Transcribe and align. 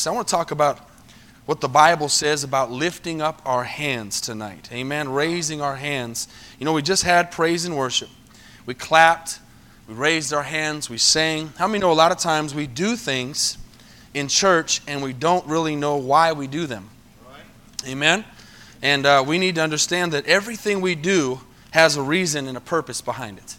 hands. 0.00 0.06
I 0.06 0.16
want 0.16 0.28
to 0.28 0.34
talk 0.34 0.50
about 0.50 0.78
what 1.46 1.60
the 1.60 1.68
Bible 1.68 2.08
says 2.08 2.44
about 2.44 2.70
lifting 2.70 3.20
up 3.20 3.42
our 3.44 3.64
hands 3.64 4.20
tonight. 4.20 4.68
Amen. 4.72 5.10
Raising 5.10 5.60
our 5.60 5.76
hands. 5.76 6.28
You 6.58 6.64
know, 6.64 6.72
we 6.72 6.82
just 6.82 7.02
had 7.02 7.30
praise 7.30 7.64
and 7.64 7.76
worship. 7.76 8.08
We 8.66 8.74
clapped, 8.74 9.40
we 9.88 9.94
raised 9.94 10.32
our 10.32 10.42
hands, 10.42 10.88
we 10.88 10.98
sang. 10.98 11.52
How 11.58 11.66
many 11.66 11.80
know 11.80 11.90
a 11.90 11.94
lot 11.94 12.12
of 12.12 12.18
times 12.18 12.54
we 12.54 12.66
do 12.66 12.96
things 12.96 13.58
in 14.14 14.28
church 14.28 14.80
and 14.86 15.02
we 15.02 15.12
don't 15.12 15.46
really 15.46 15.76
know 15.76 15.96
why 15.96 16.32
we 16.32 16.46
do 16.46 16.66
them? 16.66 16.88
Amen. 17.86 18.24
And 18.82 19.04
uh, 19.04 19.24
we 19.26 19.38
need 19.38 19.56
to 19.56 19.62
understand 19.62 20.12
that 20.12 20.26
everything 20.26 20.80
we 20.80 20.94
do 20.94 21.40
has 21.72 21.96
a 21.96 22.02
reason 22.02 22.46
and 22.46 22.56
a 22.56 22.60
purpose 22.60 23.00
behind 23.00 23.38
it. 23.38 23.56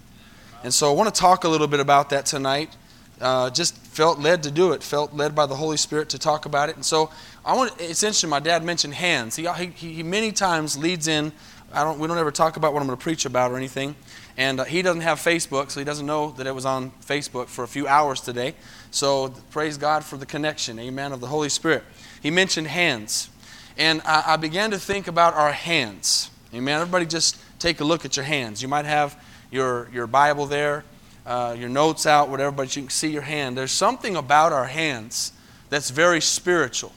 And 0.63 0.73
so 0.73 0.91
I 0.91 0.95
want 0.95 1.13
to 1.13 1.19
talk 1.19 1.43
a 1.43 1.49
little 1.49 1.67
bit 1.67 1.79
about 1.79 2.09
that 2.11 2.25
tonight. 2.25 2.75
Uh, 3.21 3.49
just 3.49 3.77
felt 3.77 4.19
led 4.19 4.43
to 4.43 4.51
do 4.51 4.71
it, 4.71 4.81
felt 4.81 5.13
led 5.13 5.35
by 5.35 5.45
the 5.45 5.55
Holy 5.55 5.77
Spirit 5.77 6.09
to 6.09 6.19
talk 6.19 6.45
about 6.45 6.69
it. 6.69 6.75
And 6.75 6.83
so 6.83 7.11
I 7.45 7.55
want. 7.55 7.73
It's 7.79 8.03
interesting. 8.03 8.29
My 8.29 8.39
dad 8.39 8.63
mentioned 8.63 8.93
hands. 8.93 9.35
He, 9.35 9.47
he, 9.47 9.93
he 9.93 10.03
many 10.03 10.31
times 10.31 10.77
leads 10.77 11.07
in. 11.07 11.31
I 11.73 11.83
don't. 11.83 11.99
We 11.99 12.07
don't 12.07 12.17
ever 12.17 12.31
talk 12.31 12.57
about 12.57 12.73
what 12.73 12.81
I'm 12.81 12.87
going 12.87 12.97
to 12.97 13.03
preach 13.03 13.25
about 13.25 13.51
or 13.51 13.57
anything. 13.57 13.95
And 14.37 14.59
uh, 14.59 14.63
he 14.63 14.81
doesn't 14.81 15.01
have 15.01 15.19
Facebook, 15.19 15.71
so 15.71 15.79
he 15.79 15.83
doesn't 15.85 16.05
know 16.05 16.31
that 16.31 16.47
it 16.47 16.55
was 16.55 16.65
on 16.65 16.91
Facebook 17.05 17.47
for 17.47 17.63
a 17.63 17.67
few 17.67 17.87
hours 17.87 18.21
today. 18.21 18.55
So 18.91 19.29
praise 19.51 19.77
God 19.77 20.03
for 20.03 20.17
the 20.17 20.25
connection, 20.25 20.79
Amen, 20.79 21.11
of 21.11 21.19
the 21.19 21.27
Holy 21.27 21.49
Spirit. 21.49 21.83
He 22.21 22.31
mentioned 22.31 22.67
hands, 22.67 23.29
and 23.77 24.01
I, 24.05 24.23
I 24.27 24.37
began 24.37 24.71
to 24.71 24.79
think 24.79 25.07
about 25.07 25.33
our 25.33 25.51
hands. 25.51 26.29
Amen. 26.53 26.81
Everybody, 26.81 27.05
just 27.05 27.37
take 27.59 27.79
a 27.81 27.83
look 27.83 28.03
at 28.03 28.17
your 28.17 28.25
hands. 28.25 28.61
You 28.61 28.67
might 28.67 28.85
have 28.85 29.21
your 29.51 29.89
your 29.93 30.07
Bible 30.07 30.45
there 30.45 30.83
uh, 31.25 31.55
your 31.57 31.69
notes 31.69 32.05
out, 32.05 32.29
whatever, 32.29 32.51
but 32.51 32.75
you 32.75 32.83
can 32.83 32.89
see 32.89 33.09
your 33.09 33.21
hand. 33.21 33.57
There's 33.57 33.71
something 33.71 34.15
about 34.15 34.53
our 34.53 34.65
hands 34.65 35.33
that's 35.69 35.89
very 35.89 36.21
spiritual. 36.21 36.91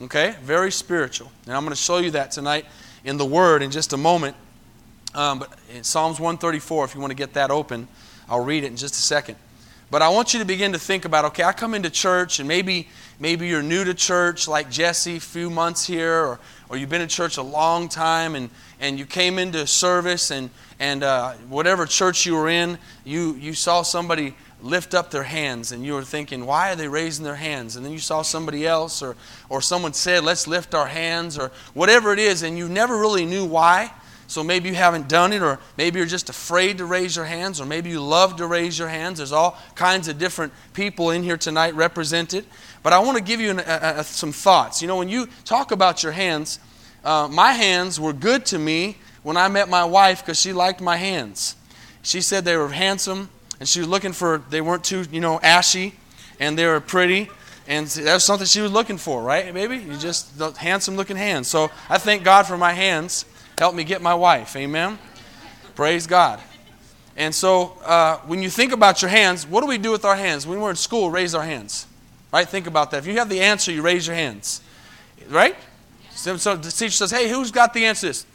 Okay? 0.00 0.36
Very 0.42 0.70
spiritual. 0.70 1.30
And 1.46 1.54
I'm 1.54 1.62
going 1.62 1.70
to 1.70 1.76
show 1.76 1.98
you 1.98 2.10
that 2.12 2.30
tonight 2.30 2.66
in 3.04 3.16
the 3.16 3.24
Word 3.24 3.62
in 3.62 3.70
just 3.70 3.92
a 3.92 3.96
moment. 3.96 4.36
Um, 5.14 5.38
but 5.38 5.52
in 5.74 5.82
Psalms 5.82 6.20
134, 6.20 6.84
if 6.84 6.94
you 6.94 7.00
want 7.00 7.10
to 7.10 7.16
get 7.16 7.34
that 7.34 7.50
open, 7.50 7.88
I'll 8.28 8.44
read 8.44 8.64
it 8.64 8.68
in 8.68 8.76
just 8.76 8.94
a 8.94 8.98
second. 8.98 9.36
But 9.90 10.02
I 10.02 10.08
want 10.08 10.34
you 10.34 10.40
to 10.40 10.44
begin 10.44 10.72
to 10.72 10.78
think 10.78 11.04
about 11.04 11.24
okay, 11.26 11.44
I 11.44 11.52
come 11.52 11.72
into 11.72 11.90
church, 11.90 12.40
and 12.40 12.48
maybe, 12.48 12.88
maybe 13.20 13.46
you're 13.46 13.62
new 13.62 13.84
to 13.84 13.94
church, 13.94 14.48
like 14.48 14.68
Jesse, 14.68 15.16
a 15.16 15.20
few 15.20 15.48
months 15.48 15.86
here, 15.86 16.12
or, 16.12 16.40
or 16.68 16.76
you've 16.76 16.90
been 16.90 17.00
in 17.00 17.08
church 17.08 17.36
a 17.36 17.42
long 17.42 17.88
time, 17.88 18.34
and, 18.34 18.50
and 18.80 18.98
you 18.98 19.06
came 19.06 19.38
into 19.38 19.66
service, 19.66 20.30
and, 20.30 20.50
and 20.78 21.02
uh, 21.02 21.32
whatever 21.48 21.86
church 21.86 22.26
you 22.26 22.34
were 22.34 22.48
in, 22.48 22.78
you, 23.04 23.34
you 23.34 23.52
saw 23.52 23.82
somebody 23.82 24.34
lift 24.62 24.94
up 24.94 25.10
their 25.10 25.22
hands 25.22 25.70
and 25.70 25.84
you 25.84 25.92
were 25.92 26.02
thinking, 26.02 26.46
why 26.46 26.72
are 26.72 26.76
they 26.76 26.88
raising 26.88 27.24
their 27.24 27.36
hands? 27.36 27.76
And 27.76 27.84
then 27.84 27.92
you 27.92 27.98
saw 27.98 28.22
somebody 28.22 28.66
else 28.66 29.02
or, 29.02 29.14
or 29.48 29.60
someone 29.60 29.92
said, 29.92 30.24
let's 30.24 30.46
lift 30.46 30.74
our 30.74 30.86
hands 30.86 31.38
or 31.38 31.52
whatever 31.74 32.12
it 32.12 32.18
is, 32.18 32.42
and 32.42 32.56
you 32.56 32.68
never 32.68 32.96
really 32.98 33.26
knew 33.26 33.44
why. 33.44 33.92
So 34.28 34.42
maybe 34.42 34.68
you 34.68 34.74
haven't 34.74 35.08
done 35.08 35.32
it, 35.32 35.40
or 35.40 35.60
maybe 35.76 36.00
you're 36.00 36.08
just 36.08 36.28
afraid 36.28 36.78
to 36.78 36.84
raise 36.84 37.14
your 37.14 37.26
hands, 37.26 37.60
or 37.60 37.66
maybe 37.66 37.90
you 37.90 38.00
love 38.02 38.36
to 38.36 38.46
raise 38.48 38.76
your 38.76 38.88
hands. 38.88 39.18
There's 39.18 39.30
all 39.30 39.56
kinds 39.76 40.08
of 40.08 40.18
different 40.18 40.52
people 40.72 41.10
in 41.10 41.22
here 41.22 41.36
tonight 41.36 41.76
represented. 41.76 42.44
But 42.86 42.92
I 42.92 43.00
want 43.00 43.18
to 43.18 43.24
give 43.24 43.40
you 43.40 43.50
an, 43.50 43.58
a, 43.58 43.94
a, 43.96 44.04
some 44.04 44.30
thoughts. 44.30 44.80
You 44.80 44.86
know, 44.86 44.94
when 44.94 45.08
you 45.08 45.26
talk 45.44 45.72
about 45.72 46.04
your 46.04 46.12
hands, 46.12 46.60
uh, 47.04 47.26
my 47.28 47.50
hands 47.50 47.98
were 47.98 48.12
good 48.12 48.46
to 48.46 48.60
me 48.60 48.98
when 49.24 49.36
I 49.36 49.48
met 49.48 49.68
my 49.68 49.84
wife 49.84 50.20
because 50.24 50.38
she 50.40 50.52
liked 50.52 50.80
my 50.80 50.96
hands. 50.96 51.56
She 52.02 52.20
said 52.20 52.44
they 52.44 52.56
were 52.56 52.68
handsome 52.68 53.28
and 53.58 53.68
she 53.68 53.80
was 53.80 53.88
looking 53.88 54.12
for, 54.12 54.40
they 54.50 54.60
weren't 54.60 54.84
too, 54.84 55.04
you 55.10 55.20
know, 55.20 55.40
ashy 55.40 55.94
and 56.38 56.56
they 56.56 56.64
were 56.64 56.78
pretty. 56.78 57.28
And 57.66 57.88
that 57.88 58.14
was 58.14 58.22
something 58.22 58.46
she 58.46 58.60
was 58.60 58.70
looking 58.70 58.98
for, 58.98 59.20
right, 59.20 59.52
baby? 59.52 59.78
You 59.78 59.96
just, 59.96 60.38
handsome 60.56 60.94
looking 60.94 61.16
hands. 61.16 61.48
So 61.48 61.72
I 61.90 61.98
thank 61.98 62.22
God 62.22 62.44
for 62.46 62.56
my 62.56 62.72
hands. 62.72 63.24
Help 63.58 63.74
me 63.74 63.82
get 63.82 64.00
my 64.00 64.14
wife. 64.14 64.54
Amen. 64.54 64.96
Praise 65.74 66.06
God. 66.06 66.38
And 67.16 67.34
so 67.34 67.78
uh, 67.84 68.18
when 68.18 68.44
you 68.44 68.48
think 68.48 68.72
about 68.72 69.02
your 69.02 69.08
hands, 69.08 69.44
what 69.44 69.62
do 69.62 69.66
we 69.66 69.76
do 69.76 69.90
with 69.90 70.04
our 70.04 70.14
hands? 70.14 70.46
When 70.46 70.60
we're 70.60 70.70
in 70.70 70.76
school, 70.76 71.10
raise 71.10 71.34
our 71.34 71.42
hands. 71.42 71.88
Right? 72.36 72.46
Think 72.46 72.66
about 72.66 72.90
that. 72.90 72.98
If 72.98 73.06
you 73.06 73.14
have 73.14 73.30
the 73.30 73.40
answer, 73.40 73.72
you 73.72 73.80
raise 73.80 74.06
your 74.06 74.14
hands. 74.14 74.60
Right? 75.30 75.56
So, 76.10 76.36
so 76.36 76.54
the 76.54 76.70
teacher 76.70 76.90
says, 76.90 77.10
hey, 77.10 77.30
who's 77.30 77.50
got 77.50 77.72
the 77.72 77.86
answer 77.86 78.00
to 78.00 78.06
this? 78.08 78.26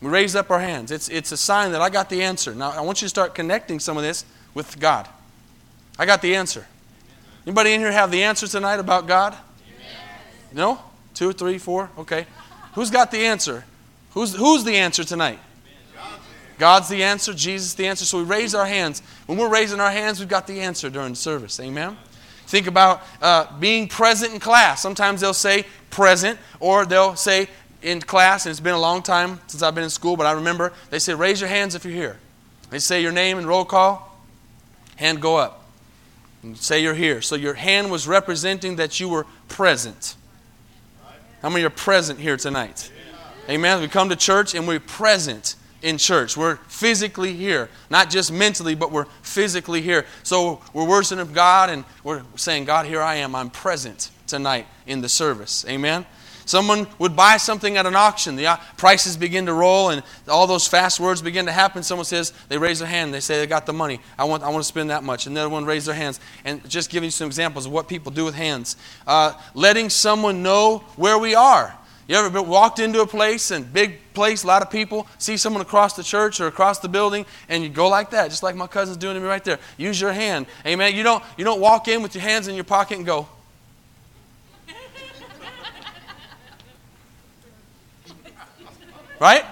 We 0.00 0.08
raise 0.08 0.36
up 0.36 0.52
our 0.52 0.60
hands. 0.60 0.92
It's, 0.92 1.08
it's 1.08 1.32
a 1.32 1.36
sign 1.36 1.72
that 1.72 1.80
I 1.82 1.90
got 1.90 2.08
the 2.08 2.22
answer. 2.22 2.54
Now, 2.54 2.70
I 2.70 2.80
want 2.82 3.02
you 3.02 3.06
to 3.06 3.08
start 3.08 3.34
connecting 3.34 3.80
some 3.80 3.96
of 3.96 4.04
this 4.04 4.24
with 4.54 4.78
God. 4.78 5.08
I 5.98 6.06
got 6.06 6.22
the 6.22 6.36
answer. 6.36 6.64
Anybody 7.44 7.72
in 7.72 7.80
here 7.80 7.90
have 7.90 8.12
the 8.12 8.22
answer 8.22 8.46
tonight 8.46 8.78
about 8.78 9.08
God? 9.08 9.36
No? 10.52 10.78
Two, 11.12 11.32
three, 11.32 11.58
four? 11.58 11.90
Okay. 11.98 12.24
Who's 12.74 12.92
got 12.92 13.10
the 13.10 13.26
answer? 13.26 13.64
Who's, 14.10 14.32
who's 14.32 14.62
the 14.62 14.76
answer 14.76 15.02
tonight? 15.02 15.40
God's 16.56 16.88
the 16.88 17.02
answer, 17.02 17.34
Jesus 17.34 17.74
the 17.74 17.88
answer. 17.88 18.04
So 18.04 18.18
we 18.18 18.24
raise 18.24 18.54
our 18.54 18.66
hands. 18.66 19.02
When 19.26 19.38
we're 19.38 19.48
raising 19.48 19.80
our 19.80 19.90
hands, 19.90 20.20
we've 20.20 20.28
got 20.28 20.46
the 20.46 20.60
answer 20.60 20.88
during 20.88 21.16
service. 21.16 21.58
Amen? 21.58 21.96
Think 22.52 22.66
about 22.66 23.02
uh, 23.22 23.46
being 23.60 23.88
present 23.88 24.34
in 24.34 24.38
class. 24.38 24.82
Sometimes 24.82 25.22
they'll 25.22 25.32
say 25.32 25.64
present, 25.88 26.38
or 26.60 26.84
they'll 26.84 27.16
say 27.16 27.48
in 27.80 27.98
class, 28.02 28.44
and 28.44 28.50
it's 28.50 28.60
been 28.60 28.74
a 28.74 28.78
long 28.78 29.02
time 29.02 29.40
since 29.46 29.62
I've 29.62 29.74
been 29.74 29.84
in 29.84 29.88
school, 29.88 30.18
but 30.18 30.26
I 30.26 30.32
remember 30.32 30.74
they 30.90 30.98
say, 30.98 31.14
raise 31.14 31.40
your 31.40 31.48
hands 31.48 31.74
if 31.74 31.82
you're 31.82 31.94
here. 31.94 32.18
They 32.68 32.78
say 32.78 33.00
your 33.00 33.10
name 33.10 33.38
and 33.38 33.46
roll 33.46 33.64
call, 33.64 34.20
hand 34.96 35.22
go 35.22 35.36
up. 35.36 35.64
And 36.42 36.54
say 36.58 36.82
you're 36.82 36.92
here. 36.92 37.22
So 37.22 37.36
your 37.36 37.54
hand 37.54 37.90
was 37.90 38.06
representing 38.06 38.76
that 38.76 39.00
you 39.00 39.08
were 39.08 39.24
present. 39.48 40.14
How 41.40 41.48
many 41.48 41.64
are 41.64 41.70
present 41.70 42.20
here 42.20 42.36
tonight? 42.36 42.92
Amen. 43.48 43.80
We 43.80 43.88
come 43.88 44.10
to 44.10 44.16
church 44.16 44.54
and 44.54 44.68
we're 44.68 44.78
present 44.78 45.54
in 45.82 45.98
church. 45.98 46.36
We're 46.36 46.56
physically 46.68 47.34
here, 47.34 47.68
not 47.90 48.10
just 48.10 48.32
mentally, 48.32 48.74
but 48.74 48.92
we're 48.92 49.06
physically 49.22 49.82
here. 49.82 50.06
So 50.22 50.62
we're 50.72 50.86
worshiping 50.86 51.32
God 51.32 51.70
and 51.70 51.84
we're 52.04 52.22
saying, 52.36 52.64
God, 52.64 52.86
here 52.86 53.02
I 53.02 53.16
am. 53.16 53.34
I'm 53.34 53.50
present 53.50 54.10
tonight 54.26 54.66
in 54.86 55.00
the 55.00 55.08
service. 55.08 55.64
Amen. 55.68 56.06
Someone 56.44 56.88
would 56.98 57.14
buy 57.14 57.36
something 57.36 57.76
at 57.76 57.86
an 57.86 57.94
auction. 57.94 58.36
The 58.36 58.46
uh, 58.46 58.56
prices 58.76 59.16
begin 59.16 59.46
to 59.46 59.52
roll 59.52 59.90
and 59.90 60.02
all 60.28 60.46
those 60.46 60.66
fast 60.66 60.98
words 60.98 61.22
begin 61.22 61.46
to 61.46 61.52
happen. 61.52 61.82
Someone 61.82 62.04
says, 62.04 62.32
they 62.48 62.58
raise 62.58 62.80
their 62.80 62.88
hand. 62.88 63.14
They 63.14 63.20
say, 63.20 63.38
they 63.38 63.46
got 63.46 63.64
the 63.64 63.72
money. 63.72 64.00
I 64.18 64.24
want, 64.24 64.42
I 64.42 64.48
want 64.48 64.62
to 64.62 64.68
spend 64.68 64.90
that 64.90 65.04
much. 65.04 65.26
And 65.26 65.36
the 65.36 65.40
other 65.40 65.50
one 65.50 65.64
raise 65.64 65.86
their 65.86 65.94
hands. 65.94 66.18
And 66.44 66.68
just 66.68 66.90
giving 66.90 67.06
you 67.06 67.10
some 67.12 67.26
examples 67.26 67.66
of 67.66 67.72
what 67.72 67.88
people 67.88 68.10
do 68.10 68.24
with 68.24 68.34
hands. 68.34 68.76
Uh, 69.06 69.34
letting 69.54 69.88
someone 69.88 70.42
know 70.42 70.78
where 70.96 71.18
we 71.18 71.34
are. 71.34 71.76
You 72.12 72.18
ever 72.18 72.28
been, 72.28 72.46
walked 72.46 72.78
into 72.78 73.00
a 73.00 73.06
place 73.06 73.50
and 73.52 73.72
big 73.72 73.98
place, 74.12 74.44
a 74.44 74.46
lot 74.46 74.60
of 74.60 74.70
people, 74.70 75.06
see 75.16 75.38
someone 75.38 75.62
across 75.62 75.96
the 75.96 76.02
church 76.02 76.40
or 76.42 76.46
across 76.46 76.78
the 76.78 76.88
building, 76.90 77.24
and 77.48 77.62
you 77.62 77.70
go 77.70 77.88
like 77.88 78.10
that, 78.10 78.28
just 78.28 78.42
like 78.42 78.54
my 78.54 78.66
cousin's 78.66 78.98
doing 78.98 79.14
to 79.14 79.20
me 79.20 79.26
right 79.26 79.42
there. 79.42 79.58
Use 79.78 79.98
your 79.98 80.12
hand. 80.12 80.44
Amen. 80.66 80.94
You 80.94 81.04
don't, 81.04 81.24
you 81.38 81.44
don't 81.46 81.58
walk 81.58 81.88
in 81.88 82.02
with 82.02 82.14
your 82.14 82.20
hands 82.20 82.48
in 82.48 82.54
your 82.54 82.64
pocket 82.64 82.98
and 82.98 83.06
go, 83.06 83.26
Right? 89.18 89.46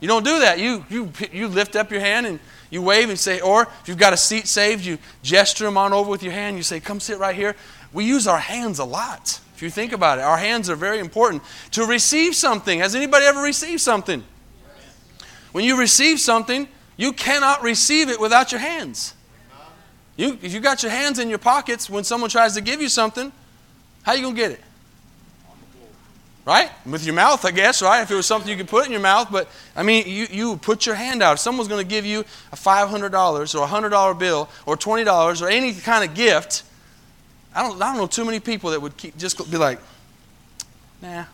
You 0.00 0.08
don't 0.08 0.24
do 0.24 0.38
that. 0.38 0.58
You, 0.58 0.86
you, 0.88 1.12
you 1.30 1.48
lift 1.48 1.76
up 1.76 1.90
your 1.90 2.00
hand 2.00 2.24
and 2.24 2.40
you 2.70 2.80
wave 2.80 3.10
and 3.10 3.18
say, 3.18 3.40
or 3.40 3.64
if 3.82 3.88
you've 3.88 3.98
got 3.98 4.14
a 4.14 4.16
seat 4.16 4.46
saved, 4.48 4.86
you 4.86 4.96
gesture 5.22 5.66
them 5.66 5.76
on 5.76 5.92
over 5.92 6.08
with 6.08 6.22
your 6.22 6.32
hand. 6.32 6.56
You 6.56 6.62
say, 6.62 6.80
come 6.80 6.98
sit 6.98 7.18
right 7.18 7.36
here. 7.36 7.56
We 7.92 8.06
use 8.06 8.26
our 8.26 8.38
hands 8.38 8.78
a 8.78 8.86
lot. 8.86 9.38
If 9.56 9.62
you 9.62 9.70
think 9.70 9.94
about 9.94 10.18
it, 10.18 10.20
our 10.20 10.36
hands 10.36 10.68
are 10.68 10.76
very 10.76 10.98
important 10.98 11.42
to 11.70 11.86
receive 11.86 12.34
something. 12.34 12.80
Has 12.80 12.94
anybody 12.94 13.24
ever 13.24 13.40
received 13.40 13.80
something? 13.80 14.22
When 15.52 15.64
you 15.64 15.78
receive 15.78 16.20
something, 16.20 16.68
you 16.98 17.14
cannot 17.14 17.62
receive 17.62 18.10
it 18.10 18.20
without 18.20 18.52
your 18.52 18.60
hands. 18.60 19.14
You, 20.18 20.38
if 20.42 20.52
you 20.52 20.60
got 20.60 20.82
your 20.82 20.92
hands 20.92 21.18
in 21.18 21.30
your 21.30 21.38
pockets 21.38 21.88
when 21.88 22.04
someone 22.04 22.28
tries 22.28 22.52
to 22.52 22.60
give 22.60 22.82
you 22.82 22.90
something, 22.90 23.32
how 24.02 24.12
you 24.12 24.20
going 24.20 24.34
to 24.34 24.40
get 24.42 24.50
it? 24.50 24.60
Right? 26.44 26.70
With 26.84 27.06
your 27.06 27.14
mouth, 27.14 27.42
I 27.46 27.50
guess, 27.50 27.80
right? 27.80 28.02
If 28.02 28.10
it 28.10 28.14
was 28.14 28.26
something 28.26 28.50
you 28.50 28.58
could 28.58 28.68
put 28.68 28.84
in 28.84 28.92
your 28.92 29.00
mouth. 29.00 29.28
But, 29.32 29.48
I 29.74 29.82
mean, 29.82 30.04
you, 30.06 30.26
you 30.30 30.58
put 30.58 30.84
your 30.84 30.96
hand 30.96 31.22
out. 31.22 31.32
If 31.32 31.38
someone's 31.38 31.68
going 31.68 31.82
to 31.82 31.88
give 31.88 32.04
you 32.04 32.26
a 32.52 32.56
$500 32.56 33.54
or 33.54 33.64
a 33.64 33.66
$100 33.66 34.18
bill 34.18 34.50
or 34.66 34.76
$20 34.76 35.40
or 35.40 35.48
any 35.48 35.72
kind 35.72 36.04
of 36.06 36.14
gift, 36.14 36.62
I 37.56 37.62
don't, 37.62 37.80
I 37.80 37.86
don't 37.86 37.96
know 37.96 38.06
too 38.06 38.24
many 38.24 38.38
people 38.38 38.70
that 38.70 38.80
would 38.80 38.96
keep, 38.96 39.16
just 39.16 39.50
be 39.50 39.56
like, 39.56 39.80
nah. 41.02 41.24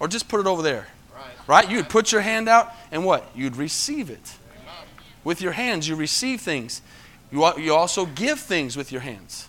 Or 0.00 0.08
just 0.08 0.28
put 0.28 0.40
it 0.40 0.46
over 0.46 0.62
there. 0.62 0.88
Right? 1.14 1.24
right? 1.46 1.70
You'd 1.70 1.88
put 1.88 2.12
your 2.12 2.20
hand 2.20 2.48
out 2.48 2.72
and 2.92 3.04
what? 3.04 3.30
You'd 3.34 3.56
receive 3.56 4.10
it. 4.10 4.36
With 5.24 5.40
your 5.40 5.52
hands, 5.52 5.88
you 5.88 5.96
receive 5.96 6.40
things. 6.40 6.82
You, 7.30 7.50
you 7.58 7.74
also 7.74 8.06
give 8.06 8.40
things 8.40 8.76
with 8.76 8.92
your 8.92 9.00
hands. 9.00 9.48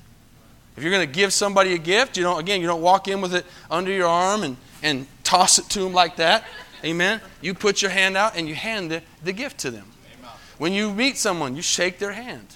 If 0.78 0.84
you're 0.84 0.92
going 0.92 1.08
to 1.08 1.14
give 1.14 1.34
somebody 1.34 1.74
a 1.74 1.78
gift, 1.78 2.16
you 2.16 2.24
don't, 2.24 2.40
again, 2.40 2.62
you 2.62 2.68
don't 2.68 2.82
walk 2.82 3.08
in 3.08 3.22
with 3.22 3.34
it 3.34 3.46
under 3.70 3.92
your 3.92 4.08
arm 4.08 4.44
and 4.44 4.56
and 4.82 5.08
toss 5.24 5.60
it 5.60 5.66
to 5.70 5.80
them 5.80 5.94
like 5.94 6.18
that. 6.18 6.44
Amen. 6.84 7.22
You 7.42 7.54
put 7.54 7.82
your 7.82 7.92
hand 7.92 8.16
out 8.16 8.38
and 8.38 8.48
you 8.48 8.56
hand 8.56 8.92
the, 8.92 9.02
the 9.24 9.34
gift 9.34 9.60
to 9.60 9.72
them. 9.72 9.92
Amen. 10.20 10.32
When 10.58 10.74
you 10.74 10.94
meet 10.94 11.18
someone, 11.18 11.56
you 11.56 11.62
shake 11.62 12.00
their 12.00 12.14
hand. 12.14 12.48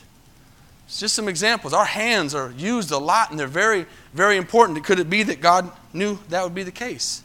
It's 0.85 0.99
just 0.99 1.15
some 1.15 1.27
examples. 1.27 1.73
Our 1.73 1.85
hands 1.85 2.35
are 2.35 2.51
used 2.51 2.91
a 2.91 2.97
lot 2.97 3.31
and 3.31 3.39
they're 3.39 3.47
very, 3.47 3.85
very 4.13 4.37
important. 4.37 4.83
Could 4.83 4.99
it 4.99 5.09
be 5.09 5.23
that 5.23 5.41
God 5.41 5.71
knew 5.93 6.19
that 6.29 6.43
would 6.43 6.55
be 6.55 6.63
the 6.63 6.71
case? 6.71 7.23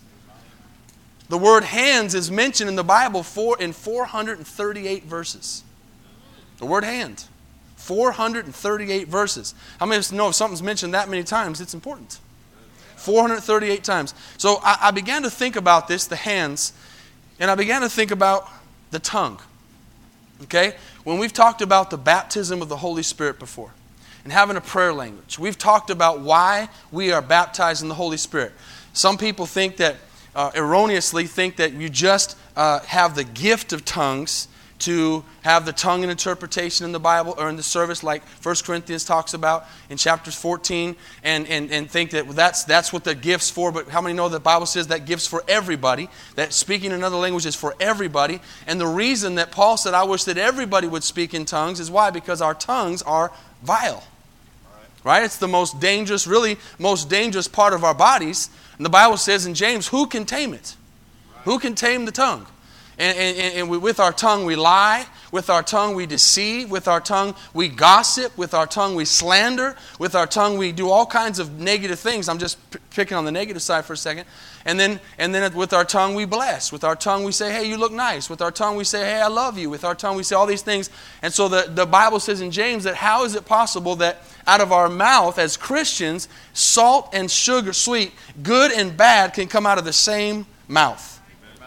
The 1.29 1.39
word 1.39 1.65
hands 1.65 2.15
is 2.15 2.31
mentioned 2.31 2.71
in 2.71 2.77
the 2.77 2.85
Bible 2.85 3.23
for, 3.23 3.61
in 3.61 3.73
438 3.73 5.05
verses. 5.05 5.63
The 6.59 6.67
word 6.67 6.85
hand. 6.85 7.25
438 7.77 9.09
verses. 9.09 9.55
How 9.79 9.87
many 9.87 9.97
of 9.97 10.01
us 10.01 10.13
know 10.13 10.29
if 10.29 10.35
something's 10.35 10.63
mentioned 10.63 10.95
that 10.95 11.09
many 11.09 11.23
times, 11.23 11.61
it's 11.61 11.75
important? 11.75 12.19
438 12.97 13.85
times. 13.85 14.15
So 14.37 14.59
I, 14.63 14.79
I 14.83 14.91
began 14.91 15.23
to 15.23 15.31
think 15.31 15.57
about 15.57 15.87
this, 15.87 16.07
the 16.07 16.17
hands, 16.17 16.73
and 17.39 17.51
I 17.51 17.55
began 17.55 17.83
to 17.83 17.89
think 17.89 18.11
about 18.11 18.49
the 18.91 18.99
tongue. 18.99 19.41
Okay? 20.45 20.75
When 21.05 21.19
we've 21.19 21.33
talked 21.33 21.63
about 21.63 21.91
the 21.91 21.99
baptism 21.99 22.63
of 22.63 22.69
the 22.69 22.77
Holy 22.77 23.03
Spirit 23.03 23.39
before 23.39 23.73
and 24.25 24.33
having 24.33 24.57
a 24.57 24.61
prayer 24.61 24.93
language, 24.93 25.39
we've 25.39 25.59
talked 25.59 25.91
about 25.91 26.21
why 26.21 26.69
we 26.91 27.13
are 27.13 27.23
baptized 27.23 27.83
in 27.83 27.89
the 27.89 27.95
Holy 27.95 28.17
Spirit. 28.17 28.53
Some 28.93 29.19
people 29.19 29.47
think 29.47 29.77
that, 29.79 29.97
uh, 30.35 30.51
erroneously, 30.55 31.27
think 31.27 31.57
that 31.57 31.73
you 31.73 31.89
just 31.89 32.37
uh, 32.57 32.81
have 32.81 33.15
the 33.15 33.25
gift 33.25 33.73
of 33.73 33.85
tongues 33.85 34.49
to 34.81 35.25
have 35.43 35.67
the 35.67 35.73
tongue 35.73 36.03
and 36.03 36.11
interpretation 36.11 36.87
in 36.87 36.93
the 36.93 37.01
Bible 37.01 37.35
or 37.37 37.49
in 37.49 37.57
the 37.57 37.63
service, 37.63 38.03
like 38.03 38.23
1 38.43 38.57
Corinthians 38.65 39.05
talks 39.05 39.35
about 39.35 39.67
in 39.91 39.97
chapters 39.97 40.35
14, 40.35 40.95
and, 41.25 41.47
and, 41.49 41.71
and 41.73 41.91
think 41.91 42.11
that 42.11 42.29
that's, 42.31 42.65
that's 42.65 42.93
what 42.93 43.05
the 43.05 43.15
gift's 43.15 43.51
for. 43.51 43.73
But 43.73 43.89
how 43.89 44.01
many 44.01 44.15
know 44.15 44.29
the 44.29 44.39
Bible 44.41 44.67
says 44.67 44.89
that 44.89 45.05
gift's 45.05 45.27
for 45.27 45.43
everybody? 45.49 46.09
That 46.37 46.53
speaking 46.53 46.93
another 46.93 47.17
language 47.17 47.47
is 47.47 47.57
for 47.57 47.75
everybody. 47.81 48.41
And 48.67 48.81
the 48.81 48.87
reason 48.87 49.37
that 49.37 49.51
Paul 49.51 49.77
said, 49.77 49.95
I 49.95 50.05
wish 50.05 50.25
that 50.25 50.39
everybody 50.39 50.87
would 50.87 51.03
speak 51.03 51.35
in 51.35 51.45
tongues 51.45 51.81
is 51.81 51.91
why? 51.91 52.11
Because 52.11 52.41
our 52.41 52.55
tongues 52.55 53.03
are 53.03 53.33
vile. 53.63 54.05
Right? 55.05 55.25
It's 55.25 55.39
the 55.39 55.49
most 55.49 55.81
dangerous, 55.81 56.27
really 56.27 56.59
most 56.79 57.09
dangerous 57.09 57.49
part 57.49 57.73
of 57.73 57.83
our 57.83 57.95
bodies. 57.95 58.51
And 58.77 58.85
the 58.85 58.91
Bible 58.91 59.17
says 59.17 59.47
in 59.47 59.55
James, 59.55 59.89
who 59.89 60.07
can 60.07 60.25
tame 60.25 60.55
it? 60.55 60.77
Who 61.45 61.59
can 61.59 61.75
tame 61.75 62.05
the 62.05 62.13
tongue? 62.13 62.47
And, 62.99 63.17
and, 63.17 63.55
and 63.55 63.71
we, 63.71 63.79
with 63.79 64.01
our 64.01 64.13
tongue, 64.13 64.45
we 64.45 64.57
lie. 64.57 65.07
With 65.31 65.51
our 65.51 65.63
tongue, 65.63 65.95
we 65.95 66.05
deceive. 66.05 66.69
With 66.69 66.89
our 66.89 67.01
tongue, 67.01 67.37
we 67.55 67.69
gossip. 67.69 68.37
With 68.37 68.55
our 68.55 68.67
tongue, 68.67 68.97
we 68.97 69.05
slander. 69.05 69.77
With 70.01 70.17
our 70.17 70.27
tongue, 70.27 70.59
we 70.59 70.73
do 70.73 70.91
all 70.91 71.07
kinds 71.07 71.39
of 71.39 71.61
negative 71.61 72.01
things. 72.01 72.29
I'm 72.29 72.39
just 72.39 72.59
p- 72.73 72.81
picking 72.91 73.17
on 73.17 73.25
the 73.25 73.31
negative 73.31 73.63
side 73.63 73.85
for 73.85 73.93
a 73.93 73.97
second. 73.97 74.27
And 74.65 74.81
then, 74.81 74.99
and 75.17 75.33
then 75.33 75.55
with 75.55 75.73
our 75.73 75.85
tongue, 75.85 76.17
we 76.17 76.25
bless. 76.25 76.73
With 76.73 76.83
our 76.83 76.97
tongue, 76.97 77.23
we 77.23 77.31
say, 77.31 77.53
hey, 77.53 77.69
you 77.69 77.77
look 77.77 77.93
nice. 77.93 78.29
With 78.29 78.43
our 78.43 78.51
tongue, 78.51 78.77
we 78.77 78.83
say, 78.83 79.05
hey, 79.05 79.21
I 79.21 79.29
love 79.29 79.57
you. 79.57 79.71
With 79.71 79.85
our 79.85 79.95
tongue, 79.95 80.17
we 80.17 80.25
say 80.25 80.35
all 80.35 80.47
these 80.47 80.63
things. 80.63 80.91
And 81.23 81.33
so 81.33 81.47
the, 81.47 81.71
the 81.73 81.87
Bible 81.87 82.19
says 82.19 82.41
in 82.41 82.51
James 82.51 82.83
that 82.83 82.97
how 82.97 83.25
is 83.25 83.37
it 83.37 83.45
possible 83.45 83.95
that 83.97 84.23
out 84.45 84.61
of 84.61 84.73
our 84.73 84.89
mouth 84.89 85.39
as 85.39 85.57
Christians, 85.57 86.29
salt 86.53 87.11
and 87.13 87.31
sugar, 87.31 87.73
sweet, 87.73 88.13
good 88.43 88.73
and 88.73 88.97
bad 88.97 89.35
can 89.35 89.47
come 89.47 89.67
out 89.67 89.79
of 89.79 89.85
the 89.85 89.93
same 89.93 90.47
mouth? 90.67 91.18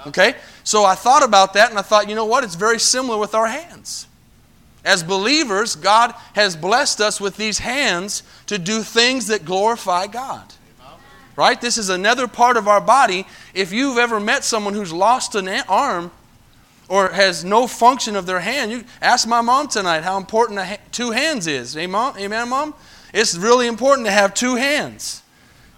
Okay? 0.07 0.35
So 0.63 0.83
I 0.83 0.95
thought 0.95 1.23
about 1.23 1.53
that 1.53 1.69
and 1.69 1.79
I 1.79 1.81
thought, 1.81 2.09
you 2.09 2.15
know 2.15 2.25
what? 2.25 2.43
It's 2.43 2.55
very 2.55 2.79
similar 2.79 3.17
with 3.17 3.35
our 3.35 3.47
hands. 3.47 4.07
As 4.83 5.03
believers, 5.03 5.75
God 5.75 6.13
has 6.33 6.55
blessed 6.55 7.01
us 7.01 7.21
with 7.21 7.37
these 7.37 7.59
hands 7.59 8.23
to 8.47 8.57
do 8.57 8.81
things 8.81 9.27
that 9.27 9.45
glorify 9.45 10.07
God. 10.07 10.53
Right? 11.35 11.59
This 11.59 11.77
is 11.77 11.89
another 11.89 12.27
part 12.27 12.57
of 12.57 12.67
our 12.67 12.81
body. 12.81 13.25
If 13.53 13.71
you've 13.71 13.97
ever 13.97 14.19
met 14.19 14.43
someone 14.43 14.73
who's 14.73 14.91
lost 14.91 15.35
an 15.35 15.47
arm 15.69 16.11
or 16.89 17.09
has 17.09 17.45
no 17.45 17.67
function 17.67 18.15
of 18.15 18.25
their 18.25 18.41
hand, 18.41 18.71
you 18.71 18.83
ask 19.01 19.27
my 19.27 19.41
mom 19.41 19.67
tonight 19.67 20.03
how 20.03 20.17
important 20.17 20.59
two 20.91 21.11
hands 21.11 21.47
is. 21.47 21.77
Amen, 21.77 22.13
Amen, 22.17 22.49
mom? 22.49 22.73
It's 23.13 23.37
really 23.37 23.67
important 23.67 24.07
to 24.07 24.11
have 24.11 24.33
two 24.33 24.55
hands. 24.55 25.21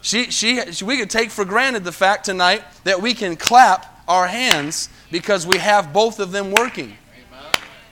She, 0.02 0.32
she, 0.32 0.62
we 0.84 0.98
could 0.98 1.10
take 1.10 1.30
for 1.30 1.46
granted 1.46 1.84
the 1.84 1.92
fact 1.92 2.26
tonight 2.26 2.64
that 2.84 3.02
we 3.02 3.14
can 3.14 3.36
clap 3.36 3.93
our 4.08 4.28
hands 4.28 4.90
because 5.12 5.46
we 5.48 5.58
have 5.58 5.94
both 5.94 6.20
of 6.20 6.32
them 6.32 6.52
working. 6.52 6.98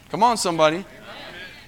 Come 0.10 0.24
on, 0.24 0.38
somebody. 0.38 0.86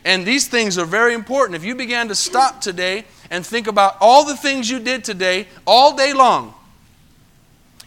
And 0.05 0.25
these 0.25 0.47
things 0.47 0.77
are 0.77 0.85
very 0.85 1.13
important. 1.13 1.55
If 1.55 1.63
you 1.63 1.75
began 1.75 2.09
to 2.09 2.15
stop 2.15 2.59
today 2.59 3.05
and 3.31 3.45
think 3.45 3.67
about 3.67 3.95
all 4.01 4.25
the 4.25 4.35
things 4.35 4.69
you 4.69 4.79
did 4.79 5.03
today, 5.03 5.47
all 5.65 5.95
day 5.95 6.13
long, 6.13 6.53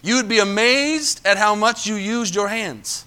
you 0.02 0.16
would 0.16 0.28
be 0.28 0.38
amazed 0.38 1.26
at 1.26 1.36
how 1.36 1.54
much 1.54 1.86
you 1.86 1.96
used 1.96 2.34
your 2.34 2.48
hands. 2.48 3.04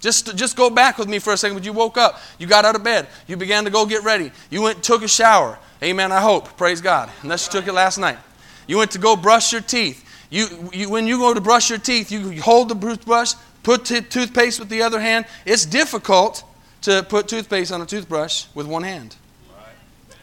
Just, 0.00 0.36
just 0.36 0.54
go 0.54 0.68
back 0.68 0.98
with 0.98 1.08
me 1.08 1.18
for 1.18 1.32
a 1.32 1.36
second. 1.36 1.54
When 1.54 1.64
you 1.64 1.72
woke 1.72 1.96
up, 1.96 2.20
you 2.38 2.46
got 2.46 2.66
out 2.66 2.76
of 2.76 2.84
bed, 2.84 3.06
you 3.26 3.38
began 3.38 3.64
to 3.64 3.70
go 3.70 3.86
get 3.86 4.04
ready, 4.04 4.32
you 4.50 4.60
went 4.60 4.82
took 4.84 5.02
a 5.02 5.08
shower. 5.08 5.58
Amen, 5.82 6.12
I 6.12 6.20
hope. 6.20 6.56
Praise 6.58 6.80
God. 6.80 7.10
Unless 7.22 7.46
you 7.46 7.52
took 7.52 7.68
it 7.68 7.72
last 7.72 7.96
night. 7.98 8.18
You 8.66 8.78
went 8.78 8.90
to 8.92 8.98
go 8.98 9.16
brush 9.16 9.52
your 9.52 9.60
teeth. 9.60 10.03
You, 10.34 10.68
you, 10.72 10.90
when 10.90 11.06
you 11.06 11.18
go 11.18 11.32
to 11.32 11.40
brush 11.40 11.70
your 11.70 11.78
teeth, 11.78 12.10
you 12.10 12.42
hold 12.42 12.68
the 12.68 12.74
toothbrush, 12.74 13.34
put 13.62 13.84
t- 13.84 14.00
toothpaste 14.00 14.58
with 14.58 14.68
the 14.68 14.82
other 14.82 14.98
hand. 14.98 15.26
It's 15.46 15.64
difficult 15.64 16.42
to 16.82 17.04
put 17.04 17.28
toothpaste 17.28 17.70
on 17.70 17.80
a 17.80 17.86
toothbrush 17.86 18.46
with 18.52 18.66
one 18.66 18.82
hand 18.82 19.14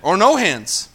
or 0.02 0.18
no 0.18 0.36
hands. 0.36 0.90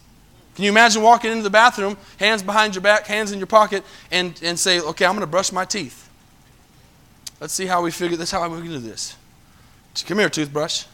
Can 0.54 0.64
you 0.66 0.70
imagine 0.70 1.02
walking 1.02 1.30
into 1.30 1.44
the 1.44 1.48
bathroom, 1.48 1.96
hands 2.18 2.42
behind 2.42 2.74
your 2.74 2.82
back, 2.82 3.06
hands 3.06 3.32
in 3.32 3.38
your 3.38 3.46
pocket, 3.46 3.84
and, 4.10 4.38
and 4.42 4.58
say, 4.58 4.80
okay, 4.80 5.06
I'm 5.06 5.12
going 5.12 5.20
to 5.20 5.26
brush 5.26 5.50
my 5.50 5.64
teeth? 5.64 6.10
Let's 7.40 7.54
see 7.54 7.64
how 7.64 7.80
we 7.80 7.92
figure 7.92 8.18
this, 8.18 8.30
how 8.30 8.46
we 8.46 8.60
can 8.60 8.70
do 8.70 8.78
this. 8.80 9.16
Come 10.06 10.18
here, 10.18 10.28
toothbrush. 10.28 10.84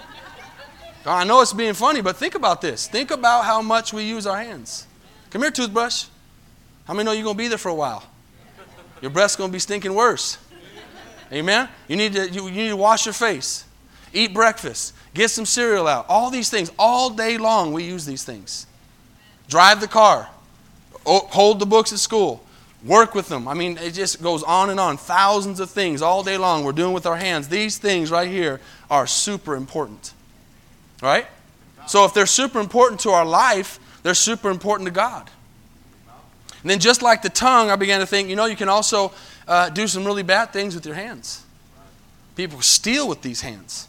I 1.04 1.24
know 1.24 1.42
it's 1.42 1.52
being 1.52 1.74
funny, 1.74 2.00
but 2.00 2.16
think 2.16 2.34
about 2.34 2.62
this. 2.62 2.88
Think 2.88 3.10
about 3.10 3.44
how 3.44 3.60
much 3.60 3.92
we 3.92 4.04
use 4.04 4.26
our 4.26 4.42
hands. 4.42 4.86
Come 5.28 5.42
here, 5.42 5.50
toothbrush. 5.50 6.06
How 6.86 6.94
many 6.94 7.04
know 7.04 7.12
you're 7.12 7.24
going 7.24 7.36
to 7.36 7.42
be 7.42 7.48
there 7.48 7.58
for 7.58 7.68
a 7.68 7.74
while? 7.74 8.04
Your 9.02 9.10
breath's 9.10 9.36
going 9.36 9.50
to 9.50 9.52
be 9.52 9.58
stinking 9.58 9.94
worse. 9.94 10.38
Amen? 11.32 11.68
You 11.88 11.96
need, 11.96 12.12
to, 12.14 12.30
you, 12.30 12.46
you 12.46 12.50
need 12.52 12.68
to 12.68 12.76
wash 12.76 13.06
your 13.06 13.12
face, 13.12 13.64
eat 14.12 14.32
breakfast, 14.32 14.94
get 15.12 15.30
some 15.30 15.44
cereal 15.44 15.88
out. 15.88 16.06
All 16.08 16.30
these 16.30 16.48
things, 16.48 16.70
all 16.78 17.10
day 17.10 17.36
long, 17.36 17.72
we 17.72 17.84
use 17.84 18.06
these 18.06 18.22
things. 18.22 18.66
Drive 19.48 19.80
the 19.80 19.88
car, 19.88 20.28
hold 21.04 21.58
the 21.58 21.66
books 21.66 21.92
at 21.92 21.98
school, 21.98 22.44
work 22.84 23.14
with 23.14 23.28
them. 23.28 23.48
I 23.48 23.54
mean, 23.54 23.76
it 23.78 23.92
just 23.92 24.22
goes 24.22 24.42
on 24.44 24.70
and 24.70 24.78
on. 24.78 24.96
Thousands 24.96 25.58
of 25.58 25.70
things 25.70 26.02
all 26.02 26.22
day 26.22 26.36
long 26.36 26.64
we're 26.64 26.72
doing 26.72 26.92
with 26.92 27.06
our 27.06 27.16
hands. 27.16 27.48
These 27.48 27.78
things 27.78 28.10
right 28.10 28.28
here 28.28 28.60
are 28.88 29.06
super 29.06 29.56
important. 29.56 30.12
Right? 31.02 31.26
So 31.86 32.04
if 32.04 32.14
they're 32.14 32.26
super 32.26 32.60
important 32.60 33.00
to 33.00 33.10
our 33.10 33.24
life, 33.24 33.78
they're 34.02 34.14
super 34.14 34.50
important 34.50 34.86
to 34.86 34.92
God. 34.92 35.28
And 36.66 36.70
then, 36.72 36.80
just 36.80 37.00
like 37.00 37.22
the 37.22 37.28
tongue, 37.28 37.70
I 37.70 37.76
began 37.76 38.00
to 38.00 38.06
think, 38.06 38.28
you 38.28 38.34
know, 38.34 38.46
you 38.46 38.56
can 38.56 38.68
also 38.68 39.12
uh, 39.46 39.70
do 39.70 39.86
some 39.86 40.04
really 40.04 40.24
bad 40.24 40.52
things 40.52 40.74
with 40.74 40.84
your 40.84 40.96
hands. 40.96 41.44
People 42.34 42.60
steal 42.60 43.06
with 43.06 43.22
these 43.22 43.40
hands. 43.40 43.86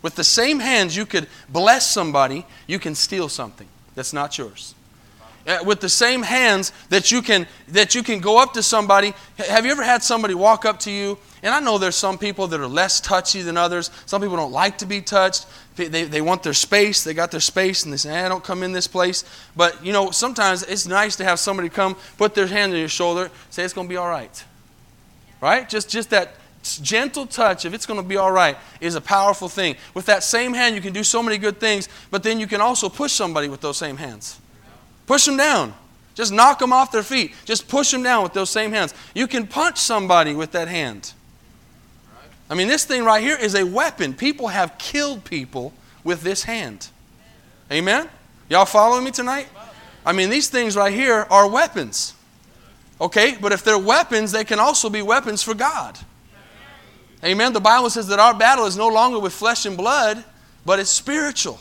With 0.00 0.14
the 0.14 0.22
same 0.22 0.60
hands, 0.60 0.96
you 0.96 1.06
could 1.06 1.26
bless 1.48 1.90
somebody, 1.90 2.46
you 2.68 2.78
can 2.78 2.94
steal 2.94 3.28
something 3.28 3.66
that's 3.96 4.12
not 4.12 4.38
yours. 4.38 4.76
Uh, 5.46 5.58
with 5.66 5.80
the 5.80 5.88
same 5.88 6.22
hands 6.22 6.72
that 6.88 7.12
you 7.12 7.20
can 7.20 7.46
that 7.68 7.94
you 7.94 8.02
can 8.02 8.18
go 8.18 8.40
up 8.40 8.54
to 8.54 8.62
somebody. 8.62 9.12
Have 9.36 9.66
you 9.66 9.72
ever 9.72 9.84
had 9.84 10.02
somebody 10.02 10.32
walk 10.34 10.64
up 10.64 10.80
to 10.80 10.90
you 10.90 11.18
and 11.44 11.52
I 11.52 11.60
know 11.60 11.76
there's 11.76 11.94
some 11.94 12.16
people 12.16 12.46
that 12.46 12.58
are 12.58 12.66
less 12.66 13.02
touchy 13.02 13.42
than 13.42 13.58
others. 13.58 13.90
Some 14.06 14.22
people 14.22 14.38
don't 14.38 14.50
like 14.50 14.78
to 14.78 14.86
be 14.86 15.02
touched. 15.02 15.44
They, 15.76 16.04
they 16.04 16.22
want 16.22 16.42
their 16.42 16.54
space. 16.54 17.04
They 17.04 17.12
got 17.12 17.30
their 17.30 17.40
space 17.40 17.84
and 17.84 17.92
they 17.92 17.98
say, 17.98 18.12
hey, 18.12 18.22
I 18.22 18.30
don't 18.30 18.42
come 18.42 18.62
in 18.62 18.72
this 18.72 18.86
place. 18.86 19.24
But, 19.54 19.84
you 19.84 19.92
know, 19.92 20.10
sometimes 20.10 20.62
it's 20.62 20.86
nice 20.86 21.16
to 21.16 21.24
have 21.24 21.38
somebody 21.38 21.68
come, 21.68 21.96
put 22.16 22.34
their 22.34 22.46
hand 22.46 22.72
on 22.72 22.78
your 22.78 22.88
shoulder, 22.88 23.30
say, 23.50 23.62
it's 23.62 23.74
going 23.74 23.86
to 23.86 23.92
be 23.92 23.98
all 23.98 24.08
right. 24.08 24.42
Right? 25.42 25.68
Just, 25.68 25.90
just 25.90 26.08
that 26.10 26.36
gentle 26.62 27.26
touch, 27.26 27.66
if 27.66 27.74
it's 27.74 27.84
going 27.84 28.00
to 28.00 28.08
be 28.08 28.16
all 28.16 28.32
right, 28.32 28.56
is 28.80 28.94
a 28.94 29.00
powerful 29.02 29.50
thing. 29.50 29.76
With 29.92 30.06
that 30.06 30.22
same 30.22 30.54
hand, 30.54 30.74
you 30.74 30.80
can 30.80 30.94
do 30.94 31.04
so 31.04 31.22
many 31.22 31.36
good 31.36 31.60
things, 31.60 31.90
but 32.10 32.22
then 32.22 32.40
you 32.40 32.46
can 32.46 32.62
also 32.62 32.88
push 32.88 33.12
somebody 33.12 33.50
with 33.50 33.60
those 33.60 33.76
same 33.76 33.98
hands. 33.98 34.40
Push 35.06 35.26
them 35.26 35.36
down. 35.36 35.74
Just 36.14 36.32
knock 36.32 36.60
them 36.60 36.72
off 36.72 36.92
their 36.92 37.02
feet. 37.02 37.34
Just 37.44 37.68
push 37.68 37.90
them 37.90 38.02
down 38.02 38.22
with 38.22 38.32
those 38.32 38.50
same 38.50 38.72
hands. 38.72 38.94
You 39.14 39.26
can 39.26 39.46
punch 39.46 39.78
somebody 39.78 40.34
with 40.34 40.52
that 40.52 40.68
hand. 40.68 41.12
I 42.48 42.54
mean, 42.54 42.68
this 42.68 42.84
thing 42.84 43.04
right 43.04 43.22
here 43.22 43.36
is 43.36 43.54
a 43.54 43.64
weapon. 43.64 44.14
People 44.14 44.48
have 44.48 44.78
killed 44.78 45.24
people 45.24 45.72
with 46.04 46.22
this 46.22 46.44
hand. 46.44 46.88
Amen? 47.72 48.08
Y'all 48.48 48.66
following 48.66 49.04
me 49.04 49.10
tonight? 49.10 49.48
I 50.06 50.12
mean, 50.12 50.30
these 50.30 50.48
things 50.48 50.76
right 50.76 50.92
here 50.92 51.26
are 51.30 51.48
weapons. 51.48 52.14
Okay? 53.00 53.36
But 53.40 53.52
if 53.52 53.64
they're 53.64 53.78
weapons, 53.78 54.32
they 54.32 54.44
can 54.44 54.60
also 54.60 54.90
be 54.90 55.02
weapons 55.02 55.42
for 55.42 55.54
God. 55.54 55.98
Amen? 57.24 57.54
The 57.54 57.60
Bible 57.60 57.88
says 57.88 58.06
that 58.08 58.18
our 58.18 58.34
battle 58.34 58.66
is 58.66 58.76
no 58.76 58.88
longer 58.88 59.18
with 59.18 59.32
flesh 59.32 59.64
and 59.64 59.76
blood, 59.76 60.22
but 60.66 60.78
it's 60.78 60.90
spiritual. 60.90 61.58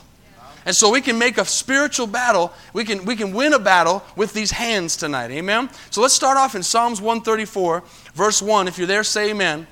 And 0.66 0.76
so 0.76 0.90
we 0.90 1.02
can 1.02 1.18
make 1.18 1.38
a 1.38 1.46
spiritual 1.46 2.08
battle. 2.08 2.54
We 2.74 2.86
can, 2.86 3.06
we 3.06 3.16
can 3.16 3.34
win 3.34 3.54
a 3.54 3.60
battle 3.60 4.04
with 4.16 4.34
these 4.34 4.52
hands 4.52 4.96
tonight. 4.96 5.32
Amen? 5.32 5.70
So 5.90 6.02
let's 6.02 6.14
start 6.14 6.38
off 6.38 6.56
in 6.56 6.64
Psalms 6.64 7.02
134, 7.02 7.84
verse 8.14 8.42
1. 8.42 8.68
If 8.68 8.78
you're 8.78 8.88
there, 8.88 9.04
say 9.04 9.32
amen. 9.32 9.68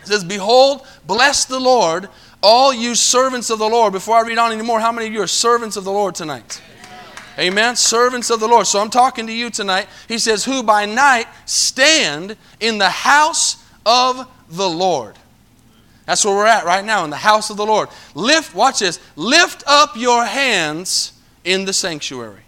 It 0.00 0.06
says, 0.06 0.24
Behold, 0.24 0.86
bless 1.06 1.44
the 1.44 1.60
Lord, 1.60 2.08
all 2.42 2.72
you 2.72 2.94
servants 2.94 3.50
of 3.50 3.58
the 3.58 3.68
Lord. 3.68 3.92
Before 3.92 4.16
I 4.16 4.22
read 4.22 4.38
on 4.38 4.52
anymore, 4.52 4.80
how 4.80 4.92
many 4.92 5.06
of 5.06 5.12
you 5.12 5.22
are 5.22 5.26
servants 5.26 5.76
of 5.76 5.84
the 5.84 5.92
Lord 5.92 6.14
tonight? 6.14 6.60
Amen. 7.38 7.76
Servants 7.76 8.30
of 8.30 8.40
the 8.40 8.48
Lord. 8.48 8.66
So 8.66 8.80
I'm 8.80 8.90
talking 8.90 9.26
to 9.26 9.32
you 9.32 9.48
tonight. 9.48 9.86
He 10.08 10.18
says, 10.18 10.44
Who 10.44 10.62
by 10.62 10.86
night 10.86 11.28
stand 11.46 12.36
in 12.60 12.78
the 12.78 12.90
house 12.90 13.62
of 13.86 14.28
the 14.48 14.68
Lord. 14.68 15.16
That's 16.06 16.24
where 16.24 16.34
we're 16.34 16.46
at 16.46 16.64
right 16.64 16.84
now, 16.84 17.04
in 17.04 17.10
the 17.10 17.16
house 17.16 17.50
of 17.50 17.56
the 17.56 17.66
Lord. 17.66 17.88
Lift, 18.14 18.54
watch 18.54 18.80
this, 18.80 18.98
lift 19.14 19.62
up 19.66 19.96
your 19.96 20.24
hands 20.24 21.12
in 21.44 21.64
the 21.64 21.72
sanctuary. 21.72 22.42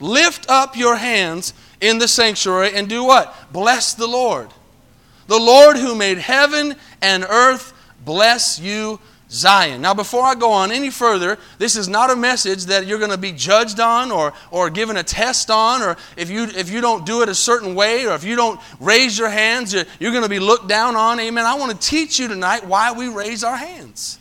Lift 0.00 0.50
up 0.50 0.76
your 0.76 0.96
hands 0.96 1.54
in 1.80 1.98
the 1.98 2.08
sanctuary 2.08 2.74
and 2.74 2.88
do 2.88 3.04
what? 3.04 3.34
Bless 3.52 3.94
the 3.94 4.06
Lord. 4.08 4.50
The 5.26 5.38
Lord 5.38 5.76
who 5.76 5.94
made 5.94 6.18
heaven 6.18 6.74
and 7.00 7.24
earth 7.24 7.72
bless 8.04 8.58
you 8.58 9.00
Zion. 9.34 9.82
Now, 9.82 9.94
before 9.94 10.22
I 10.22 10.34
go 10.34 10.52
on 10.52 10.70
any 10.70 10.90
further, 10.90 11.38
this 11.58 11.74
is 11.74 11.88
not 11.88 12.10
a 12.10 12.16
message 12.16 12.66
that 12.66 12.86
you're 12.86 12.98
going 12.98 13.10
to 13.10 13.18
be 13.18 13.32
judged 13.32 13.80
on 13.80 14.12
or, 14.12 14.32
or 14.50 14.70
given 14.70 14.96
a 14.96 15.02
test 15.02 15.50
on, 15.50 15.82
or 15.82 15.96
if 16.16 16.30
you, 16.30 16.44
if 16.44 16.70
you 16.70 16.80
don't 16.80 17.04
do 17.04 17.22
it 17.22 17.28
a 17.28 17.34
certain 17.34 17.74
way, 17.74 18.06
or 18.06 18.14
if 18.14 18.22
you 18.22 18.36
don't 18.36 18.60
raise 18.78 19.18
your 19.18 19.28
hands, 19.28 19.74
you're, 19.74 19.84
you're 19.98 20.12
going 20.12 20.22
to 20.22 20.28
be 20.28 20.38
looked 20.38 20.68
down 20.68 20.94
on. 20.94 21.18
Amen. 21.18 21.44
I 21.44 21.54
want 21.54 21.72
to 21.72 21.88
teach 21.88 22.18
you 22.18 22.28
tonight 22.28 22.64
why 22.64 22.92
we 22.92 23.08
raise 23.08 23.42
our 23.42 23.56
hands. 23.56 24.18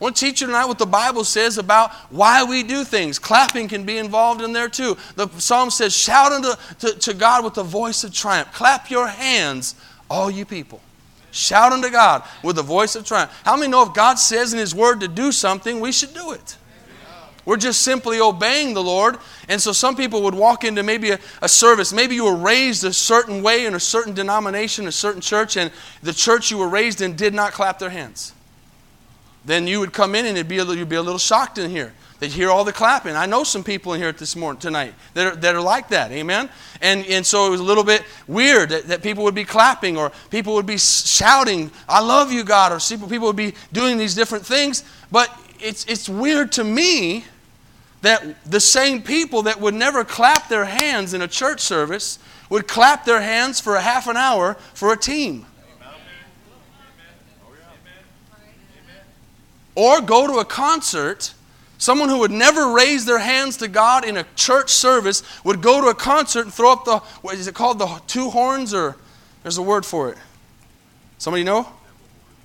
I 0.00 0.04
want 0.04 0.16
to 0.16 0.24
teach 0.24 0.40
you 0.40 0.46
tonight 0.46 0.66
what 0.66 0.78
the 0.78 0.86
Bible 0.86 1.24
says 1.24 1.58
about 1.58 1.92
why 2.10 2.44
we 2.44 2.62
do 2.62 2.84
things. 2.84 3.18
Clapping 3.18 3.68
can 3.68 3.84
be 3.84 3.98
involved 3.98 4.40
in 4.40 4.52
there 4.52 4.68
too. 4.68 4.96
The 5.16 5.28
psalm 5.38 5.70
says, 5.70 5.96
Shout 5.96 6.32
unto 6.32 6.50
to, 6.80 6.98
to 6.98 7.14
God 7.14 7.44
with 7.44 7.54
the 7.54 7.62
voice 7.62 8.04
of 8.04 8.12
triumph. 8.12 8.52
Clap 8.52 8.90
your 8.90 9.08
hands, 9.08 9.74
all 10.10 10.30
you 10.30 10.44
people. 10.44 10.80
Shout 11.34 11.72
unto 11.72 11.90
God 11.90 12.22
with 12.44 12.58
a 12.58 12.62
voice 12.62 12.94
of 12.94 13.04
triumph. 13.04 13.32
How 13.44 13.56
many 13.56 13.68
know 13.68 13.82
if 13.82 13.92
God 13.92 14.20
says 14.20 14.52
in 14.52 14.60
His 14.60 14.72
Word 14.72 15.00
to 15.00 15.08
do 15.08 15.32
something, 15.32 15.80
we 15.80 15.90
should 15.90 16.14
do 16.14 16.30
it? 16.30 16.56
We're 17.44 17.56
just 17.56 17.82
simply 17.82 18.20
obeying 18.20 18.72
the 18.72 18.82
Lord. 18.82 19.18
And 19.48 19.60
so 19.60 19.72
some 19.72 19.96
people 19.96 20.22
would 20.22 20.34
walk 20.34 20.62
into 20.62 20.84
maybe 20.84 21.10
a, 21.10 21.18
a, 21.42 21.48
service. 21.48 21.92
Maybe 21.92 22.14
you 22.14 22.24
were 22.24 22.36
raised 22.36 22.84
a 22.84 22.92
certain 22.92 23.42
way 23.42 23.66
in 23.66 23.74
a 23.74 23.80
certain 23.80 24.14
denomination, 24.14 24.86
a 24.86 24.92
certain 24.92 25.20
church, 25.20 25.56
and 25.56 25.72
the 26.04 26.12
church 26.12 26.52
you 26.52 26.58
were 26.58 26.68
raised 26.68 27.00
in 27.00 27.16
did 27.16 27.34
not 27.34 27.52
clap 27.52 27.80
their 27.80 27.90
hands. 27.90 28.32
Then 29.44 29.66
you 29.66 29.80
would 29.80 29.92
come 29.92 30.14
in 30.14 30.26
and 30.26 30.36
it'd 30.36 30.48
be 30.48 30.58
a 30.58 30.64
you'd 30.64 30.88
be 30.88 30.96
a 30.96 31.02
little 31.02 31.18
shocked 31.18 31.58
in 31.58 31.70
here. 31.70 31.92
They'd 32.20 32.30
hear 32.30 32.48
all 32.48 32.64
the 32.64 32.72
clapping. 32.72 33.16
I 33.16 33.26
know 33.26 33.44
some 33.44 33.64
people 33.64 33.92
in 33.92 34.00
here 34.00 34.12
this 34.12 34.36
morning, 34.36 34.60
tonight, 34.60 34.94
that 35.14 35.26
are, 35.26 35.36
that 35.36 35.54
are 35.54 35.60
like 35.60 35.88
that. 35.88 36.12
Amen? 36.12 36.48
And, 36.80 37.04
and 37.06 37.26
so 37.26 37.46
it 37.46 37.50
was 37.50 37.60
a 37.60 37.64
little 37.64 37.84
bit 37.84 38.02
weird 38.26 38.70
that, 38.70 38.86
that 38.88 39.02
people 39.02 39.24
would 39.24 39.34
be 39.34 39.44
clapping 39.44 39.98
or 39.98 40.12
people 40.30 40.54
would 40.54 40.64
be 40.64 40.78
shouting, 40.78 41.70
I 41.88 42.00
love 42.00 42.32
you, 42.32 42.44
God, 42.44 42.72
or 42.72 42.78
people 43.08 43.26
would 43.26 43.36
be 43.36 43.54
doing 43.72 43.98
these 43.98 44.14
different 44.14 44.46
things. 44.46 44.84
But 45.10 45.28
it's, 45.60 45.84
it's 45.86 46.08
weird 46.08 46.52
to 46.52 46.64
me 46.64 47.24
that 48.02 48.44
the 48.44 48.60
same 48.60 49.02
people 49.02 49.42
that 49.42 49.60
would 49.60 49.74
never 49.74 50.04
clap 50.04 50.48
their 50.48 50.66
hands 50.66 51.14
in 51.14 51.22
a 51.22 51.28
church 51.28 51.60
service 51.60 52.18
would 52.48 52.68
clap 52.68 53.04
their 53.04 53.20
hands 53.20 53.60
for 53.60 53.74
a 53.76 53.80
half 53.80 54.06
an 54.06 54.16
hour 54.16 54.54
for 54.74 54.92
a 54.92 54.96
team. 54.96 55.46
Or 59.74 60.00
go 60.00 60.26
to 60.26 60.38
a 60.38 60.44
concert 60.44 61.34
Someone 61.84 62.08
who 62.08 62.20
would 62.20 62.30
never 62.30 62.72
raise 62.72 63.04
their 63.04 63.18
hands 63.18 63.58
to 63.58 63.68
God 63.68 64.06
in 64.06 64.16
a 64.16 64.24
church 64.36 64.70
service 64.70 65.22
would 65.44 65.60
go 65.60 65.82
to 65.82 65.88
a 65.88 65.94
concert 65.94 66.46
and 66.46 66.54
throw 66.54 66.72
up 66.72 66.84
the, 66.84 66.98
what 67.20 67.34
is 67.34 67.46
it 67.46 67.54
called, 67.54 67.78
the 67.78 68.00
two 68.06 68.30
horns, 68.30 68.72
or 68.72 68.96
there's 69.42 69.58
a 69.58 69.62
word 69.62 69.84
for 69.84 70.10
it. 70.10 70.18
Somebody 71.18 71.44
know? 71.44 71.68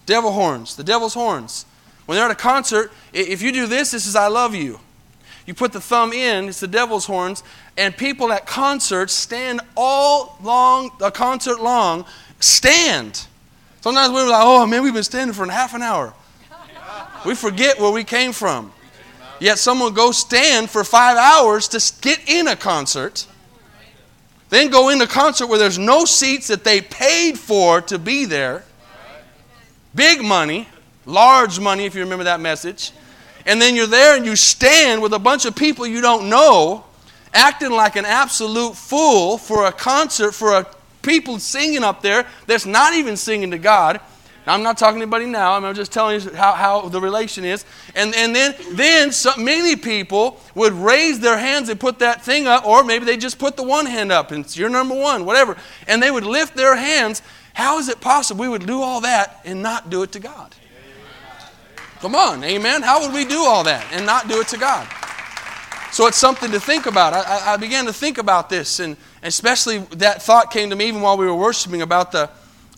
Devil 0.05 0.31
horns, 0.31 0.75
the 0.75 0.83
devil's 0.83 1.13
horns. 1.13 1.65
When 2.05 2.17
they're 2.17 2.25
at 2.25 2.31
a 2.31 2.36
concert, 2.36 2.91
if 3.13 3.41
you 3.41 3.51
do 3.51 3.67
this, 3.67 3.91
this 3.91 4.07
is 4.07 4.15
I 4.15 4.27
love 4.27 4.55
you. 4.55 4.79
You 5.45 5.53
put 5.53 5.71
the 5.71 5.81
thumb 5.81 6.12
in, 6.12 6.50
it's 6.50 6.59
the 6.59 6.67
devil's 6.67 7.05
horns, 7.05 7.43
and 7.77 7.95
people 7.95 8.31
at 8.31 8.45
concerts 8.45 9.13
stand 9.13 9.62
all 9.77 10.38
long, 10.41 10.91
a 11.01 11.12
concert 11.12 11.62
long, 11.62 12.05
stand. 12.39 13.25
Sometimes 13.81 14.12
we're 14.12 14.27
like, 14.29 14.43
oh 14.43 14.65
man, 14.65 14.83
we've 14.83 14.93
been 14.93 15.03
standing 15.03 15.33
for 15.33 15.50
half 15.50 15.74
an 15.74 15.81
hour. 15.81 16.13
We 17.26 17.36
forget 17.36 17.80
where 17.80 17.92
we 17.92 18.04
came 18.04 18.32
from. 18.32 18.72
Yet 19.40 19.58
someone 19.58 19.94
go 19.94 20.12
stand 20.12 20.70
for 20.70 20.84
five 20.84 21.18
hours 21.18 21.68
to 21.70 21.94
get 22.02 22.30
in 22.30 22.48
a 22.48 22.56
concert, 22.56 23.26
then 24.50 24.70
go 24.70 24.90
in 24.90 25.02
a 25.02 25.08
concert 25.08 25.48
where 25.48 25.60
there's 25.60 25.78
no 25.78 26.06
seats 26.06 26.48
that 26.48 26.64
they 26.64 26.82
paid 26.82 27.38
for 27.38 27.82
to 27.82 28.00
be 28.00 28.26
there. 28.26 28.64
Big 29.96 30.22
money, 30.22 30.68
large 31.06 31.60
money, 31.60 31.86
if 31.86 31.96
you 31.96 32.02
remember 32.02 32.26
that 32.26 32.40
message. 32.40 32.92
And 33.46 33.62
then 33.62 33.76
you're 33.76 33.88
there 33.88 34.18
and 34.18 34.26
you 34.26 34.36
stand 34.36 35.02
with 35.02 35.14
a 35.14 35.20
bunch 35.20 35.46
of 35.46 35.56
people 35.56 35.88
you 35.88 36.02
don't 36.02 36.30
know, 36.30 36.84
acting 37.34 37.72
like 37.72 37.96
an 37.96 38.06
absolute 38.06 38.76
fool 38.76 39.38
for 39.38 39.66
a 39.66 39.72
concert 39.72 40.34
for 40.34 40.54
a 40.54 40.68
people 41.02 41.40
singing 41.40 41.84
up 41.84 42.02
there 42.02 42.26
that's 42.46 42.66
not 42.66 42.94
even 42.94 43.16
singing 43.16 43.52
to 43.52 43.58
God. 43.58 44.00
I'm 44.50 44.63
not 44.63 44.77
talking 44.77 44.96
to 44.96 45.03
anybody 45.03 45.25
now. 45.25 45.53
I'm 45.53 45.75
just 45.75 45.91
telling 45.91 46.20
you 46.20 46.34
how, 46.34 46.53
how 46.53 46.89
the 46.89 47.00
relation 47.00 47.46
is. 47.46 47.65
And, 47.96 48.15
and 48.15 48.36
then, 48.36 48.56
then 48.74 49.12
many 49.38 49.75
people 49.75 50.41
would 50.56 50.74
raise 50.74 51.20
their 51.20 51.38
hands 51.38 51.70
and 51.70 51.79
put 51.79 52.00
that 52.00 52.24
thing 52.24 52.48
up, 52.48 52.65
or 52.65 52.84
maybe 52.84 53.06
they 53.06 53.18
just 53.18 53.38
put 53.38 53.56
the 53.56 53.63
one 53.63 53.86
hand 53.86 54.12
up 54.12 54.32
and 54.32 54.44
it's 54.44 54.58
your 54.58 54.70
number 54.70 54.96
one, 54.96 55.25
whatever. 55.25 55.56
And 55.88 56.01
they 56.01 56.12
would 56.12 56.25
lift 56.25 56.56
their 56.56 56.75
hands. 56.75 57.22
How 57.53 57.77
is 57.77 57.89
it 57.89 58.01
possible 58.01 58.41
we 58.41 58.50
would 58.50 58.65
do 58.65 58.82
all 58.82 59.01
that 59.01 59.41
and 59.46 59.62
not 59.62 59.89
do 59.89 60.03
it 60.03 60.12
to 60.13 60.20
God? 60.20 60.56
Come 62.00 62.15
on, 62.15 62.44
amen. 62.44 62.82
How 62.82 63.01
would 63.01 63.13
we 63.13 63.25
do 63.25 63.44
all 63.44 63.63
that 63.65 63.86
and 63.91 64.06
not 64.06 64.27
do 64.27 64.39
it 64.39 64.48
to 64.50 64.58
God? 64.58 64.88
So 65.91 66.08
it's 66.08 66.18
something 66.18 66.51
to 66.51 66.60
think 66.60 66.86
about. 66.86 67.13
I, 67.13 67.53
I 67.53 67.58
began 67.58 67.86
to 67.86 67.94
think 67.94 68.18
about 68.20 68.50
this, 68.50 68.79
and 68.79 68.96
especially 69.24 69.79
that 69.98 70.22
thought 70.22 70.51
came 70.51 70.70
to 70.70 70.75
me 70.75 70.88
even 70.88 71.01
while 71.01 71.18
we 71.18 71.25
were 71.25 71.36
worshiping 71.36 71.82
about 71.82 72.12
the 72.12 72.29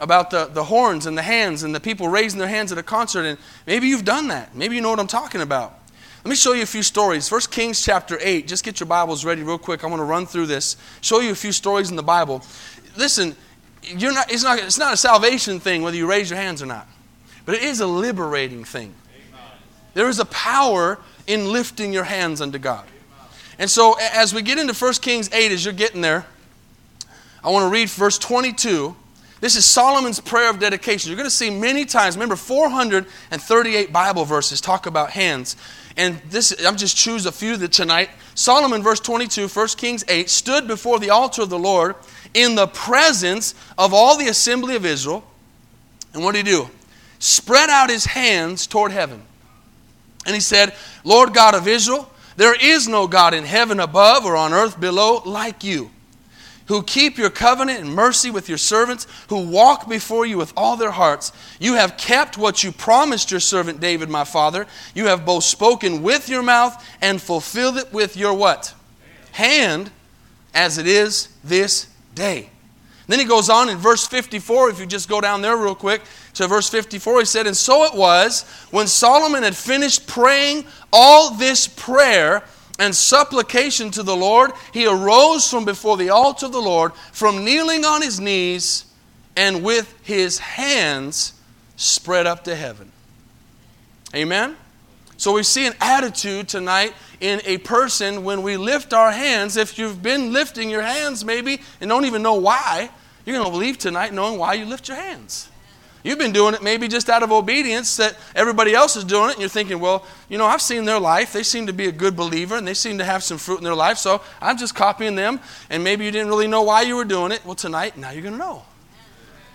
about 0.02 0.32
the, 0.32 0.46
the 0.46 0.64
horns 0.64 1.06
and 1.06 1.16
the 1.16 1.22
hands 1.22 1.62
and 1.62 1.74
the 1.74 1.80
people 1.80 2.10
raising 2.10 2.40
their 2.40 2.48
hands 2.48 2.72
at 2.72 2.78
a 2.80 2.84
concert. 2.84 3.24
And 3.24 3.38
maybe 3.68 3.88
you've 3.88 4.04
done 4.04 4.28
that. 4.30 4.56
Maybe 4.56 4.76
you 4.76 4.82
know 4.82 4.90
what 4.90 5.00
I'm 5.00 5.08
talking 5.08 5.42
about. 5.42 5.80
Let 6.26 6.30
me 6.30 6.36
show 6.36 6.54
you 6.54 6.64
a 6.64 6.68
few 6.68 6.84
stories. 6.84 7.30
First 7.30 7.52
Kings 7.52 7.86
chapter 7.86 8.18
8. 8.20 8.48
Just 8.48 8.66
get 8.66 8.80
your 8.80 8.88
Bibles 8.88 9.24
ready 9.24 9.44
real 9.44 9.60
quick. 9.60 9.84
I 9.84 9.88
want 9.88 10.00
to 10.00 10.04
run 10.04 10.26
through 10.26 10.48
this. 10.48 10.76
Show 11.02 11.20
you 11.20 11.32
a 11.32 11.36
few 11.36 11.52
stories 11.52 11.92
in 11.92 11.96
the 11.96 12.04
Bible. 12.04 12.44
Listen, 12.98 13.36
you're 13.84 14.14
not, 14.14 14.32
it's, 14.32 14.44
not, 14.44 14.60
it's 14.60 14.78
not 14.78 14.94
a 14.94 14.98
salvation 14.98 15.60
thing 15.60 15.84
whether 15.84 15.96
you 15.96 16.10
raise 16.10 16.30
your 16.30 16.40
hands 16.40 16.64
or 16.64 16.66
not, 16.66 16.88
but 17.46 17.56
it 17.56 17.62
is 17.62 17.80
a 17.80 17.88
liberating 17.88 18.64
thing. 18.64 18.94
There 19.94 20.10
is 20.10 20.20
a 20.20 20.26
power 20.26 21.00
in 21.28 21.52
lifting 21.52 21.94
your 21.94 22.06
hands 22.06 22.42
unto 22.42 22.58
God. 22.58 22.86
And 23.60 23.70
so 23.70 23.96
as 24.00 24.34
we 24.34 24.42
get 24.42 24.58
into 24.58 24.74
1 24.74 24.94
Kings 24.96 25.30
8, 25.32 25.52
as 25.52 25.64
you're 25.64 25.74
getting 25.74 26.02
there, 26.02 26.26
I 27.44 27.50
want 27.50 27.66
to 27.66 27.70
read 27.70 27.90
verse 27.90 28.18
22 28.18 28.96
this 29.42 29.56
is 29.56 29.66
Solomon's 29.66 30.20
prayer 30.20 30.52
of 30.52 30.60
dedication. 30.60 31.10
You're 31.10 31.18
going 31.18 31.26
to 31.26 31.36
see 31.36 31.50
many 31.50 31.84
times, 31.84 32.16
remember, 32.16 32.36
438 32.36 33.92
Bible 33.92 34.24
verses 34.24 34.62
talk 34.62 34.86
about 34.86 35.10
hands. 35.10 35.56
And 35.98 36.22
this, 36.30 36.64
I'm 36.64 36.78
just 36.78 36.96
choose 36.96 37.26
a 37.26 37.32
few 37.32 37.58
that 37.58 37.72
tonight. 37.72 38.12
Solomon, 38.36 38.84
verse 38.84 39.00
22, 39.00 39.48
1 39.48 39.68
Kings 39.70 40.06
8, 40.08 40.30
stood 40.30 40.68
before 40.68 41.00
the 41.00 41.10
altar 41.10 41.42
of 41.42 41.50
the 41.50 41.58
Lord 41.58 41.96
in 42.36 42.54
the 42.54 42.68
presence 42.68 43.56
of 43.80 43.96
all 43.96 44.16
the 44.16 44.28
assembly 44.28 44.76
of 44.76 44.86
Israel. 44.86 45.24
And 46.14 46.24
what 46.24 46.36
did 46.36 46.46
he 46.46 46.54
do? 46.54 46.70
Spread 47.18 47.72
out 47.72 47.90
his 47.90 48.06
hands 48.06 48.68
toward 48.68 48.92
heaven. 48.92 49.24
And 50.28 50.36
he 50.36 50.42
said, 50.42 50.76
Lord 51.04 51.34
God 51.34 51.56
of 51.56 51.68
Israel, 51.68 52.12
there 52.38 52.54
is 52.54 52.88
no 52.88 53.08
God 53.08 53.34
in 53.34 53.46
heaven 53.46 53.80
above 53.80 54.24
or 54.24 54.36
on 54.36 54.54
earth 54.54 54.80
below 54.80 55.24
like 55.26 55.64
you 55.64 55.90
who 56.72 56.82
keep 56.82 57.18
your 57.18 57.30
covenant 57.30 57.82
and 57.82 57.94
mercy 57.94 58.32
with 58.32 58.48
your 58.48 58.58
servants, 58.58 59.06
who 59.28 59.46
walk 59.46 59.90
before 59.90 60.26
you 60.26 60.38
with 60.38 60.54
all 60.56 60.78
their 60.78 60.92
hearts. 60.92 61.34
You 61.60 61.74
have 61.74 61.98
kept 61.98 62.38
what 62.38 62.64
you 62.64 62.72
promised 62.72 63.30
your 63.30 63.42
servant 63.42 63.82
David, 63.82 64.08
my 64.08 64.24
father. 64.24 64.66
You 64.96 65.08
have 65.08 65.26
both 65.26 65.44
spoken 65.44 66.02
with 66.02 66.30
your 66.30 66.42
mouth 66.42 66.82
and 67.02 67.22
fulfilled 67.22 67.76
it 67.76 67.92
with 67.92 68.16
your 68.16 68.34
what? 68.34 68.74
Hand, 69.34 69.92
as 70.54 70.78
it 70.78 70.88
is 70.88 71.28
this 71.44 71.88
day. 72.16 72.50
Then 73.06 73.20
he 73.20 73.26
goes 73.26 73.50
on 73.50 73.68
in 73.68 73.78
verse 73.78 74.08
54, 74.08 74.70
if 74.70 74.80
you 74.80 74.86
just 74.86 75.10
go 75.10 75.20
down 75.20 75.42
there 75.42 75.58
real 75.58 75.76
quick 75.76 76.02
to 76.36 76.48
verse 76.48 76.70
54, 76.70 77.20
he 77.20 77.26
said, 77.26 77.48
And 77.48 77.58
so 77.58 77.84
it 77.84 77.94
was 77.94 78.44
when 78.72 78.88
Solomon 78.88 79.44
had 79.44 79.58
finished 79.58 80.08
praying 80.08 80.64
all 80.94 81.32
this 81.32 81.68
prayer 81.68 82.44
and 82.82 82.96
supplication 82.96 83.92
to 83.92 84.02
the 84.02 84.16
Lord, 84.16 84.54
he 84.74 84.88
arose 84.88 85.48
from 85.48 85.66
before 85.66 85.98
the 85.98 86.10
altar 86.10 86.48
of 86.48 86.52
the 86.52 86.60
Lord, 86.60 86.94
from 87.12 87.46
kneeling 87.46 87.86
on 87.86 88.02
his 88.02 88.20
knees, 88.20 88.86
and 89.36 89.64
with 89.64 89.94
his 90.02 90.40
hands 90.40 91.34
spread 91.76 92.26
up 92.26 92.44
to 92.46 92.56
heaven. 92.56 92.92
Amen? 94.16 94.58
So 95.18 95.34
we 95.34 95.44
see 95.44 95.68
an 95.68 95.76
attitude 95.80 96.50
tonight 96.50 96.96
in 97.20 97.40
a 97.46 97.60
person 97.60 98.24
when 98.24 98.42
we 98.42 98.58
lift 98.58 98.94
our 98.94 99.12
hands. 99.12 99.58
If 99.58 99.78
you've 99.78 100.02
been 100.02 100.34
lifting 100.34 100.72
your 100.72 100.82
hands 100.82 101.24
maybe 101.24 101.62
and 101.82 101.88
don't 101.88 102.06
even 102.06 102.24
know 102.24 102.34
why, 102.34 102.90
you're 103.28 103.38
going 103.38 103.52
to 103.52 103.58
leave 103.58 103.78
tonight 103.78 104.12
knowing 104.12 104.40
why 104.40 104.56
you 104.56 104.66
lift 104.66 104.88
your 104.88 104.98
hands. 104.98 105.51
You've 106.04 106.18
been 106.18 106.32
doing 106.32 106.56
it 106.56 106.64
maybe 106.64 106.88
just 106.88 107.10
out 107.10 107.22
of 107.22 107.32
obedience 107.32 107.98
that 107.98 108.18
everybody 108.36 108.74
else 108.74 108.96
is 108.96 109.04
doing 109.04 109.30
it, 109.30 109.34
and 109.34 109.40
you're 109.40 109.50
thinking, 109.50 109.80
well, 109.80 110.06
you 110.30 110.38
know, 110.38 110.46
I've 110.46 110.62
seen 110.62 110.86
their 110.86 111.00
life. 111.00 111.34
They 111.34 111.44
seem 111.44 111.68
to 111.68 111.74
be 111.74 111.88
a 111.88 111.92
good 111.92 112.16
believer, 112.16 112.56
and 112.56 112.68
they 112.68 112.74
seem 112.74 112.98
to 112.98 113.04
have 113.04 113.24
some 113.24 113.38
fruit 113.38 113.60
in 113.60 113.64
their 113.64 113.76
life, 113.76 113.98
so 113.98 114.22
I'm 114.42 114.58
just 114.58 114.74
copying 114.74 115.16
them, 115.16 115.40
and 115.70 115.84
maybe 115.84 116.06
you 116.06 116.12
didn't 116.12 116.30
really 116.30 116.48
know 116.48 116.64
why 116.64 116.82
you 116.82 116.96
were 116.96 117.06
doing 117.06 117.32
it. 117.32 117.46
Well, 117.46 117.56
tonight, 117.56 117.98
now 117.98 118.10
you're 118.12 118.24
going 118.24 118.34
to 118.34 118.40
know. 118.40 118.64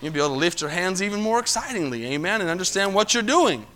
You'll 0.01 0.13
be 0.13 0.21
able 0.21 0.31
to 0.31 0.35
lift 0.37 0.61
your 0.61 0.71
hands 0.71 1.03
even 1.03 1.21
more 1.21 1.41
excitingly, 1.41 2.05
amen, 2.07 2.41
and 2.41 2.51
understand 2.51 2.95
what 2.95 3.15
you're 3.15 3.23
doing. 3.23 3.67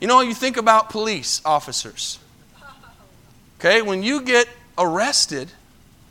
You 0.00 0.08
know, 0.08 0.20
you 0.20 0.34
think 0.34 0.56
about 0.56 0.90
police 0.90 1.40
officers. 1.44 2.18
Okay, 3.60 3.82
when 3.82 4.02
you 4.02 4.22
get 4.22 4.48
arrested, 4.76 5.50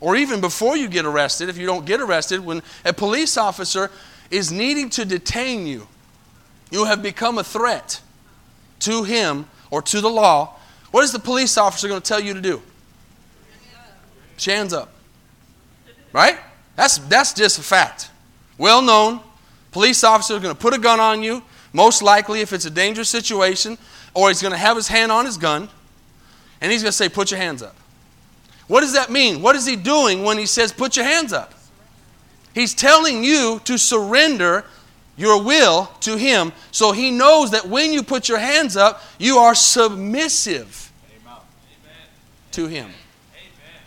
or 0.00 0.16
even 0.16 0.40
before 0.40 0.76
you 0.76 0.88
get 0.88 1.04
arrested, 1.04 1.48
if 1.48 1.58
you 1.58 1.66
don't 1.66 1.84
get 1.84 2.00
arrested, 2.00 2.44
when 2.44 2.62
a 2.84 2.92
police 2.92 3.36
officer 3.36 3.90
is 4.30 4.52
needing 4.52 4.90
to 4.90 5.04
detain 5.04 5.66
you, 5.66 5.88
you 6.70 6.84
have 6.84 7.02
become 7.02 7.38
a 7.38 7.44
threat 7.44 8.00
to 8.80 9.04
him 9.04 9.46
or 9.70 9.82
to 9.82 10.00
the 10.00 10.08
law. 10.08 10.54
What 10.90 11.04
is 11.04 11.12
the 11.12 11.18
police 11.18 11.56
officer 11.58 11.88
going 11.88 12.00
to 12.00 12.06
tell 12.06 12.20
you 12.20 12.34
to 12.34 12.40
do? 12.40 12.62
Hands 14.44 14.72
up. 14.72 14.92
Right? 16.12 16.38
That's, 16.76 16.98
that's 16.98 17.34
just 17.34 17.58
a 17.58 17.62
fact. 17.62 18.10
Well 18.56 18.82
known. 18.82 19.20
Police 19.72 20.04
officer 20.04 20.34
is 20.34 20.42
going 20.42 20.54
to 20.54 20.60
put 20.60 20.74
a 20.74 20.78
gun 20.78 21.00
on 21.00 21.22
you, 21.22 21.42
most 21.72 22.02
likely 22.02 22.40
if 22.40 22.52
it's 22.52 22.64
a 22.64 22.70
dangerous 22.70 23.08
situation, 23.08 23.76
or 24.14 24.28
he's 24.28 24.40
going 24.40 24.52
to 24.52 24.58
have 24.58 24.76
his 24.76 24.88
hand 24.88 25.12
on 25.12 25.26
his 25.26 25.36
gun, 25.36 25.68
and 26.60 26.72
he's 26.72 26.82
going 26.82 26.90
to 26.90 26.96
say, 26.96 27.08
Put 27.08 27.30
your 27.30 27.38
hands 27.38 27.62
up. 27.62 27.76
What 28.66 28.80
does 28.80 28.94
that 28.94 29.10
mean? 29.10 29.42
What 29.42 29.56
is 29.56 29.66
he 29.66 29.76
doing 29.76 30.24
when 30.24 30.38
he 30.38 30.46
says, 30.46 30.72
Put 30.72 30.96
your 30.96 31.04
hands 31.04 31.32
up? 31.32 31.52
He's 32.54 32.74
telling 32.74 33.22
you 33.22 33.60
to 33.64 33.78
surrender 33.78 34.64
your 35.18 35.42
will 35.42 35.90
to 36.00 36.16
Him 36.16 36.52
so 36.70 36.92
He 36.92 37.10
knows 37.10 37.50
that 37.50 37.68
when 37.68 37.92
you 37.92 38.02
put 38.02 38.28
your 38.28 38.38
hands 38.38 38.76
up, 38.76 39.02
you 39.18 39.38
are 39.38 39.54
submissive 39.54 40.90
Amen. 41.20 41.36
to 42.52 42.66
Him. 42.68 42.86
Amen. 42.86 43.82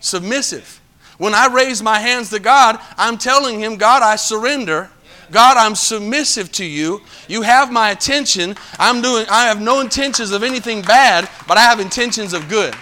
Submissive. 0.00 0.80
When 1.18 1.34
I 1.34 1.48
raise 1.52 1.82
my 1.82 1.98
hands 1.98 2.30
to 2.30 2.38
God, 2.38 2.80
I'm 2.96 3.18
telling 3.18 3.60
Him, 3.60 3.76
God, 3.76 4.02
I 4.02 4.16
surrender. 4.16 4.88
God, 5.30 5.56
I'm 5.56 5.74
submissive 5.74 6.52
to 6.52 6.64
you. 6.64 7.00
You 7.26 7.42
have 7.42 7.72
my 7.72 7.90
attention. 7.90 8.54
I'm 8.78 9.02
doing 9.02 9.26
I 9.30 9.46
have 9.46 9.60
no 9.60 9.80
intentions 9.80 10.30
of 10.30 10.42
anything 10.42 10.82
bad, 10.82 11.28
but 11.48 11.56
I 11.56 11.62
have 11.62 11.80
intentions 11.80 12.32
of 12.32 12.48
good. 12.48 12.74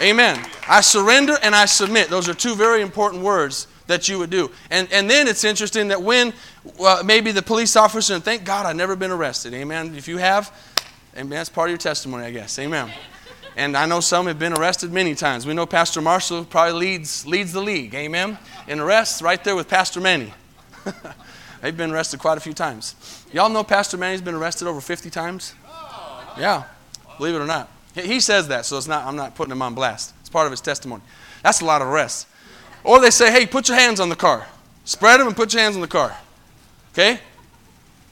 Amen. 0.00 0.44
I 0.68 0.80
surrender 0.80 1.36
and 1.42 1.54
I 1.54 1.64
submit. 1.64 2.08
Those 2.08 2.28
are 2.28 2.34
two 2.34 2.54
very 2.54 2.82
important 2.82 3.22
words 3.22 3.68
that 3.86 4.08
you 4.08 4.18
would 4.18 4.30
do. 4.30 4.50
And, 4.70 4.90
and 4.92 5.08
then 5.08 5.28
it's 5.28 5.44
interesting 5.44 5.88
that 5.88 6.02
when 6.02 6.32
uh, 6.80 7.02
maybe 7.04 7.32
the 7.32 7.42
police 7.42 7.76
officer, 7.76 8.14
and 8.14 8.24
thank 8.24 8.44
God 8.44 8.66
I've 8.66 8.76
never 8.76 8.96
been 8.96 9.10
arrested. 9.10 9.54
Amen. 9.54 9.94
If 9.96 10.08
you 10.08 10.18
have, 10.18 10.52
amen, 11.14 11.30
that's 11.30 11.48
part 11.48 11.68
of 11.68 11.72
your 11.72 11.78
testimony, 11.78 12.24
I 12.24 12.30
guess. 12.30 12.58
Amen. 12.58 12.90
And 13.56 13.76
I 13.76 13.86
know 13.86 14.00
some 14.00 14.26
have 14.26 14.38
been 14.38 14.52
arrested 14.52 14.92
many 14.92 15.14
times. 15.14 15.46
We 15.46 15.54
know 15.54 15.64
Pastor 15.64 16.02
Marshall 16.02 16.44
probably 16.44 16.78
leads, 16.78 17.26
leads 17.26 17.52
the 17.52 17.62
league. 17.62 17.94
Amen. 17.94 18.38
In 18.68 18.80
arrests, 18.80 19.22
right 19.22 19.42
there 19.42 19.56
with 19.56 19.68
Pastor 19.68 20.00
Manny. 20.00 20.32
They've 21.62 21.76
been 21.76 21.90
arrested 21.90 22.20
quite 22.20 22.36
a 22.36 22.40
few 22.40 22.52
times. 22.52 22.94
Y'all 23.32 23.48
know 23.48 23.64
Pastor 23.64 23.96
Manny's 23.96 24.20
been 24.20 24.34
arrested 24.34 24.68
over 24.68 24.80
50 24.80 25.08
times? 25.08 25.54
Yeah, 26.38 26.64
believe 27.16 27.34
it 27.34 27.38
or 27.38 27.46
not. 27.46 27.70
He 27.94 28.20
says 28.20 28.48
that, 28.48 28.66
so 28.66 28.76
it's 28.76 28.86
not, 28.86 29.06
I'm 29.06 29.16
not 29.16 29.34
putting 29.34 29.52
him 29.52 29.62
on 29.62 29.74
blast. 29.74 30.12
It's 30.20 30.28
part 30.28 30.44
of 30.46 30.50
his 30.50 30.60
testimony. 30.60 31.02
That's 31.42 31.62
a 31.62 31.64
lot 31.64 31.80
of 31.80 31.88
arrests. 31.88 32.26
Or 32.84 33.00
they 33.00 33.10
say, 33.10 33.32
hey, 33.32 33.46
put 33.46 33.68
your 33.68 33.78
hands 33.78 34.00
on 34.00 34.10
the 34.10 34.16
car. 34.16 34.46
Spread 34.84 35.18
them 35.18 35.26
and 35.26 35.34
put 35.36 35.54
your 35.54 35.62
hands 35.62 35.76
on 35.76 35.80
the 35.80 35.88
car. 35.88 36.16
Okay? 36.96 37.20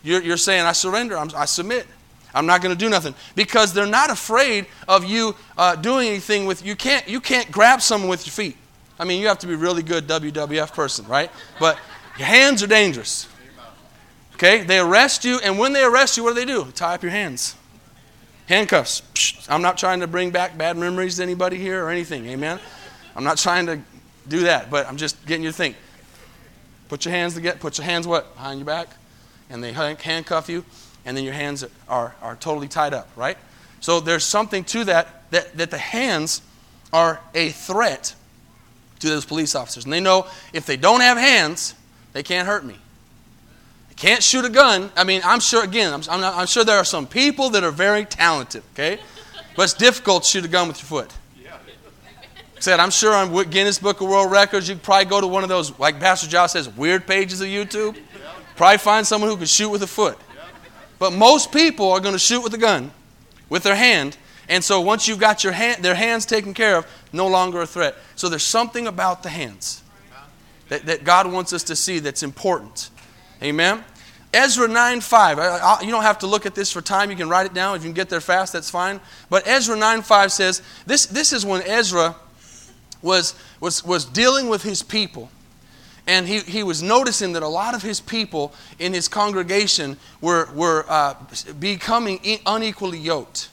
You're, 0.03 0.23
you're 0.23 0.37
saying, 0.37 0.67
I 0.67 0.73
surrender, 0.73 1.17
I'm, 1.17 1.31
i 1.35 1.47
submit. 1.47 1.87
I'm 2.35 2.45
not 2.45 2.61
going 2.61 2.76
to 2.76 2.79
do 2.79 2.91
nothing. 2.91 3.14
Because 3.35 3.73
they're 3.73 3.87
not 3.87 4.11
afraid 4.11 4.67
of 4.87 5.05
you 5.05 5.35
uh, 5.57 5.76
doing 5.76 6.09
anything 6.09 6.45
with, 6.45 6.67
you 6.67 6.76
can't, 6.76 7.09
you 7.09 7.21
can't 7.21 7.50
grab 7.50 7.81
someone 7.81 8.11
with 8.11 8.26
your 8.26 8.33
feet. 8.33 8.59
I 8.99 9.05
mean, 9.05 9.23
you 9.23 9.29
have 9.29 9.38
to 9.38 9.47
be 9.47 9.55
really 9.55 9.83
good 9.83 10.07
WWF 10.07 10.75
person, 10.75 11.07
right? 11.07 11.31
But 11.59 11.79
your 12.19 12.26
hands 12.26 12.62
are 12.62 12.67
dangerous. 12.67 13.26
Okay? 14.35 14.65
They 14.65 14.78
arrest 14.78 15.25
you, 15.25 15.39
and 15.43 15.58
when 15.58 15.73
they 15.73 15.82
arrest 15.82 16.19
you, 16.19 16.25
what 16.25 16.35
do 16.35 16.41
they 16.41 16.47
do? 16.47 16.71
Tie 16.73 16.95
up 16.95 17.02
your 17.02 17.13
hands. 17.13 17.56
Handcuffs. 18.47 19.00
Psh, 19.15 19.47
I'm 19.49 19.63
not 19.63 19.78
trying 19.78 20.00
to 20.00 20.06
bring 20.06 20.30
back 20.30 20.58
bad 20.58 20.76
memories 20.76 21.17
to 21.17 21.23
anybody 21.23 21.56
here 21.56 21.82
or 21.82 21.89
anything. 21.89 22.26
Amen? 22.26 22.61
I'm 23.17 23.25
not 23.25 23.39
trying 23.39 23.65
to 23.67 23.80
do 24.28 24.41
that, 24.41 24.71
but 24.71 24.87
I'm 24.87 24.99
just 24.99 25.25
getting 25.25 25.45
you 25.45 25.50
to 25.50 25.56
think. 25.56 25.76
Put 26.95 27.07
your 27.07 27.13
hands 27.13 27.35
together. 27.35 27.59
Put 27.59 27.76
your 27.76 27.87
hands 27.87 28.07
what? 28.07 28.37
Behind 28.37 28.61
your 28.61 28.67
back. 28.67 28.87
And 29.50 29.65
they 29.65 29.73
handcuff 29.73 30.49
you, 30.49 30.65
and 31.04 31.17
then 31.17 31.25
your 31.25 31.33
hands 31.33 31.65
are, 31.89 32.15
are 32.23 32.37
totally 32.37 32.69
tied 32.69 32.95
up, 32.95 33.09
right? 33.17 33.37
So 33.80 33.99
there's 33.99 34.23
something 34.23 34.63
to 34.67 34.85
that, 34.85 35.28
that, 35.33 35.57
that 35.57 35.73
the 35.73 35.78
hands 35.78 36.41
are 36.93 37.21
a 37.35 37.49
threat 37.49 38.15
to 39.00 39.09
those 39.09 39.25
police 39.25 39.57
officers. 39.57 39.83
And 39.83 39.93
they 39.93 39.99
know 39.99 40.28
if 40.52 40.67
they 40.67 40.76
don't 40.76 41.00
have 41.00 41.19
hands, 41.19 41.75
they 42.13 42.23
can't 42.23 42.47
hurt 42.47 42.65
me. 42.65 42.76
They 43.89 43.95
can't 43.97 44.23
shoot 44.23 44.45
a 44.45 44.49
gun. 44.49 44.93
I 44.97 45.02
mean, 45.02 45.21
I'm 45.25 45.41
sure, 45.41 45.65
again, 45.65 45.93
I'm, 45.93 46.02
I'm, 46.09 46.21
not, 46.21 46.37
I'm 46.37 46.47
sure 46.47 46.63
there 46.63 46.78
are 46.78 46.85
some 46.85 47.09
people 47.09 47.50
that 47.50 47.65
are 47.65 47.73
very 47.73 48.04
talented, 48.04 48.63
okay? 48.75 49.00
But 49.57 49.65
it's 49.65 49.75
difficult 49.75 50.23
to 50.23 50.28
shoot 50.28 50.45
a 50.45 50.49
gun 50.49 50.69
with 50.69 50.78
your 50.78 50.87
foot 50.87 51.13
said, 52.60 52.80
I'm 52.80 52.90
sure 52.90 53.12
on 53.12 53.50
Guinness 53.50 53.78
Book 53.78 54.00
of 54.00 54.08
World 54.08 54.30
Records, 54.30 54.69
you 54.69 54.75
could 54.75 54.84
probably 54.84 55.06
go 55.06 55.21
to 55.21 55.26
one 55.26 55.43
of 55.43 55.49
those, 55.49 55.78
like 55.78 56.00
Pastor 56.00 56.28
Josh 56.28 56.52
says, 56.52 56.69
weird 56.69 57.06
pages 57.06 57.40
of 57.40 57.49
YouTube. 57.49 57.97
Probably 58.56 58.78
find 58.78 59.06
someone 59.06 59.30
who 59.30 59.36
can 59.36 59.47
shoot 59.47 59.69
with 59.69 59.82
a 59.82 59.86
foot. 59.86 60.19
But 60.99 61.12
most 61.12 61.52
people 61.52 61.90
are 61.90 62.00
going 62.00 62.14
to 62.14 62.19
shoot 62.19 62.43
with 62.43 62.54
a 62.54 62.58
gun, 62.58 62.93
with 63.49 63.64
their 63.64 63.75
hand. 63.75 64.17
And 64.49 64.62
so 64.62 64.80
once 64.80 65.08
you've 65.08 65.19
got 65.19 65.43
your 65.43 65.52
hand, 65.52 65.82
their 65.82 65.95
hands 65.95 66.25
taken 66.26 66.54
care 66.54 66.76
of, 66.76 66.86
no 67.12 67.26
longer 67.26 67.62
a 67.62 67.67
threat. 67.67 67.97
So 68.14 68.28
there's 68.28 68.45
something 68.45 68.86
about 68.86 69.23
the 69.23 69.28
hands 69.28 69.82
that, 70.69 70.86
that 70.86 71.04
God 71.04 71.30
wants 71.30 71.52
us 71.52 71.64
to 71.64 71.76
see 71.76 71.99
that's 71.99 72.23
important. 72.23 72.90
Amen? 73.43 73.84
Ezra 74.32 74.67
9 74.67 75.00
5. 75.00 75.82
you 75.84 75.90
don't 75.90 76.02
have 76.02 76.19
to 76.21 76.26
look 76.26 76.45
at 76.45 76.54
this 76.54 76.73
for 76.73 76.80
time. 76.80 77.10
You 77.10 77.17
can 77.17 77.28
write 77.28 77.47
it 77.47 77.54
down. 77.54 77.76
If 77.76 77.82
you 77.82 77.88
can 77.88 77.95
get 77.95 78.08
there 78.08 78.21
fast, 78.21 78.52
that's 78.52 78.69
fine. 78.69 79.00
But 79.30 79.47
Ezra 79.47 79.76
9 79.76 80.02
5 80.02 80.32
says 80.32 80.62
this, 80.86 81.06
this 81.06 81.32
is 81.32 81.47
when 81.47 81.62
Ezra 81.62 82.17
was, 83.04 83.34
was, 83.60 83.84
was 83.84 84.04
dealing 84.04 84.49
with 84.49 84.64
his 84.64 84.82
people. 84.82 85.30
And 86.06 86.26
he, 86.26 86.40
he 86.40 86.62
was 86.62 86.82
noticing 86.82 87.32
that 87.32 87.43
a 87.43 87.49
lot 87.49 87.75
of 87.75 87.82
his 87.82 88.00
people 88.00 88.52
in 88.78 88.93
his 88.93 89.08
congregation 89.08 89.97
were, 90.21 90.49
were 90.52 90.84
uh, 90.88 91.14
becoming 91.58 92.21
unequally 92.45 92.99
yoked. 92.99 93.49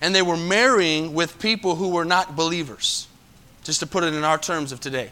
And 0.00 0.14
they 0.14 0.22
were 0.22 0.36
marrying 0.36 1.12
with 1.12 1.38
people 1.38 1.76
who 1.76 1.88
were 1.88 2.04
not 2.06 2.36
believers, 2.36 3.06
just 3.64 3.80
to 3.80 3.86
put 3.86 4.04
it 4.04 4.14
in 4.14 4.24
our 4.24 4.38
terms 4.38 4.72
of 4.72 4.80
today. 4.80 5.10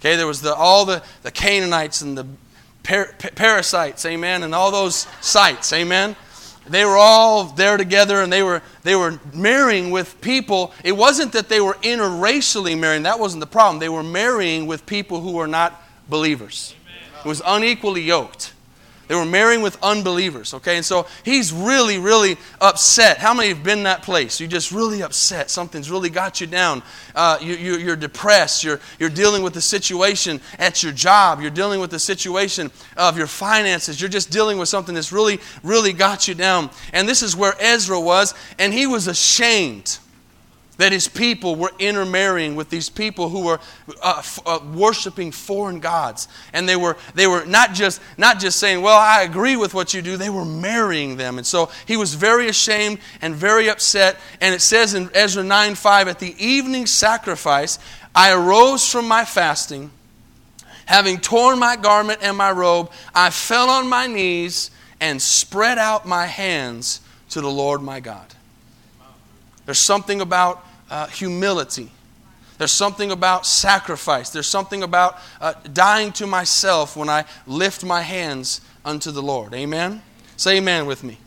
Okay, 0.00 0.16
there 0.16 0.26
was 0.26 0.42
the, 0.42 0.54
all 0.54 0.84
the, 0.84 1.02
the 1.22 1.30
Canaanites 1.30 2.02
and 2.02 2.16
the 2.16 2.26
par- 2.84 3.14
parasites, 3.34 4.04
amen, 4.06 4.42
and 4.42 4.54
all 4.54 4.70
those 4.70 5.08
sites, 5.20 5.72
amen. 5.72 6.14
They 6.68 6.84
were 6.84 6.96
all 6.96 7.44
there 7.44 7.76
together 7.76 8.20
and 8.22 8.32
they 8.32 8.42
were, 8.42 8.62
they 8.82 8.96
were 8.96 9.20
marrying 9.32 9.90
with 9.90 10.20
people. 10.20 10.72
It 10.82 10.92
wasn't 10.92 11.32
that 11.32 11.48
they 11.48 11.60
were 11.60 11.74
interracially 11.74 12.78
marrying, 12.78 13.04
that 13.04 13.18
wasn't 13.18 13.40
the 13.40 13.46
problem. 13.46 13.78
They 13.78 13.88
were 13.88 14.02
marrying 14.02 14.66
with 14.66 14.84
people 14.86 15.20
who 15.20 15.32
were 15.32 15.46
not 15.46 15.82
believers. 16.08 16.74
It 17.24 17.28
was 17.28 17.42
unequally 17.44 18.02
yoked. 18.02 18.52
They 19.08 19.14
were 19.14 19.24
marrying 19.24 19.62
with 19.62 19.78
unbelievers, 19.82 20.54
okay? 20.54 20.76
And 20.76 20.84
so 20.84 21.06
he's 21.24 21.52
really, 21.52 21.98
really 21.98 22.36
upset. 22.60 23.18
How 23.18 23.32
many 23.34 23.50
have 23.50 23.62
been 23.62 23.84
that 23.84 24.02
place? 24.02 24.40
You're 24.40 24.48
just 24.48 24.72
really 24.72 25.02
upset. 25.02 25.50
Something's 25.50 25.90
really 25.90 26.10
got 26.10 26.40
you 26.40 26.46
down. 26.46 26.82
Uh, 27.14 27.38
you, 27.40 27.54
you, 27.54 27.76
you're 27.76 27.96
depressed. 27.96 28.64
You're, 28.64 28.80
you're 28.98 29.10
dealing 29.10 29.42
with 29.42 29.54
the 29.54 29.60
situation 29.60 30.40
at 30.58 30.82
your 30.82 30.92
job. 30.92 31.40
You're 31.40 31.50
dealing 31.50 31.80
with 31.80 31.90
the 31.90 31.98
situation 31.98 32.70
of 32.96 33.16
your 33.16 33.28
finances. 33.28 34.00
You're 34.00 34.10
just 34.10 34.30
dealing 34.30 34.58
with 34.58 34.68
something 34.68 34.94
that's 34.94 35.12
really, 35.12 35.38
really 35.62 35.92
got 35.92 36.26
you 36.26 36.34
down. 36.34 36.70
And 36.92 37.08
this 37.08 37.22
is 37.22 37.36
where 37.36 37.54
Ezra 37.60 38.00
was, 38.00 38.34
and 38.58 38.72
he 38.72 38.86
was 38.86 39.06
ashamed 39.06 39.98
that 40.78 40.92
his 40.92 41.08
people 41.08 41.56
were 41.56 41.72
intermarrying 41.78 42.54
with 42.54 42.68
these 42.68 42.88
people 42.88 43.30
who 43.30 43.44
were 43.44 43.60
uh, 44.02 44.16
f- 44.18 44.40
uh, 44.44 44.60
worshiping 44.74 45.32
foreign 45.32 45.80
gods. 45.80 46.28
And 46.52 46.68
they 46.68 46.76
were 46.76 46.96
they 47.14 47.26
were 47.26 47.44
not 47.46 47.72
just 47.72 48.00
not 48.18 48.38
just 48.38 48.58
saying 48.58 48.82
well 48.82 48.98
i 48.98 49.22
agree 49.22 49.56
with 49.56 49.74
what 49.74 49.94
you 49.94 50.02
do. 50.02 50.16
They 50.16 50.30
were 50.30 50.44
marrying 50.44 51.16
them. 51.16 51.38
And 51.38 51.46
so 51.46 51.70
he 51.86 51.96
was 51.96 52.14
very 52.14 52.48
ashamed 52.48 52.98
and 53.22 53.34
very 53.34 53.68
upset. 53.68 54.16
And 54.40 54.54
it 54.54 54.60
says 54.60 54.94
in 54.94 55.10
ezra 55.14 55.42
9 55.42 55.74
5 55.74 56.08
at 56.08 56.18
the 56.18 56.34
evening 56.44 56.86
sacrifice 56.86 57.78
i 58.14 58.32
arose 58.32 58.90
from 58.90 59.08
my 59.08 59.24
fasting. 59.24 59.90
Having 60.86 61.18
torn 61.18 61.58
my 61.58 61.76
garment 61.76 62.20
and 62.22 62.36
my 62.36 62.50
robe 62.50 62.90
i 63.14 63.30
fell 63.30 63.70
on 63.70 63.88
my 63.88 64.06
knees 64.06 64.70
and 65.00 65.20
spread 65.20 65.78
out 65.78 66.06
my 66.06 66.26
hands 66.26 67.00
to 67.30 67.40
the 67.40 67.50
lord 67.50 67.82
my 67.82 67.98
god 68.00 68.34
there's 69.66 69.78
something 69.78 70.20
about 70.20 70.64
uh, 70.90 71.06
humility. 71.08 71.90
There's 72.58 72.72
something 72.72 73.10
about 73.10 73.44
sacrifice. 73.44 74.30
There's 74.30 74.46
something 74.46 74.82
about 74.82 75.18
uh, 75.40 75.54
dying 75.72 76.12
to 76.12 76.26
myself 76.26 76.96
when 76.96 77.10
I 77.10 77.24
lift 77.46 77.84
my 77.84 78.00
hands 78.00 78.62
unto 78.84 79.10
the 79.10 79.22
Lord. 79.22 79.52
Amen? 79.52 80.00
Say 80.36 80.56
amen 80.56 80.86
with 80.86 81.04
me. 81.04 81.18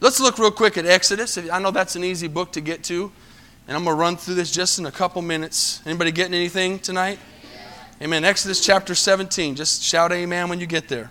Let's 0.00 0.20
look 0.20 0.38
real 0.38 0.50
quick 0.50 0.78
at 0.78 0.86
Exodus. 0.86 1.36
I 1.36 1.58
know 1.58 1.70
that's 1.70 1.96
an 1.96 2.04
easy 2.04 2.28
book 2.28 2.52
to 2.52 2.60
get 2.60 2.82
to, 2.84 3.12
and 3.68 3.76
I'm 3.76 3.84
going 3.84 3.96
to 3.96 4.00
run 4.00 4.16
through 4.16 4.34
this 4.34 4.50
just 4.50 4.78
in 4.78 4.86
a 4.86 4.90
couple 4.90 5.22
minutes. 5.22 5.82
Anybody 5.86 6.10
getting 6.12 6.34
anything 6.34 6.78
tonight? 6.78 7.18
Amen. 8.00 8.24
Exodus 8.24 8.64
chapter 8.64 8.94
17. 8.94 9.54
Just 9.54 9.82
shout 9.82 10.10
amen 10.12 10.48
when 10.48 10.58
you 10.58 10.66
get 10.66 10.88
there. 10.88 11.10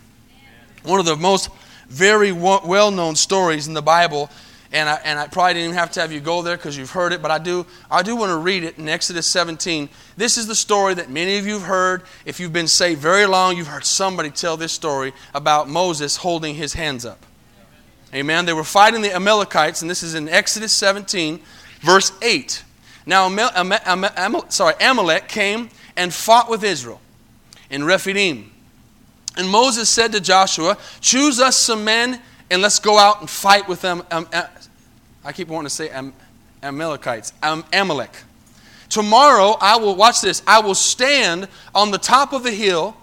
One 0.84 1.00
of 1.00 1.06
the 1.06 1.15
most 1.15 1.50
very 1.88 2.32
well 2.32 2.91
known 2.91 3.15
stories 3.15 3.67
in 3.67 3.74
the 3.74 3.82
Bible, 3.82 4.30
and 4.73 4.88
I, 4.88 4.95
and 5.03 5.19
I 5.19 5.27
probably 5.27 5.55
didn't 5.55 5.65
even 5.65 5.77
have 5.77 5.91
to 5.91 6.01
have 6.01 6.12
you 6.12 6.21
go 6.21 6.41
there 6.41 6.55
because 6.55 6.77
you've 6.77 6.91
heard 6.91 7.12
it, 7.12 7.21
but 7.21 7.29
I 7.29 7.39
do, 7.39 7.65
I 7.89 8.03
do 8.03 8.15
want 8.15 8.31
to 8.31 8.38
read 8.38 8.63
it 8.63 8.77
in 8.77 8.88
Exodus 8.88 9.27
17. 9.27 9.89
This 10.15 10.38
is 10.38 10.47
the 10.47 10.55
story 10.55 10.93
that 10.93 11.10
many 11.10 11.38
of 11.38 11.45
you 11.45 11.53
have 11.53 11.63
heard. 11.63 12.03
If 12.25 12.39
you've 12.39 12.53
been 12.53 12.67
saved 12.67 13.01
very 13.01 13.25
long, 13.25 13.57
you've 13.57 13.67
heard 13.67 13.86
somebody 13.86 14.29
tell 14.29 14.55
this 14.55 14.71
story 14.71 15.12
about 15.34 15.67
Moses 15.67 16.17
holding 16.17 16.55
his 16.55 16.73
hands 16.73 17.05
up. 17.05 17.25
Amen. 18.13 18.45
They 18.45 18.53
were 18.53 18.63
fighting 18.63 19.01
the 19.01 19.13
Amalekites, 19.13 19.81
and 19.81 19.91
this 19.91 20.03
is 20.03 20.15
in 20.15 20.29
Exodus 20.29 20.71
17, 20.71 21.41
verse 21.81 22.13
8. 22.21 22.63
Now, 23.05 23.25
Am- 23.25 23.71
Am- 23.73 24.05
Am- 24.15 24.49
sorry, 24.49 24.75
Amalek 24.79 25.27
came 25.27 25.69
and 25.97 26.13
fought 26.13 26.49
with 26.49 26.63
Israel 26.63 27.01
in 27.69 27.84
Rephidim. 27.84 28.51
And 29.36 29.49
Moses 29.49 29.89
said 29.89 30.12
to 30.12 30.19
Joshua, 30.19 30.77
Choose 30.99 31.39
us 31.39 31.57
some 31.57 31.84
men 31.84 32.21
and 32.49 32.62
let's 32.62 32.79
go 32.79 32.97
out 32.99 33.21
and 33.21 33.29
fight 33.29 33.67
with 33.69 33.81
them. 33.81 34.03
Um, 34.12 34.27
uh, 34.34 34.47
I 35.23 35.31
keep 35.31 35.47
wanting 35.47 35.67
to 35.67 35.69
say 35.69 35.89
Am- 35.89 36.13
Amalekites, 36.63 37.34
Am- 37.41 37.63
Amalek. 37.73 38.15
Tomorrow 38.89 39.55
I 39.62 39.77
will, 39.77 39.95
watch 39.95 40.21
this, 40.21 40.41
I 40.45 40.60
will 40.60 40.75
stand 40.75 41.47
on 41.73 41.91
the 41.91 41.97
top 41.97 42.34
of 42.34 42.43
the 42.43 42.51
hill 42.51 42.95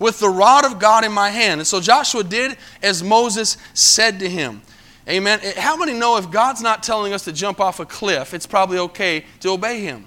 with 0.00 0.18
the 0.18 0.28
rod 0.28 0.64
of 0.64 0.78
God 0.78 1.04
in 1.04 1.12
my 1.12 1.30
hand. 1.30 1.60
And 1.60 1.66
so 1.66 1.80
Joshua 1.80 2.24
did 2.24 2.56
as 2.82 3.02
Moses 3.02 3.56
said 3.72 4.18
to 4.20 4.28
him. 4.28 4.62
Amen. 5.08 5.38
Eh, 5.42 5.60
how 5.60 5.76
many 5.76 5.92
know 5.92 6.16
if 6.16 6.30
God's 6.30 6.62
not 6.62 6.82
telling 6.82 7.12
us 7.12 7.24
to 7.24 7.32
jump 7.32 7.60
off 7.60 7.78
a 7.78 7.86
cliff, 7.86 8.34
it's 8.34 8.46
probably 8.46 8.78
okay 8.78 9.24
to 9.40 9.50
obey 9.50 9.80
him? 9.80 10.06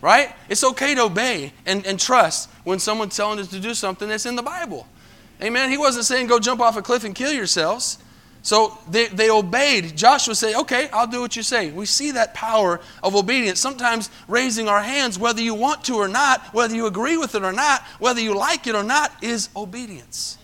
Right? 0.00 0.34
It's 0.48 0.64
okay 0.64 0.94
to 0.94 1.02
obey 1.02 1.52
and, 1.66 1.84
and 1.84 1.98
trust 1.98 2.48
when 2.64 2.78
someone's 2.78 3.16
telling 3.16 3.38
us 3.38 3.48
to 3.48 3.60
do 3.60 3.74
something 3.74 4.08
that's 4.08 4.26
in 4.26 4.36
the 4.36 4.42
Bible. 4.42 4.86
Amen. 5.42 5.70
He 5.70 5.76
wasn't 5.76 6.06
saying 6.06 6.26
go 6.26 6.38
jump 6.38 6.60
off 6.60 6.76
a 6.76 6.82
cliff 6.82 7.04
and 7.04 7.14
kill 7.14 7.32
yourselves. 7.32 7.98
So 8.42 8.78
they, 8.88 9.06
they 9.08 9.30
obeyed. 9.30 9.96
Joshua 9.96 10.34
said, 10.34 10.54
Okay, 10.54 10.88
I'll 10.92 11.06
do 11.06 11.20
what 11.20 11.36
you 11.36 11.42
say. 11.42 11.70
We 11.70 11.86
see 11.86 12.12
that 12.12 12.34
power 12.34 12.80
of 13.02 13.14
obedience. 13.14 13.60
Sometimes 13.60 14.10
raising 14.28 14.68
our 14.68 14.82
hands, 14.82 15.18
whether 15.18 15.42
you 15.42 15.54
want 15.54 15.84
to 15.84 15.96
or 15.96 16.08
not, 16.08 16.42
whether 16.54 16.74
you 16.74 16.86
agree 16.86 17.16
with 17.16 17.34
it 17.34 17.42
or 17.42 17.52
not, 17.52 17.82
whether 17.98 18.20
you 18.20 18.34
like 18.34 18.66
it 18.66 18.74
or 18.74 18.82
not, 18.82 19.12
is 19.22 19.50
obedience. 19.54 20.38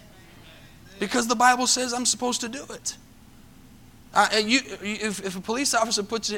Because 0.98 1.26
the 1.26 1.34
Bible 1.36 1.66
says 1.66 1.92
I'm 1.92 2.06
supposed 2.06 2.40
to 2.42 2.48
do 2.48 2.64
it. 2.70 2.96
Uh, 4.14 4.28
you, 4.38 4.60
if, 4.80 5.22
if, 5.26 5.36
a 5.36 5.40
police 5.42 5.74
officer 5.74 6.02
puts 6.02 6.32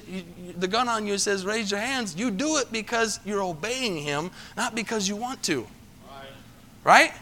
the 0.57 0.67
gun 0.67 0.89
on 0.89 1.07
you 1.07 1.13
and 1.13 1.21
says, 1.21 1.47
raise 1.47 1.71
your 1.71 1.79
hands, 1.79 2.17
you 2.17 2.29
do 2.29 2.57
it 2.57 2.73
because 2.73 3.21
you're 3.25 3.43
obeying 3.43 3.97
him, 3.97 4.33
not 4.57 4.75
because 4.75 5.09
you 5.09 5.15
want 5.15 5.41
to. 5.45 5.65
Right? 6.83 7.13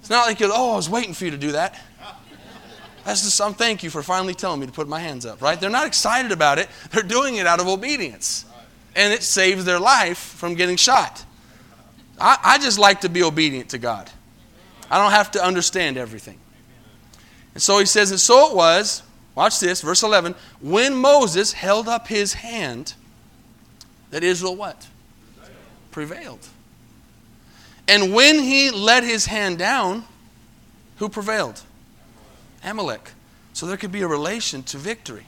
It's 0.00 0.10
not 0.10 0.26
like 0.26 0.38
you're, 0.38 0.50
oh, 0.52 0.72
I 0.72 0.76
was 0.76 0.90
waiting 0.90 1.14
for 1.14 1.24
you 1.24 1.30
to 1.30 1.38
do 1.38 1.52
that. 1.52 1.80
That's 3.08 3.22
just 3.22 3.36
some 3.36 3.54
thank 3.54 3.82
you 3.82 3.88
for 3.88 4.02
finally 4.02 4.34
telling 4.34 4.60
me 4.60 4.66
to 4.66 4.72
put 4.72 4.86
my 4.86 5.00
hands 5.00 5.24
up, 5.24 5.40
right? 5.40 5.58
They're 5.58 5.70
not 5.70 5.86
excited 5.86 6.30
about 6.30 6.58
it. 6.58 6.68
They're 6.90 7.02
doing 7.02 7.36
it 7.36 7.46
out 7.46 7.58
of 7.58 7.66
obedience. 7.66 8.44
And 8.94 9.14
it 9.14 9.22
saves 9.22 9.64
their 9.64 9.80
life 9.80 10.18
from 10.18 10.52
getting 10.56 10.76
shot. 10.76 11.24
I, 12.20 12.36
I 12.44 12.58
just 12.58 12.78
like 12.78 13.00
to 13.00 13.08
be 13.08 13.22
obedient 13.22 13.70
to 13.70 13.78
God. 13.78 14.10
I 14.90 14.98
don't 14.98 15.12
have 15.12 15.30
to 15.30 15.42
understand 15.42 15.96
everything. 15.96 16.38
And 17.54 17.62
so 17.62 17.78
he 17.78 17.86
says, 17.86 18.10
and 18.10 18.20
so 18.20 18.50
it 18.50 18.54
was, 18.54 19.02
watch 19.34 19.58
this, 19.58 19.80
verse 19.80 20.02
11, 20.02 20.34
when 20.60 20.94
Moses 20.94 21.54
held 21.54 21.88
up 21.88 22.08
his 22.08 22.34
hand, 22.34 22.92
that 24.10 24.22
Israel 24.22 24.54
what? 24.54 24.86
Prevailed. 25.92 26.46
And 27.88 28.12
when 28.12 28.38
he 28.40 28.70
let 28.70 29.02
his 29.02 29.24
hand 29.24 29.56
down, 29.56 30.04
who 30.98 31.08
prevailed? 31.08 31.62
Amalek. 32.68 33.12
So 33.52 33.66
there 33.66 33.76
could 33.76 33.92
be 33.92 34.02
a 34.02 34.06
relation 34.06 34.62
to 34.64 34.78
victory 34.78 35.26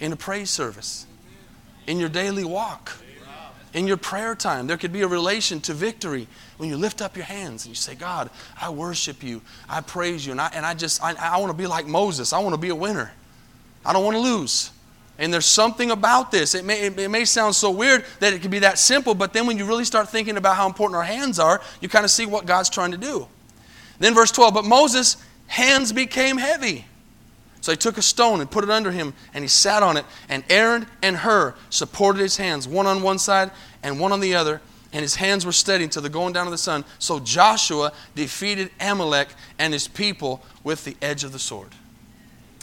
in 0.00 0.12
a 0.12 0.16
praise 0.16 0.50
service, 0.50 1.06
in 1.86 2.00
your 2.00 2.08
daily 2.08 2.44
walk, 2.44 2.92
in 3.72 3.86
your 3.86 3.96
prayer 3.96 4.34
time. 4.34 4.66
There 4.66 4.76
could 4.76 4.92
be 4.92 5.02
a 5.02 5.06
relation 5.06 5.60
to 5.62 5.74
victory 5.74 6.26
when 6.56 6.68
you 6.68 6.76
lift 6.76 7.00
up 7.00 7.16
your 7.16 7.24
hands 7.24 7.64
and 7.64 7.70
you 7.70 7.76
say, 7.76 7.94
God, 7.94 8.30
I 8.60 8.70
worship 8.70 9.22
you, 9.22 9.42
I 9.68 9.80
praise 9.80 10.26
you, 10.26 10.32
and 10.32 10.40
I, 10.40 10.50
and 10.54 10.66
I 10.66 10.74
just, 10.74 11.02
I, 11.02 11.14
I 11.14 11.38
want 11.38 11.50
to 11.50 11.56
be 11.56 11.66
like 11.66 11.86
Moses. 11.86 12.32
I 12.32 12.40
want 12.40 12.54
to 12.54 12.60
be 12.60 12.70
a 12.70 12.74
winner. 12.74 13.12
I 13.84 13.92
don't 13.92 14.04
want 14.04 14.16
to 14.16 14.20
lose. 14.20 14.70
And 15.18 15.32
there's 15.32 15.46
something 15.46 15.90
about 15.90 16.32
this. 16.32 16.54
It 16.54 16.64
may, 16.64 16.86
it 16.86 17.10
may 17.10 17.24
sound 17.24 17.54
so 17.54 17.70
weird 17.70 18.04
that 18.18 18.32
it 18.32 18.42
could 18.42 18.50
be 18.50 18.60
that 18.60 18.78
simple, 18.78 19.14
but 19.14 19.32
then 19.32 19.46
when 19.46 19.58
you 19.58 19.66
really 19.66 19.84
start 19.84 20.08
thinking 20.08 20.36
about 20.36 20.56
how 20.56 20.66
important 20.66 20.96
our 20.96 21.04
hands 21.04 21.38
are, 21.38 21.60
you 21.80 21.88
kind 21.88 22.04
of 22.04 22.10
see 22.10 22.26
what 22.26 22.46
God's 22.46 22.70
trying 22.70 22.90
to 22.90 22.96
do. 22.96 23.28
Then 23.98 24.14
verse 24.14 24.32
12, 24.32 24.52
but 24.54 24.64
Moses 24.64 25.16
hands 25.52 25.92
became 25.92 26.38
heavy. 26.38 26.86
So 27.60 27.72
he 27.72 27.76
took 27.76 27.98
a 27.98 28.02
stone 28.02 28.40
and 28.40 28.50
put 28.50 28.64
it 28.64 28.70
under 28.70 28.90
him, 28.90 29.12
and 29.34 29.44
he 29.44 29.48
sat 29.48 29.82
on 29.82 29.98
it. 29.98 30.06
And 30.28 30.42
Aaron 30.48 30.86
and 31.02 31.18
Hur 31.18 31.54
supported 31.68 32.20
his 32.20 32.38
hands, 32.38 32.66
one 32.66 32.86
on 32.86 33.02
one 33.02 33.18
side 33.18 33.50
and 33.82 34.00
one 34.00 34.12
on 34.12 34.20
the 34.20 34.34
other. 34.34 34.62
And 34.94 35.02
his 35.02 35.16
hands 35.16 35.44
were 35.44 35.52
steady 35.52 35.84
until 35.84 36.02
the 36.02 36.08
going 36.08 36.32
down 36.32 36.46
of 36.46 36.52
the 36.52 36.58
sun. 36.58 36.84
So 36.98 37.20
Joshua 37.20 37.92
defeated 38.14 38.70
Amalek 38.80 39.28
and 39.58 39.72
his 39.72 39.88
people 39.88 40.42
with 40.64 40.84
the 40.84 40.96
edge 41.02 41.22
of 41.22 41.32
the 41.32 41.38
sword. 41.38 41.74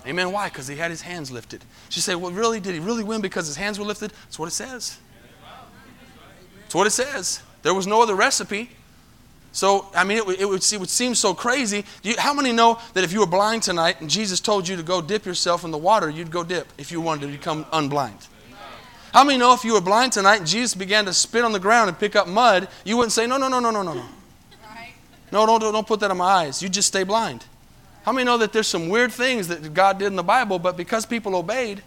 Amen. 0.07 0.31
Why? 0.31 0.49
Because 0.49 0.67
he 0.67 0.75
had 0.75 0.89
his 0.89 1.01
hands 1.01 1.29
lifted. 1.31 1.63
She 1.89 1.99
said, 1.99 2.15
Well, 2.15 2.31
really? 2.31 2.59
Did 2.59 2.73
he 2.73 2.79
really 2.79 3.03
win 3.03 3.21
because 3.21 3.45
his 3.45 3.55
hands 3.55 3.77
were 3.77 3.85
lifted? 3.85 4.13
That's 4.25 4.39
what 4.39 4.47
it 4.47 4.53
says. 4.53 4.97
That's 6.61 6.75
what 6.75 6.87
it 6.87 6.91
says. 6.91 7.41
There 7.61 7.73
was 7.73 7.85
no 7.85 8.01
other 8.01 8.15
recipe. 8.15 8.71
So, 9.51 9.87
I 9.95 10.03
mean, 10.03 10.17
it, 10.17 10.25
would, 10.25 10.39
it 10.39 10.47
would, 10.47 10.73
it 10.73 10.79
would 10.79 10.89
seem 10.89 11.15
so 11.15 11.33
crazy. 11.33 11.83
You, 12.03 12.15
how 12.17 12.33
many 12.33 12.51
know 12.51 12.79
that 12.93 13.03
if 13.03 13.11
you 13.11 13.19
were 13.19 13.25
blind 13.25 13.63
tonight 13.63 13.99
and 13.99 14.09
Jesus 14.09 14.39
told 14.39 14.67
you 14.67 14.75
to 14.75 14.83
go 14.83 15.01
dip 15.01 15.25
yourself 15.25 15.63
in 15.63 15.71
the 15.71 15.77
water, 15.77 16.09
you'd 16.09 16.31
go 16.31 16.43
dip 16.43 16.67
if 16.77 16.91
you 16.91 17.01
wanted 17.01 17.25
to 17.25 17.31
become 17.31 17.65
unblind? 17.65 18.27
How 19.13 19.23
many 19.23 19.39
know 19.39 19.53
if 19.53 19.63
you 19.63 19.73
were 19.73 19.81
blind 19.81 20.13
tonight 20.13 20.37
and 20.37 20.47
Jesus 20.47 20.75
began 20.75 21.05
to 21.05 21.13
spit 21.13 21.43
on 21.43 21.51
the 21.51 21.59
ground 21.59 21.89
and 21.89 21.97
pick 21.97 22.15
up 22.15 22.27
mud, 22.27 22.67
you 22.83 22.95
wouldn't 22.95 23.11
say, 23.11 23.25
no, 23.25 23.37
no, 23.37 23.47
no, 23.47 23.59
no, 23.59 23.71
no, 23.71 23.81
no, 23.81 23.93
no. 23.93 24.05
No, 25.31 25.45
don't, 25.45 25.61
don't 25.61 25.87
put 25.87 25.99
that 25.99 26.11
in 26.11 26.17
my 26.17 26.25
eyes. 26.25 26.61
You 26.61 26.69
just 26.69 26.87
stay 26.87 27.03
blind. 27.03 27.45
How 28.03 28.11
many 28.11 28.25
know 28.25 28.37
that 28.37 28.53
there's 28.53 28.67
some 28.67 28.89
weird 28.89 29.11
things 29.11 29.47
that 29.47 29.73
God 29.73 29.99
did 29.99 30.07
in 30.07 30.15
the 30.15 30.23
Bible, 30.23 30.57
but 30.57 30.77
because 30.77 31.05
people 31.05 31.35
obeyed, 31.35 31.83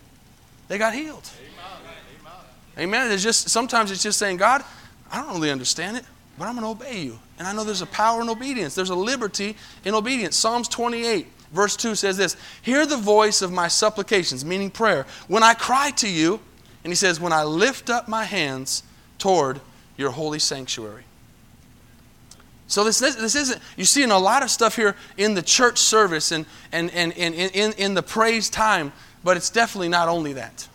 they 0.69 0.79
got 0.79 0.95
healed? 0.95 1.29
Amen. 1.41 2.39
Amen. 2.79 3.01
Amen. 3.01 3.13
It's 3.13 3.23
just 3.23 3.49
sometimes 3.49 3.91
it's 3.91 4.03
just 4.03 4.19
saying, 4.19 4.37
God, 4.37 4.63
I 5.11 5.21
don't 5.23 5.35
really 5.35 5.51
understand 5.51 5.97
it, 5.97 6.05
but 6.39 6.47
I'm 6.47 6.57
going 6.57 6.65
to 6.65 6.71
obey 6.71 7.03
you. 7.03 7.19
And 7.39 7.47
I 7.47 7.53
know 7.53 7.65
there's 7.65 7.83
a 7.83 7.87
power 7.87 8.23
in 8.23 8.29
obedience. 8.29 8.75
There's 8.75 8.91
a 8.91 8.95
liberty 8.95 9.57
in 9.85 9.95
obedience. 9.95 10.37
Psalms 10.37 10.69
28, 10.69 11.27
verse 11.53 11.77
2 11.77 11.95
says 11.95 12.17
this 12.17 12.37
Hear 12.63 12.87
the 12.87 12.97
voice 12.97 13.43
of 13.43 13.53
my 13.53 13.69
supplications, 13.69 14.45
meaning 14.45 14.71
prayer, 14.71 15.07
when 15.29 15.43
I 15.43 15.55
cry 15.55 15.91
to 15.93 16.09
you. 16.09 16.41
And 16.85 16.91
he 16.91 16.97
says, 16.97 17.21
When 17.21 17.33
I 17.33 17.45
lift 17.45 17.91
up 17.91 18.09
my 18.09 18.25
hands 18.25 18.83
toward 19.19 19.61
your 19.97 20.11
holy 20.11 20.39
sanctuary. 20.39 21.05
So 22.67 22.85
this, 22.85 22.99
this, 22.99 23.17
this 23.17 23.35
isn't, 23.37 23.61
you 23.77 23.85
see 23.85 24.03
in 24.03 24.11
a 24.11 24.19
lot 24.19 24.43
of 24.43 24.51
stuff 24.51 24.77
here 24.77 24.97
in 25.19 25.35
the 25.35 25.43
church 25.43 25.79
service 25.79 26.33
and, 26.33 26.47
and, 26.73 26.91
and, 26.93 27.13
and 27.13 27.35
in, 27.35 27.73
in 27.75 27.95
the 27.95 28.03
praise 28.03 28.49
time, 28.49 28.93
but 29.23 29.37
it's 29.37 29.51
definitely 29.51 29.91
not 29.91 30.09
only 30.09 30.33
that. 30.33 30.69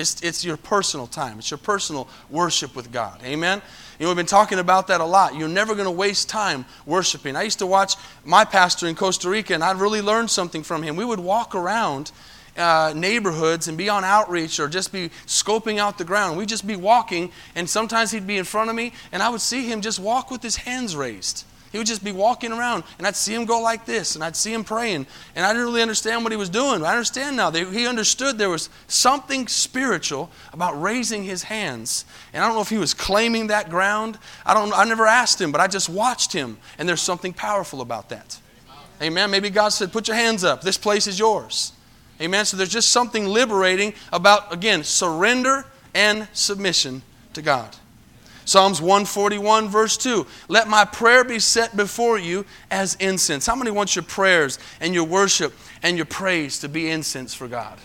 It's, 0.00 0.20
it's 0.22 0.44
your 0.44 0.56
personal 0.56 1.06
time. 1.06 1.38
It's 1.38 1.50
your 1.50 1.58
personal 1.58 2.08
worship 2.30 2.74
with 2.74 2.90
God. 2.90 3.20
Amen? 3.22 3.62
You 3.98 4.04
know, 4.04 4.10
we've 4.10 4.16
been 4.16 4.26
talking 4.26 4.58
about 4.58 4.86
that 4.88 5.00
a 5.00 5.04
lot. 5.04 5.36
You're 5.36 5.48
never 5.48 5.74
going 5.74 5.84
to 5.84 5.90
waste 5.90 6.28
time 6.28 6.64
worshiping. 6.86 7.36
I 7.36 7.42
used 7.42 7.58
to 7.58 7.66
watch 7.66 7.94
my 8.24 8.44
pastor 8.44 8.86
in 8.86 8.94
Costa 8.94 9.28
Rica, 9.28 9.54
and 9.54 9.62
I 9.62 9.72
really 9.72 10.00
learned 10.00 10.30
something 10.30 10.62
from 10.62 10.82
him. 10.82 10.96
We 10.96 11.04
would 11.04 11.20
walk 11.20 11.54
around 11.54 12.10
uh, 12.56 12.92
neighborhoods 12.96 13.68
and 13.68 13.76
be 13.78 13.88
on 13.88 14.04
outreach 14.04 14.58
or 14.58 14.68
just 14.68 14.92
be 14.92 15.10
scoping 15.26 15.78
out 15.78 15.98
the 15.98 16.04
ground. 16.04 16.36
We'd 16.36 16.48
just 16.48 16.66
be 16.66 16.76
walking, 16.76 17.30
and 17.54 17.68
sometimes 17.68 18.10
he'd 18.10 18.26
be 18.26 18.38
in 18.38 18.44
front 18.44 18.70
of 18.70 18.76
me, 18.76 18.92
and 19.12 19.22
I 19.22 19.28
would 19.28 19.40
see 19.40 19.66
him 19.66 19.80
just 19.80 19.98
walk 20.00 20.30
with 20.30 20.42
his 20.42 20.56
hands 20.56 20.96
raised. 20.96 21.44
He 21.70 21.78
would 21.78 21.86
just 21.86 22.02
be 22.02 22.10
walking 22.10 22.50
around, 22.50 22.82
and 22.98 23.06
I'd 23.06 23.14
see 23.14 23.32
him 23.32 23.44
go 23.44 23.60
like 23.60 23.84
this, 23.84 24.16
and 24.16 24.24
I'd 24.24 24.34
see 24.34 24.52
him 24.52 24.64
praying. 24.64 25.06
And 25.36 25.46
I 25.46 25.52
didn't 25.52 25.66
really 25.66 25.82
understand 25.82 26.24
what 26.24 26.32
he 26.32 26.36
was 26.36 26.48
doing. 26.48 26.84
I 26.84 26.90
understand 26.90 27.36
now. 27.36 27.52
He 27.52 27.86
understood 27.86 28.38
there 28.38 28.50
was 28.50 28.70
something 28.88 29.46
spiritual 29.46 30.30
about 30.52 30.80
raising 30.80 31.22
his 31.22 31.44
hands. 31.44 32.04
And 32.32 32.42
I 32.42 32.46
don't 32.48 32.56
know 32.56 32.62
if 32.62 32.70
he 32.70 32.78
was 32.78 32.92
claiming 32.92 33.46
that 33.48 33.70
ground. 33.70 34.18
I, 34.44 34.52
don't, 34.52 34.72
I 34.76 34.84
never 34.84 35.06
asked 35.06 35.40
him, 35.40 35.52
but 35.52 35.60
I 35.60 35.68
just 35.68 35.88
watched 35.88 36.32
him, 36.32 36.58
and 36.76 36.88
there's 36.88 37.00
something 37.00 37.32
powerful 37.32 37.82
about 37.82 38.08
that. 38.08 38.40
Amen. 39.00 39.30
Maybe 39.30 39.48
God 39.48 39.68
said, 39.68 39.92
Put 39.92 40.08
your 40.08 40.16
hands 40.16 40.42
up. 40.42 40.62
This 40.62 40.76
place 40.76 41.06
is 41.06 41.18
yours. 41.18 41.72
Amen. 42.20 42.44
So 42.44 42.56
there's 42.56 42.68
just 42.68 42.90
something 42.90 43.26
liberating 43.26 43.94
about, 44.12 44.52
again, 44.52 44.82
surrender 44.82 45.64
and 45.94 46.28
submission 46.32 47.02
to 47.32 47.42
God. 47.42 47.76
Psalms 48.50 48.82
141, 48.82 49.68
verse 49.68 49.96
2. 49.96 50.26
Let 50.48 50.66
my 50.66 50.84
prayer 50.84 51.22
be 51.22 51.38
set 51.38 51.76
before 51.76 52.18
you 52.18 52.44
as 52.68 52.96
incense. 52.96 53.46
How 53.46 53.54
many 53.54 53.70
want 53.70 53.94
your 53.94 54.02
prayers 54.02 54.58
and 54.80 54.92
your 54.92 55.04
worship 55.04 55.52
and 55.84 55.96
your 55.96 56.06
praise 56.06 56.58
to 56.58 56.68
be 56.68 56.90
incense 56.90 57.32
for 57.32 57.46
God? 57.46 57.78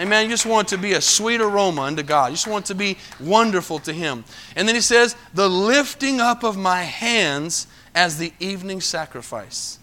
Amen. 0.00 0.24
You 0.24 0.30
just 0.30 0.46
want 0.46 0.66
it 0.66 0.74
to 0.74 0.82
be 0.82 0.94
a 0.94 1.00
sweet 1.00 1.40
aroma 1.40 1.82
unto 1.82 2.02
God. 2.02 2.30
You 2.30 2.32
just 2.32 2.48
want 2.48 2.64
it 2.64 2.68
to 2.68 2.74
be 2.74 2.98
wonderful 3.20 3.78
to 3.78 3.92
Him. 3.92 4.24
And 4.56 4.66
then 4.66 4.74
He 4.74 4.80
says, 4.80 5.14
the 5.32 5.48
lifting 5.48 6.20
up 6.20 6.42
of 6.42 6.56
my 6.56 6.82
hands 6.82 7.68
as 7.94 8.18
the 8.18 8.32
evening 8.40 8.80
sacrifice. 8.80 9.78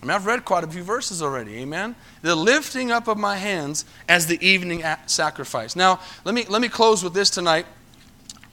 I 0.00 0.06
mean, 0.06 0.12
I've 0.12 0.26
read 0.26 0.44
quite 0.44 0.62
a 0.62 0.68
few 0.68 0.84
verses 0.84 1.20
already. 1.22 1.56
Amen. 1.56 1.96
The 2.22 2.36
lifting 2.36 2.92
up 2.92 3.08
of 3.08 3.18
my 3.18 3.34
hands 3.34 3.84
as 4.08 4.28
the 4.28 4.40
evening 4.46 4.84
sacrifice. 5.06 5.74
Now, 5.74 5.98
let 6.24 6.36
me, 6.36 6.44
let 6.48 6.62
me 6.62 6.68
close 6.68 7.02
with 7.02 7.14
this 7.14 7.30
tonight. 7.30 7.66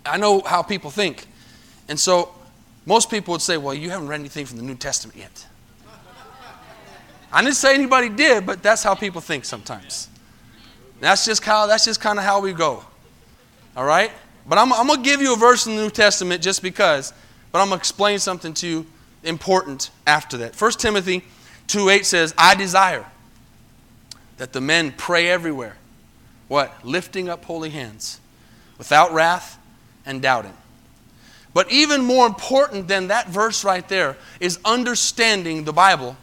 I 0.06 0.18
know 0.18 0.42
how 0.42 0.64
people 0.64 0.92
think. 0.92 1.28
And 1.88 2.00
so, 2.00 2.34
most 2.86 3.10
people 3.10 3.34
would 3.34 3.42
say, 3.42 3.58
well, 3.58 3.74
you 3.74 3.90
haven't 3.90 4.08
read 4.08 4.20
anything 4.20 4.46
from 4.46 4.58
the 4.58 4.64
New 4.64 4.76
Testament 4.76 5.18
yet. 5.18 5.48
I 7.32 7.42
didn't 7.44 7.56
say 7.56 7.74
anybody 7.74 8.10
did, 8.10 8.46
but 8.46 8.62
that's 8.62 8.84
how 8.84 8.96
people 8.96 9.22
think 9.22 9.46
sometimes. 9.46 10.10
That's 11.00 11.26
just 11.26 11.44
how 11.44 11.66
that's 11.68 11.86
just 11.86 12.02
kind 12.02 12.20
of 12.20 12.26
how 12.26 12.42
we 12.42 12.54
go. 12.54 12.84
All 13.76 13.86
right? 13.86 14.12
But 14.48 14.58
I'm, 14.58 14.74
I'm 14.74 14.88
going 14.88 15.02
to 15.02 15.10
give 15.10 15.22
you 15.22 15.34
a 15.34 15.38
verse 15.38 15.66
in 15.66 15.76
the 15.76 15.82
New 15.82 15.90
Testament 15.90 16.42
just 16.42 16.62
because, 16.62 17.14
but 17.52 17.60
I'm 17.60 17.70
going 17.70 17.80
to 17.80 17.82
explain 17.82 18.20
something 18.20 18.54
to 18.56 18.68
you 18.68 18.86
important 19.24 19.92
after 20.06 20.38
that. 20.38 20.60
1 20.60 20.72
Timothy 20.74 21.24
2 21.68 21.90
8 21.90 22.06
says, 22.06 22.34
I 22.38 22.56
desire 22.56 23.06
that 24.38 24.52
the 24.52 24.62
men 24.62 24.94
pray 24.98 25.30
everywhere. 25.30 25.78
What? 26.48 26.86
Lifting 26.86 27.30
up 27.30 27.46
holy 27.46 27.70
hands, 27.70 28.20
without 28.78 29.14
wrath 29.14 29.58
and 30.06 30.22
doubting. 30.22 30.54
But 31.54 31.72
even 31.72 32.02
more 32.02 32.28
important 32.28 32.88
than 32.88 33.08
that 33.08 33.30
verse 33.30 33.64
right 33.64 33.88
there 33.88 34.18
is 34.40 34.60
understanding 34.64 35.66
the 35.66 35.74
Bible 35.74 36.16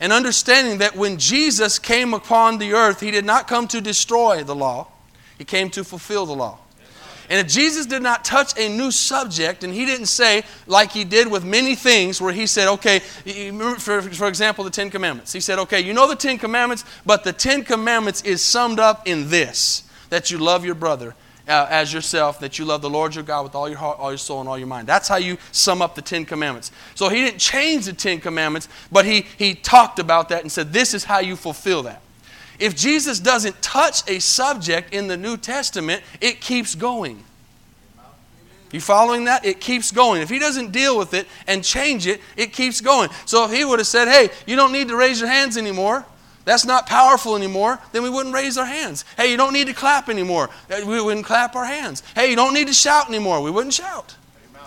and 0.00 0.12
understanding 0.12 0.78
that 0.78 0.96
when 0.96 1.18
Jesus 1.18 1.78
came 1.78 2.12
upon 2.12 2.58
the 2.58 2.72
earth, 2.72 3.00
he 3.00 3.10
did 3.10 3.24
not 3.24 3.48
come 3.48 3.66
to 3.68 3.80
destroy 3.80 4.42
the 4.42 4.54
law, 4.54 4.88
he 5.38 5.44
came 5.44 5.70
to 5.70 5.84
fulfill 5.84 6.26
the 6.26 6.34
law. 6.34 6.58
And 7.30 7.40
if 7.40 7.50
Jesus 7.50 7.86
did 7.86 8.02
not 8.02 8.22
touch 8.22 8.58
a 8.58 8.68
new 8.68 8.90
subject, 8.90 9.64
and 9.64 9.72
he 9.72 9.86
didn't 9.86 10.06
say, 10.06 10.42
like 10.66 10.92
he 10.92 11.04
did 11.04 11.30
with 11.30 11.42
many 11.42 11.74
things, 11.74 12.20
where 12.20 12.34
he 12.34 12.46
said, 12.46 12.68
okay, 12.68 12.98
for, 13.78 14.02
for 14.02 14.28
example, 14.28 14.62
the 14.62 14.70
Ten 14.70 14.90
Commandments. 14.90 15.32
He 15.32 15.40
said, 15.40 15.58
okay, 15.60 15.80
you 15.80 15.94
know 15.94 16.06
the 16.06 16.16
Ten 16.16 16.36
Commandments, 16.36 16.84
but 17.06 17.24
the 17.24 17.32
Ten 17.32 17.64
Commandments 17.64 18.20
is 18.22 18.42
summed 18.42 18.78
up 18.78 19.08
in 19.08 19.30
this 19.30 19.88
that 20.10 20.30
you 20.30 20.36
love 20.36 20.66
your 20.66 20.74
brother 20.74 21.14
uh, 21.46 21.66
as 21.68 21.92
yourself, 21.92 22.40
that 22.40 22.58
you 22.58 22.64
love 22.64 22.82
the 22.82 22.90
Lord 22.90 23.14
your 23.14 23.24
God 23.24 23.42
with 23.42 23.54
all 23.54 23.68
your 23.68 23.78
heart, 23.78 23.98
all 23.98 24.10
your 24.10 24.18
soul, 24.18 24.40
and 24.40 24.48
all 24.48 24.58
your 24.58 24.66
mind. 24.66 24.86
That's 24.86 25.08
how 25.08 25.16
you 25.16 25.36
sum 25.52 25.82
up 25.82 25.94
the 25.94 26.02
Ten 26.02 26.24
Commandments. 26.24 26.72
So 26.94 27.08
he 27.08 27.24
didn't 27.24 27.38
change 27.38 27.86
the 27.86 27.92
Ten 27.92 28.20
Commandments, 28.20 28.68
but 28.90 29.04
he, 29.04 29.26
he 29.36 29.54
talked 29.54 29.98
about 29.98 30.30
that 30.30 30.42
and 30.42 30.50
said, 30.50 30.72
This 30.72 30.94
is 30.94 31.04
how 31.04 31.18
you 31.18 31.36
fulfill 31.36 31.82
that. 31.82 32.00
If 32.58 32.76
Jesus 32.76 33.18
doesn't 33.18 33.60
touch 33.62 34.08
a 34.08 34.20
subject 34.20 34.94
in 34.94 35.08
the 35.08 35.16
New 35.16 35.36
Testament, 35.36 36.02
it 36.20 36.40
keeps 36.40 36.74
going. 36.74 37.22
You 38.70 38.80
following 38.80 39.24
that? 39.26 39.44
It 39.44 39.60
keeps 39.60 39.92
going. 39.92 40.20
If 40.20 40.28
he 40.28 40.40
doesn't 40.40 40.72
deal 40.72 40.98
with 40.98 41.14
it 41.14 41.28
and 41.46 41.62
change 41.62 42.08
it, 42.08 42.20
it 42.36 42.52
keeps 42.52 42.80
going. 42.80 43.08
So 43.24 43.44
if 43.44 43.52
he 43.52 43.64
would 43.64 43.78
have 43.78 43.86
said, 43.86 44.08
hey, 44.08 44.30
you 44.46 44.56
don't 44.56 44.72
need 44.72 44.88
to 44.88 44.96
raise 44.96 45.20
your 45.20 45.28
hands 45.28 45.56
anymore, 45.56 46.04
that's 46.44 46.64
not 46.64 46.86
powerful 46.86 47.36
anymore, 47.36 47.78
then 47.92 48.02
we 48.02 48.10
wouldn't 48.10 48.34
raise 48.34 48.58
our 48.58 48.66
hands. 48.66 49.04
Hey, 49.16 49.30
you 49.30 49.36
don't 49.36 49.52
need 49.52 49.66
to 49.68 49.72
clap 49.72 50.08
anymore. 50.08 50.50
Uh, 50.70 50.80
we 50.86 51.00
wouldn't 51.00 51.24
clap 51.24 51.56
our 51.56 51.64
hands. 51.64 52.02
Hey, 52.14 52.30
you 52.30 52.36
don't 52.36 52.52
need 52.52 52.66
to 52.66 52.74
shout 52.74 53.08
anymore. 53.08 53.42
We 53.42 53.50
wouldn't 53.50 53.74
shout. 53.74 54.16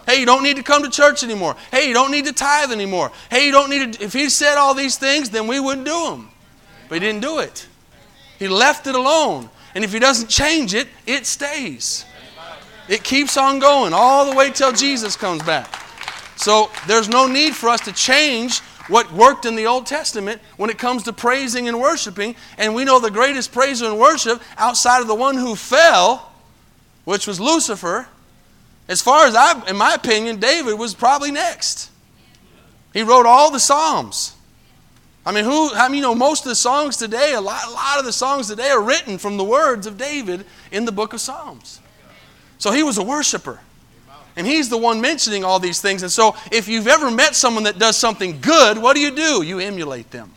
Hey, 0.08 0.20
you 0.20 0.26
don't 0.26 0.42
need 0.42 0.56
to 0.56 0.64
come 0.64 0.84
to 0.84 0.90
church 0.90 1.24
anymore. 1.24 1.56
Hey, 1.70 1.88
you 1.88 1.94
don't 1.94 2.12
need 2.12 2.26
to 2.26 2.34
tithe 2.34 2.72
anymore. 2.72 3.12
Hey, 3.30 3.46
you 3.46 3.52
don't 3.52 3.70
need 3.70 3.94
to. 3.94 4.04
If 4.04 4.14
he 4.14 4.30
said 4.30 4.56
all 4.56 4.74
these 4.74 4.98
things, 4.98 5.30
then 5.30 5.48
we 5.48 5.60
wouldn't 5.60 5.86
do 5.86 6.10
them. 6.10 6.30
But 6.88 6.96
he 6.96 7.00
didn't 7.02 7.22
do 7.22 7.40
it. 7.40 7.68
He 8.40 8.48
left 8.48 8.88
it 8.88 8.96
alone. 8.96 9.50
And 9.76 9.84
if 9.84 9.92
he 9.92 10.00
doesn't 10.00 10.30
change 10.30 10.74
it, 10.74 10.88
it 11.06 11.26
stays. 11.26 12.06
It 12.88 13.04
keeps 13.04 13.36
on 13.36 13.60
going 13.60 13.94
all 13.94 14.30
the 14.30 14.36
way 14.36 14.50
till 14.50 14.72
Jesus 14.72 15.18
comes 15.18 15.44
back. 15.44 15.84
So 16.38 16.72
there's 16.88 17.10
no 17.10 17.28
need 17.28 17.54
for 17.56 17.68
us 17.68 17.82
to 17.82 17.92
change 17.92 18.62
what 18.88 19.12
worked 19.12 19.46
in 19.46 19.56
the 19.56 19.68
Old 19.68 19.86
Testament 19.86 20.42
when 20.58 20.70
it 20.70 20.78
comes 20.78 21.04
to 21.04 21.14
praising 21.14 21.68
and 21.68 21.80
worshiping. 21.80 22.36
And 22.58 22.74
we 22.74 22.86
know 22.86 23.00
the 23.00 23.12
greatest 23.12 23.52
praiser 23.52 23.86
and 23.86 24.00
worship 24.00 24.42
outside 24.58 25.02
of 25.02 25.08
the 25.08 25.16
one 25.16 25.36
who 25.36 25.56
fell, 25.56 26.32
which 27.06 27.28
was 27.28 27.40
Lucifer. 27.40 28.08
As 28.88 29.02
far 29.02 29.26
as 29.26 29.36
I, 29.36 29.68
in 29.68 29.76
my 29.76 29.94
opinion, 29.94 30.40
David 30.40 30.76
was 30.76 30.94
probably 30.94 31.32
next. 31.32 31.92
He 32.94 33.04
wrote 33.04 33.26
all 33.26 33.52
the 33.52 33.60
Psalms. 33.60 34.34
I 35.26 35.34
mean, 35.34 35.44
who, 35.44 35.74
I 35.74 35.90
mean, 35.90 35.98
you 35.98 36.02
know, 36.04 36.16
most 36.16 36.46
of 36.46 36.50
the 36.50 36.56
songs 36.56 36.96
today, 36.96 37.34
a 37.34 37.42
lot, 37.42 37.68
a 37.68 37.72
lot 37.72 38.00
of 38.00 38.06
the 38.06 38.14
songs 38.14 38.48
today 38.48 38.70
are 38.70 38.82
written 38.82 39.18
from 39.18 39.36
the 39.36 39.44
words 39.44 39.86
of 39.86 39.98
David 39.98 40.46
in 40.72 40.86
the 40.86 40.92
book 40.94 41.12
of 41.12 41.20
Psalms. 41.20 41.82
So 42.60 42.72
he 42.72 42.82
was 42.82 42.98
a 42.98 43.04
worshiper. 43.04 43.60
And 44.38 44.46
he's 44.48 44.70
the 44.70 44.78
one 44.78 45.02
mentioning 45.02 45.44
all 45.44 45.60
these 45.60 45.82
things. 45.82 46.04
And 46.04 46.12
so 46.12 46.36
if 46.52 46.68
you've 46.68 46.88
ever 46.88 47.10
met 47.10 47.36
someone 47.36 47.64
that 47.64 47.80
does 47.80 47.98
something 47.98 48.40
good, 48.40 48.78
what 48.78 48.96
do 48.96 49.02
you 49.02 49.14
do? 49.14 49.42
You 49.42 49.60
emulate 49.60 50.12
them. 50.12 50.32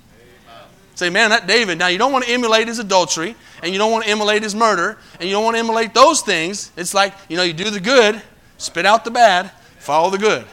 Amen. 0.48 0.64
Say, 0.94 1.10
man, 1.10 1.30
that 1.30 1.46
David. 1.46 1.78
Now, 1.78 1.88
you 1.88 1.98
don't 1.98 2.10
want 2.10 2.24
to 2.24 2.30
emulate 2.30 2.66
his 2.66 2.78
adultery, 2.78 3.36
and 3.62 3.72
you 3.72 3.78
don't 3.78 3.92
want 3.92 4.04
to 4.04 4.10
emulate 4.10 4.42
his 4.42 4.54
murder, 4.54 4.98
and 5.20 5.28
you 5.28 5.34
don't 5.34 5.44
want 5.44 5.54
to 5.54 5.58
emulate 5.58 5.92
those 5.92 6.22
things. 6.22 6.72
It's 6.78 6.94
like, 6.94 7.12
you 7.28 7.36
know, 7.36 7.42
you 7.42 7.52
do 7.52 7.68
the 7.68 7.78
good, 7.78 8.20
spit 8.56 8.86
out 8.86 9.04
the 9.04 9.10
bad, 9.10 9.50
follow 9.78 10.08
the 10.08 10.18
good. 10.18 10.46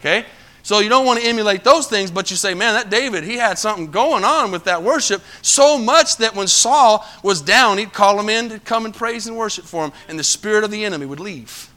Okay? 0.00 0.24
So 0.62 0.78
you 0.78 0.88
don't 0.88 1.04
want 1.04 1.20
to 1.20 1.26
emulate 1.26 1.62
those 1.62 1.86
things, 1.88 2.10
but 2.10 2.30
you 2.30 2.38
say, 2.38 2.54
man, 2.54 2.72
that 2.72 2.88
David, 2.88 3.22
he 3.22 3.36
had 3.36 3.58
something 3.58 3.90
going 3.90 4.24
on 4.24 4.50
with 4.50 4.64
that 4.64 4.82
worship 4.82 5.20
so 5.42 5.76
much 5.76 6.16
that 6.16 6.34
when 6.34 6.46
Saul 6.46 7.06
was 7.22 7.42
down, 7.42 7.76
he'd 7.76 7.92
call 7.92 8.18
him 8.18 8.30
in 8.30 8.48
to 8.48 8.58
come 8.60 8.86
and 8.86 8.94
praise 8.94 9.26
and 9.26 9.36
worship 9.36 9.66
for 9.66 9.84
him, 9.84 9.92
and 10.08 10.18
the 10.18 10.24
spirit 10.24 10.64
of 10.64 10.70
the 10.70 10.86
enemy 10.86 11.04
would 11.04 11.20
leave. 11.20 11.68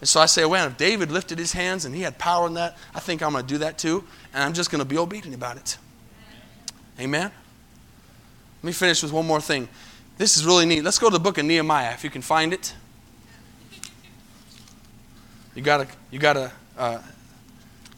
And 0.00 0.08
so 0.08 0.20
I 0.20 0.26
say, 0.26 0.44
well, 0.44 0.66
if 0.66 0.76
David 0.76 1.10
lifted 1.10 1.38
his 1.38 1.52
hands 1.52 1.84
and 1.84 1.94
he 1.94 2.02
had 2.02 2.18
power 2.18 2.46
in 2.46 2.54
that, 2.54 2.76
I 2.94 3.00
think 3.00 3.22
I'm 3.22 3.32
going 3.32 3.46
to 3.46 3.48
do 3.48 3.58
that 3.58 3.78
too. 3.78 4.04
And 4.32 4.42
I'm 4.42 4.52
just 4.52 4.70
going 4.70 4.80
to 4.80 4.84
be 4.84 4.98
obedient 4.98 5.34
about 5.34 5.56
it. 5.56 5.78
Amen? 7.00 7.30
Let 8.62 8.64
me 8.64 8.72
finish 8.72 9.02
with 9.02 9.12
one 9.12 9.26
more 9.26 9.40
thing. 9.40 9.68
This 10.18 10.36
is 10.36 10.44
really 10.44 10.66
neat. 10.66 10.82
Let's 10.84 10.98
go 10.98 11.08
to 11.08 11.12
the 11.12 11.20
book 11.20 11.38
of 11.38 11.44
Nehemiah 11.44 11.92
if 11.92 12.04
you 12.04 12.10
can 12.10 12.22
find 12.22 12.52
it. 12.52 12.74
You 15.54 15.62
got 15.62 15.80
a, 15.80 15.88
you 16.10 16.18
got 16.18 16.36
a 16.36 16.52
uh, 16.76 17.00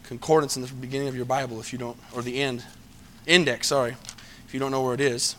concordance 0.04 0.56
in 0.56 0.62
the 0.62 0.72
beginning 0.72 1.08
of 1.08 1.16
your 1.16 1.24
Bible 1.24 1.58
if 1.60 1.72
you 1.72 1.78
don't, 1.78 1.96
or 2.14 2.22
the 2.22 2.40
end, 2.40 2.64
index, 3.26 3.68
sorry, 3.68 3.96
if 4.46 4.52
you 4.52 4.60
don't 4.60 4.70
know 4.70 4.82
where 4.82 4.94
it 4.94 5.00
is. 5.00 5.36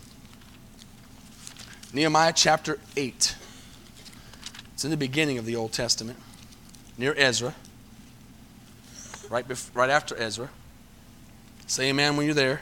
Nehemiah 1.93 2.33
chapter 2.35 2.79
8. 2.95 3.35
It's 4.73 4.83
in 4.83 4.91
the 4.91 4.97
beginning 4.97 5.37
of 5.37 5.45
the 5.45 5.55
Old 5.55 5.73
Testament 5.73 6.17
near 6.97 7.13
Ezra, 7.17 7.53
right, 9.29 9.47
bef- 9.47 9.69
right 9.73 9.89
after 9.89 10.17
Ezra. 10.17 10.49
Say 11.67 11.89
amen 11.89 12.17
when 12.17 12.25
you're 12.25 12.35
there. 12.35 12.61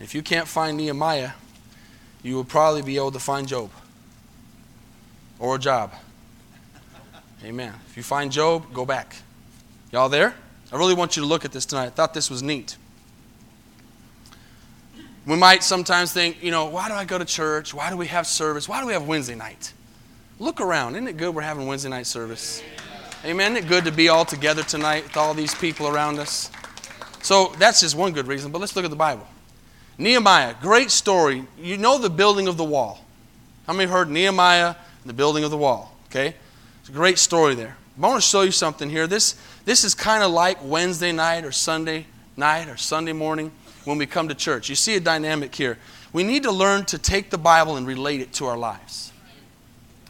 If 0.00 0.14
you 0.14 0.22
can't 0.22 0.46
find 0.46 0.76
Nehemiah, 0.76 1.30
you 2.22 2.34
will 2.34 2.44
probably 2.44 2.82
be 2.82 2.96
able 2.96 3.12
to 3.12 3.18
find 3.18 3.48
Job 3.48 3.70
or 5.38 5.56
a 5.56 5.58
job. 5.58 5.92
Amen. 7.44 7.72
If 7.88 7.96
you 7.96 8.02
find 8.02 8.30
Job, 8.32 8.72
go 8.72 8.84
back. 8.84 9.16
Y'all 9.92 10.08
there? 10.08 10.34
I 10.72 10.76
really 10.76 10.94
want 10.94 11.16
you 11.16 11.22
to 11.22 11.28
look 11.28 11.44
at 11.44 11.52
this 11.52 11.64
tonight. 11.64 11.86
I 11.86 11.90
thought 11.90 12.12
this 12.12 12.28
was 12.30 12.42
neat. 12.42 12.76
We 15.26 15.36
might 15.36 15.64
sometimes 15.64 16.12
think, 16.12 16.42
you 16.42 16.50
know, 16.50 16.66
why 16.66 16.88
do 16.88 16.94
I 16.94 17.04
go 17.04 17.18
to 17.18 17.24
church? 17.24 17.74
Why 17.74 17.90
do 17.90 17.96
we 17.96 18.06
have 18.06 18.26
service? 18.26 18.68
Why 18.68 18.80
do 18.80 18.86
we 18.86 18.92
have 18.92 19.06
Wednesday 19.06 19.34
night? 19.34 19.72
Look 20.38 20.60
around. 20.60 20.94
Isn't 20.94 21.08
it 21.08 21.16
good 21.16 21.34
we're 21.34 21.42
having 21.42 21.66
Wednesday 21.66 21.88
night 21.88 22.06
service? 22.06 22.62
Amen. 23.26 23.56
Isn't 23.56 23.64
it 23.64 23.68
good 23.68 23.86
to 23.86 23.90
be 23.90 24.08
all 24.08 24.24
together 24.24 24.62
tonight 24.62 25.02
with 25.02 25.16
all 25.16 25.34
these 25.34 25.52
people 25.52 25.88
around 25.88 26.20
us? 26.20 26.48
So 27.22 27.52
that's 27.58 27.80
just 27.80 27.96
one 27.96 28.12
good 28.12 28.28
reason, 28.28 28.52
but 28.52 28.60
let's 28.60 28.76
look 28.76 28.84
at 28.84 28.90
the 28.92 28.96
Bible. 28.96 29.26
Nehemiah, 29.98 30.54
great 30.62 30.92
story. 30.92 31.44
You 31.58 31.76
know 31.76 31.98
the 31.98 32.08
building 32.08 32.46
of 32.46 32.56
the 32.56 32.62
wall. 32.62 33.04
How 33.66 33.72
many 33.72 33.90
heard 33.90 34.08
Nehemiah, 34.08 34.76
the 35.04 35.12
building 35.12 35.42
of 35.42 35.50
the 35.50 35.56
wall? 35.56 35.92
Okay? 36.08 36.36
It's 36.78 36.88
a 36.88 36.92
great 36.92 37.18
story 37.18 37.56
there. 37.56 37.76
I 37.98 38.00
want 38.00 38.22
to 38.22 38.28
show 38.28 38.42
you 38.42 38.52
something 38.52 38.88
here. 38.88 39.08
This, 39.08 39.34
this 39.64 39.82
is 39.82 39.92
kind 39.92 40.22
of 40.22 40.30
like 40.30 40.58
Wednesday 40.62 41.10
night 41.10 41.44
or 41.44 41.50
Sunday 41.50 42.06
night 42.36 42.68
or 42.68 42.76
Sunday 42.76 43.12
morning 43.12 43.50
when 43.84 43.98
we 43.98 44.06
come 44.06 44.28
to 44.28 44.36
church. 44.36 44.68
You 44.68 44.76
see 44.76 44.94
a 44.94 45.00
dynamic 45.00 45.52
here. 45.52 45.78
We 46.12 46.22
need 46.22 46.44
to 46.44 46.52
learn 46.52 46.84
to 46.84 46.98
take 46.98 47.30
the 47.30 47.38
Bible 47.38 47.74
and 47.74 47.88
relate 47.88 48.20
it 48.20 48.32
to 48.34 48.46
our 48.46 48.56
lives. 48.56 49.10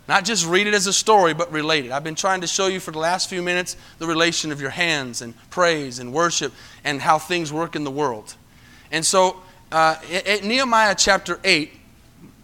Not 0.08 0.24
just 0.24 0.46
read 0.46 0.66
it 0.66 0.74
as 0.74 0.86
a 0.86 0.92
story, 0.92 1.34
but 1.34 1.50
relate 1.50 1.84
it. 1.84 1.92
I've 1.92 2.04
been 2.04 2.14
trying 2.14 2.40
to 2.42 2.46
show 2.46 2.68
you 2.68 2.78
for 2.78 2.92
the 2.92 2.98
last 2.98 3.28
few 3.28 3.42
minutes 3.42 3.76
the 3.98 4.06
relation 4.06 4.52
of 4.52 4.60
your 4.60 4.70
hands 4.70 5.20
and 5.20 5.34
praise 5.50 5.98
and 5.98 6.12
worship 6.12 6.52
and 6.84 7.00
how 7.00 7.18
things 7.18 7.52
work 7.52 7.74
in 7.74 7.82
the 7.82 7.90
world. 7.90 8.36
And 8.92 9.04
so, 9.04 9.42
uh, 9.72 9.96
at 10.24 10.44
Nehemiah 10.44 10.94
chapter 10.96 11.40
8, 11.42 11.72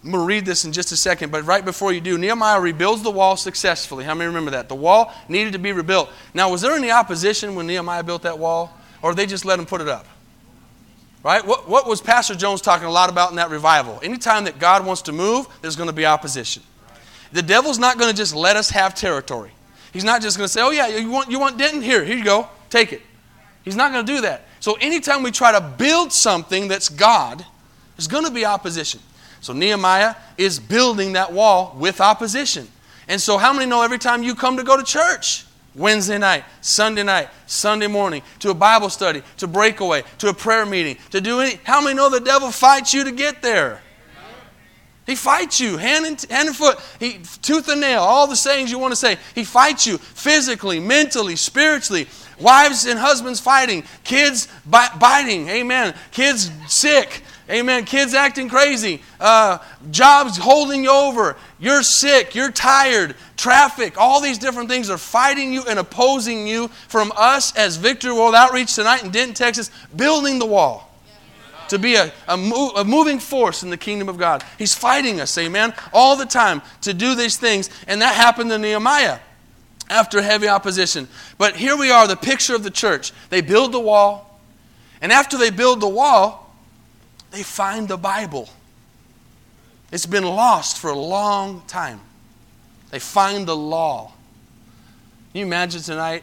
I'm 0.05 0.11
going 0.11 0.23
to 0.23 0.27
read 0.27 0.45
this 0.45 0.65
in 0.65 0.73
just 0.73 0.91
a 0.91 0.97
second, 0.97 1.31
but 1.31 1.45
right 1.45 1.65
before 1.65 1.93
you 1.93 2.01
do, 2.01 2.19
Nehemiah 2.19 2.61
rebuilds 2.61 3.03
the 3.03 3.11
wall 3.13 3.37
successfully. 3.37 4.05
How 4.05 4.15
many 4.15 4.27
remember 4.27 4.51
that? 4.51 4.69
The 4.69 4.75
wall 4.75 5.15
needed 5.29 5.53
to 5.53 5.61
be 5.61 5.71
rebuilt. 5.71 6.11
Now, 6.35 6.51
was 6.51 6.61
there 6.61 6.75
any 6.75 6.91
opposition 6.91 7.55
when 7.55 7.69
Nehemiah 7.69 8.03
built 8.03 8.23
that 8.23 8.41
wall, 8.41 8.77
or 9.01 9.15
they 9.15 9.27
just 9.27 9.45
let 9.45 9.61
him 9.61 9.67
put 9.67 9.81
it 9.81 9.89
up? 9.89 10.07
Right? 11.23 11.47
What, 11.47 11.69
what 11.69 11.87
was 11.87 12.01
Pastor 12.01 12.35
Jones 12.35 12.61
talking 12.61 12.89
a 12.89 12.91
lot 12.91 13.11
about 13.11 13.31
in 13.31 13.37
that 13.37 13.51
revival? 13.51 14.01
Anytime 14.03 14.43
that 14.45 14.59
God 14.59 14.85
wants 14.85 15.03
to 15.03 15.13
move, 15.13 15.47
there's 15.63 15.77
going 15.77 15.89
to 15.89 15.95
be 15.95 16.05
opposition. 16.05 16.65
The 17.33 17.43
devil's 17.43 17.79
not 17.79 17.99
going 17.99 18.11
to 18.11 18.17
just 18.17 18.35
let 18.35 18.57
us 18.57 18.71
have 18.71 18.95
territory. 18.95 19.51
He's 19.93 20.05
not 20.05 20.23
just 20.23 20.37
going 20.37 20.47
to 20.47 20.53
say, 20.53 20.63
oh, 20.63 20.71
yeah, 20.71 20.89
you 20.89 21.11
want, 21.11 21.31
you 21.31 21.39
want 21.39 21.59
Denton? 21.59 21.83
Here, 21.83 22.05
here 22.05 22.17
you 22.17 22.25
go. 22.25 22.49
Take 22.71 22.93
it. 22.93 23.03
He's 23.63 23.77
not 23.77 23.93
going 23.93 24.05
to 24.07 24.13
do 24.13 24.21
that. 24.23 24.47
So 24.61 24.75
anytime 24.81 25.23
we 25.23 25.31
try 25.31 25.53
to 25.53 25.61
build 25.61 26.13
something 26.13 26.69
that's 26.69 26.89
God, 26.89 27.45
there's 27.97 28.09
going 28.09 28.25
to 28.25 28.31
be 28.31 28.45
opposition. 28.45 29.01
So 29.41 29.53
Nehemiah 29.53 30.15
is 30.39 30.59
building 30.59 31.15
that 31.15 31.33
wall 31.33 31.77
with 31.79 32.01
opposition. 32.01 32.69
And 33.09 33.21
so, 33.21 33.37
how 33.37 33.53
many 33.53 33.67
know 33.67 33.83
every 33.83 33.99
time 33.99 34.23
you 34.23 34.35
come 34.35 34.57
to 34.57 34.63
go 34.63 34.77
to 34.77 34.85
church, 34.85 35.45
Wednesday 35.75 36.19
night, 36.19 36.45
Sunday 36.61 37.03
night, 37.03 37.29
Sunday 37.47 37.89
morning, 37.89 38.23
to 38.39 38.51
a 38.51 38.55
Bible 38.55 38.89
study, 38.89 39.23
to 39.39 39.47
breakaway, 39.47 40.05
to 40.19 40.29
a 40.29 40.35
prayer 40.35 40.65
meeting, 40.65 40.97
to 41.11 41.21
do 41.21 41.41
any, 41.41 41.59
how 41.65 41.81
many 41.81 41.97
know 41.97 42.09
the 42.09 42.21
devil 42.21 42.51
fights 42.51 42.95
you 42.95 43.05
to 43.05 43.13
get 43.13 43.43
there? 43.43 43.83
He 45.05 45.17
fights 45.17 45.61
you 45.61 45.79
hand 45.79 46.07
and, 46.07 46.21
hand 46.31 46.49
and 46.49 46.57
foot, 46.57 46.79
he, 47.01 47.19
tooth 47.43 47.69
and 47.69 47.81
nail, 47.81 48.03
all 48.03 48.29
the 48.29 48.37
sayings 48.37 48.71
you 48.71 48.79
want 48.79 48.93
to 48.93 48.97
say. 48.97 49.17
He 49.35 49.43
fights 49.43 49.87
you 49.87 49.99
physically, 49.99 50.79
mentally, 50.79 51.35
spiritually. 51.35 52.07
Wives 52.39 52.87
and 52.87 52.99
husbands 52.99 53.41
fighting, 53.41 53.85
kids 54.05 54.49
biting, 54.67 55.49
amen. 55.49 55.95
Kids 56.13 56.51
sick, 56.69 57.23
amen. 57.51 57.85
Kids 57.85 58.15
acting 58.15 58.49
crazy, 58.49 59.03
uh, 59.21 59.59
jobs 59.91 60.37
holding 60.37 60.85
you 60.85 60.91
over. 60.91 61.37
You're 61.59 61.83
sick, 61.83 62.35
you're 62.35 62.51
tired, 62.51 63.17
traffic, 63.37 63.99
all 63.99 64.21
these 64.21 64.39
different 64.39 64.69
things 64.69 64.89
are 64.89 64.99
fighting 64.99 65.53
you 65.53 65.65
and 65.69 65.79
opposing 65.79 66.47
you 66.47 66.69
from 66.89 67.13
us 67.17 67.55
as 67.57 67.77
Victory 67.77 68.13
World 68.13 68.35
Outreach 68.35 68.75
tonight 68.75 69.05
in 69.05 69.11
Denton, 69.11 69.35
Texas, 69.35 69.71
building 69.95 70.39
the 70.39 70.47
wall 70.47 70.92
to 71.73 71.79
be 71.79 71.95
a, 71.95 72.13
a, 72.29 72.35
a, 72.35 72.85
moving 72.85 73.19
force 73.19 73.63
in 73.63 73.71
the 73.71 73.79
kingdom 73.79 74.11
of 74.11 74.19
God. 74.19 74.45
He's 74.59 74.75
fighting 74.75 75.23
us, 75.23 75.39
amen, 75.39 75.73
all 75.91 76.17
the 76.17 76.27
time 76.27 76.61
to 76.83 76.93
do 76.93 77.15
these 77.15 77.39
things. 77.39 77.71
And 77.89 78.03
that 78.03 78.15
happened 78.15 78.51
to 78.51 78.59
Nehemiah 78.59 79.21
after 79.89 80.21
heavy 80.21 80.49
opposition. 80.49 81.09
But 81.39 81.57
here 81.57 81.75
we 81.75 81.91
are, 81.91 82.07
the 82.07 82.15
picture 82.15 82.55
of 82.55 82.63
the 82.63 82.71
church. 82.71 83.13
They 83.31 83.41
build 83.41 83.73
the 83.73 83.81
wall, 83.81 84.39
and 85.01 85.11
after 85.11 85.39
they 85.39 85.49
build 85.49 85.81
the 85.81 85.89
wall, 85.89 86.55
they 87.31 87.43
find 87.43 87.89
the 87.89 87.97
Bible. 87.97 88.51
It's 89.91 90.05
been 90.05 90.25
lost 90.25 90.77
for 90.77 90.91
a 90.91 90.99
long 90.99 91.63
time. 91.67 92.01
They 92.91 92.99
find 92.99 93.49
the 93.49 93.57
law. 93.57 94.13
Can 95.33 95.41
you 95.41 95.47
imagine 95.47 95.81
tonight 95.81 96.23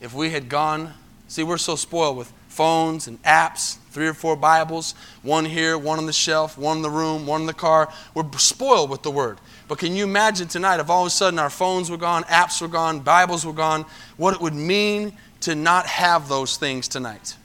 if 0.00 0.12
we 0.12 0.30
had 0.30 0.48
gone? 0.48 0.92
See, 1.28 1.44
we're 1.44 1.56
so 1.56 1.76
spoiled 1.76 2.16
with 2.16 2.32
phones 2.52 3.08
and 3.08 3.20
apps, 3.22 3.78
three 3.90 4.06
or 4.06 4.14
four 4.14 4.36
Bibles, 4.36 4.94
one 5.22 5.44
here, 5.46 5.78
one 5.78 5.98
on 5.98 6.06
the 6.06 6.12
shelf, 6.12 6.58
one 6.58 6.76
in 6.76 6.82
the 6.82 6.90
room, 6.90 7.26
one 7.26 7.40
in 7.40 7.46
the 7.46 7.54
car. 7.54 7.90
We're 8.14 8.30
spoiled 8.36 8.90
with 8.90 9.02
the 9.02 9.10
Word. 9.10 9.38
But 9.68 9.78
can 9.78 9.96
you 9.96 10.04
imagine 10.04 10.48
tonight 10.48 10.80
if 10.80 10.90
all 10.90 11.02
of 11.02 11.06
a 11.06 11.10
sudden 11.10 11.38
our 11.38 11.50
phones 11.50 11.90
were 11.90 11.96
gone, 11.96 12.24
apps 12.24 12.60
were 12.60 12.68
gone, 12.68 13.00
Bibles 13.00 13.46
were 13.46 13.54
gone, 13.54 13.86
what 14.18 14.34
it 14.34 14.40
would 14.40 14.54
mean 14.54 15.14
to 15.40 15.54
not 15.54 15.86
have 15.86 16.28
those 16.28 16.58
things 16.58 16.88
tonight? 16.88 17.36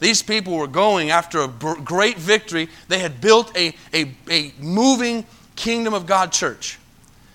These 0.00 0.22
people 0.22 0.56
were 0.56 0.66
going 0.66 1.10
after 1.10 1.42
a 1.42 1.48
great 1.48 2.16
victory. 2.16 2.68
They 2.88 2.98
had 2.98 3.20
built 3.20 3.56
a, 3.56 3.74
a, 3.92 4.12
a 4.30 4.52
moving 4.58 5.26
kingdom 5.54 5.92
of 5.94 6.06
God 6.06 6.32
church, 6.32 6.78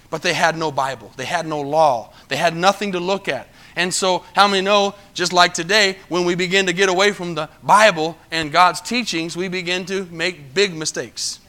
but 0.10 0.22
they 0.24 0.34
had 0.34 0.58
no 0.58 0.72
Bible, 0.72 1.12
they 1.18 1.26
had 1.26 1.46
no 1.46 1.62
law, 1.62 2.14
they 2.28 2.38
had 2.38 2.56
nothing 2.56 2.94
to 2.94 3.00
look 3.00 3.28
at. 3.28 3.48
And 3.82 3.92
so, 3.92 4.24
how 4.36 4.48
many 4.48 4.62
know, 4.62 4.94
just 5.16 5.34
like 5.34 5.56
today, 5.56 5.98
when 6.08 6.24
we 6.24 6.36
begin 6.36 6.68
to 6.68 6.74
get 6.74 6.88
away 6.88 7.14
from 7.14 7.34
the 7.34 7.50
Bible 7.64 8.16
and 8.30 8.52
God's 8.52 8.80
teachings, 8.80 9.36
we 9.36 9.48
begin 9.48 9.88
to 9.88 10.06
make 10.12 10.54
big 10.54 10.76
mistakes, 10.76 11.40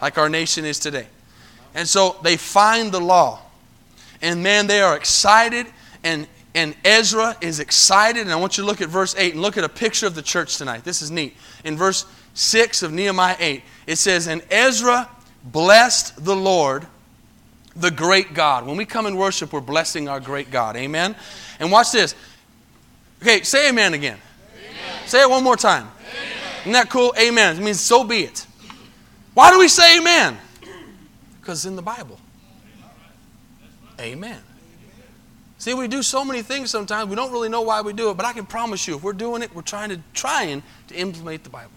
like 0.00 0.16
our 0.16 0.28
nation 0.28 0.64
is 0.64 0.78
today. 0.78 1.08
And 1.74 1.88
so 1.88 2.18
they 2.22 2.36
find 2.36 2.92
the 2.92 3.00
law. 3.00 3.40
And 4.22 4.44
man, 4.44 4.68
they 4.68 4.80
are 4.80 4.96
excited, 4.96 5.66
and, 6.04 6.28
and 6.54 6.76
Ezra 6.84 7.36
is 7.40 7.58
excited. 7.58 8.20
And 8.20 8.30
I 8.30 8.36
want 8.36 8.56
you 8.56 8.62
to 8.62 8.68
look 8.68 8.80
at 8.80 8.88
verse 8.88 9.16
8 9.18 9.32
and 9.32 9.42
look 9.42 9.56
at 9.56 9.64
a 9.64 9.68
picture 9.68 10.06
of 10.06 10.14
the 10.14 10.22
church 10.22 10.58
tonight. 10.58 10.84
This 10.84 11.02
is 11.02 11.10
neat. 11.10 11.36
In 11.64 11.76
verse 11.76 12.06
6 12.34 12.84
of 12.84 12.92
Nehemiah 12.92 13.36
8, 13.40 13.62
it 13.88 13.96
says, 13.96 14.28
And 14.28 14.40
Ezra 14.52 15.10
blessed 15.42 16.24
the 16.24 16.36
Lord 16.36 16.86
the 17.76 17.90
great 17.90 18.34
God. 18.34 18.66
When 18.66 18.76
we 18.76 18.84
come 18.84 19.06
and 19.06 19.16
worship, 19.16 19.52
we're 19.52 19.60
blessing 19.60 20.08
our 20.08 20.20
great 20.20 20.50
God. 20.50 20.76
Amen? 20.76 21.16
And 21.58 21.70
watch 21.70 21.92
this. 21.92 22.14
Okay, 23.20 23.42
say 23.42 23.68
amen 23.68 23.94
again. 23.94 24.18
Amen. 24.56 25.06
Say 25.06 25.22
it 25.22 25.30
one 25.30 25.44
more 25.44 25.56
time. 25.56 25.88
Amen. 26.00 26.60
Isn't 26.62 26.72
that 26.72 26.90
cool? 26.90 27.14
Amen. 27.18 27.56
It 27.56 27.62
means 27.62 27.80
so 27.80 28.04
be 28.04 28.24
it. 28.24 28.46
Why 29.34 29.50
do 29.50 29.58
we 29.58 29.68
say 29.68 29.98
amen? 29.98 30.38
Because 31.40 31.66
in 31.66 31.76
the 31.76 31.82
Bible. 31.82 32.18
Amen. 34.00 34.40
See, 35.58 35.74
we 35.74 35.86
do 35.86 36.02
so 36.02 36.24
many 36.24 36.42
things 36.42 36.70
sometimes, 36.70 37.08
we 37.08 37.14
don't 37.14 37.30
really 37.30 37.48
know 37.48 37.62
why 37.62 37.82
we 37.82 37.92
do 37.92 38.10
it, 38.10 38.16
but 38.16 38.26
I 38.26 38.32
can 38.32 38.44
promise 38.44 38.88
you, 38.88 38.96
if 38.96 39.02
we're 39.04 39.12
doing 39.12 39.42
it, 39.42 39.54
we're 39.54 39.62
trying 39.62 39.90
to 39.90 40.00
trying 40.12 40.60
to 40.88 40.94
implement 40.96 41.44
the 41.44 41.50
Bible. 41.50 41.70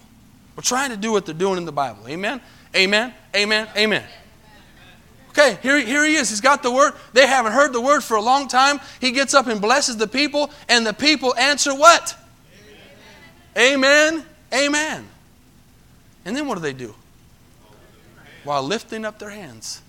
We're 0.56 0.64
trying 0.64 0.90
to 0.90 0.96
do 0.96 1.12
what 1.12 1.24
they're 1.24 1.34
doing 1.34 1.56
in 1.56 1.66
the 1.66 1.72
Bible. 1.72 2.08
Amen? 2.08 2.40
Amen? 2.74 3.14
Amen? 3.34 3.68
Amen. 3.76 4.04
Okay, 5.38 5.58
here, 5.60 5.78
here 5.78 6.04
he 6.04 6.14
is. 6.14 6.30
He's 6.30 6.40
got 6.40 6.62
the 6.62 6.70
word. 6.70 6.94
They 7.12 7.26
haven't 7.26 7.52
heard 7.52 7.74
the 7.74 7.80
word 7.80 8.02
for 8.02 8.16
a 8.16 8.22
long 8.22 8.48
time. 8.48 8.80
He 9.00 9.10
gets 9.10 9.34
up 9.34 9.46
and 9.46 9.60
blesses 9.60 9.98
the 9.98 10.06
people, 10.06 10.50
and 10.66 10.86
the 10.86 10.94
people 10.94 11.36
answer 11.36 11.74
what? 11.74 12.16
Amen. 13.54 14.14
Amen. 14.14 14.26
Amen. 14.54 15.08
And 16.24 16.34
then 16.34 16.48
what 16.48 16.54
do 16.54 16.62
they 16.62 16.72
do? 16.72 16.94
While 18.44 18.62
lifting 18.62 19.04
up 19.04 19.18
their 19.18 19.30
hands. 19.30 19.82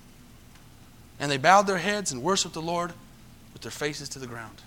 And 1.17 1.31
they 1.31 1.37
bowed 1.37 1.65
their 1.65 1.77
heads 1.77 2.11
and 2.11 2.21
worshiped 2.21 2.53
the 2.53 2.61
Lord 2.61 2.91
with 3.53 3.61
their 3.61 3.71
faces 3.71 4.09
to 4.09 4.19
the 4.19 4.27
ground. 4.27 4.61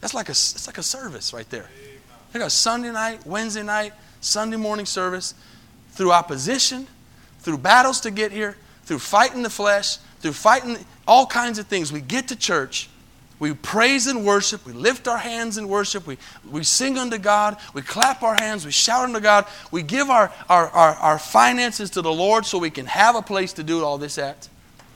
That's 0.00 0.14
like 0.14 0.28
a, 0.28 0.32
it's 0.32 0.66
like 0.66 0.78
a 0.78 0.82
service 0.82 1.34
right 1.34 1.48
there. 1.50 1.68
Like 2.32 2.44
a 2.44 2.50
Sunday 2.50 2.92
night, 2.92 3.26
Wednesday 3.26 3.62
night, 3.62 3.92
Sunday 4.22 4.56
morning 4.56 4.86
service 4.86 5.34
through 5.92 6.12
opposition, 6.12 6.86
through 7.40 7.58
battles 7.58 8.00
to 8.00 8.10
get 8.10 8.32
here, 8.32 8.56
through 8.88 8.98
fighting 8.98 9.42
the 9.42 9.50
flesh, 9.50 9.98
through 10.20 10.32
fighting 10.32 10.78
all 11.06 11.26
kinds 11.26 11.58
of 11.58 11.66
things. 11.66 11.92
We 11.92 12.00
get 12.00 12.28
to 12.28 12.36
church, 12.36 12.88
we 13.38 13.52
praise 13.52 14.06
and 14.06 14.24
worship, 14.24 14.64
we 14.64 14.72
lift 14.72 15.06
our 15.06 15.18
hands 15.18 15.58
in 15.58 15.68
worship, 15.68 16.06
we, 16.06 16.16
we 16.50 16.64
sing 16.64 16.96
unto 16.96 17.18
God, 17.18 17.58
we 17.74 17.82
clap 17.82 18.22
our 18.22 18.34
hands, 18.34 18.64
we 18.64 18.72
shout 18.72 19.04
unto 19.04 19.20
God, 19.20 19.44
we 19.70 19.82
give 19.82 20.08
our, 20.08 20.32
our, 20.48 20.70
our, 20.70 20.94
our 20.94 21.18
finances 21.18 21.90
to 21.90 22.02
the 22.02 22.10
Lord 22.10 22.46
so 22.46 22.56
we 22.58 22.70
can 22.70 22.86
have 22.86 23.14
a 23.14 23.20
place 23.20 23.52
to 23.52 23.62
do 23.62 23.84
all 23.84 23.98
this 23.98 24.16
at. 24.16 24.48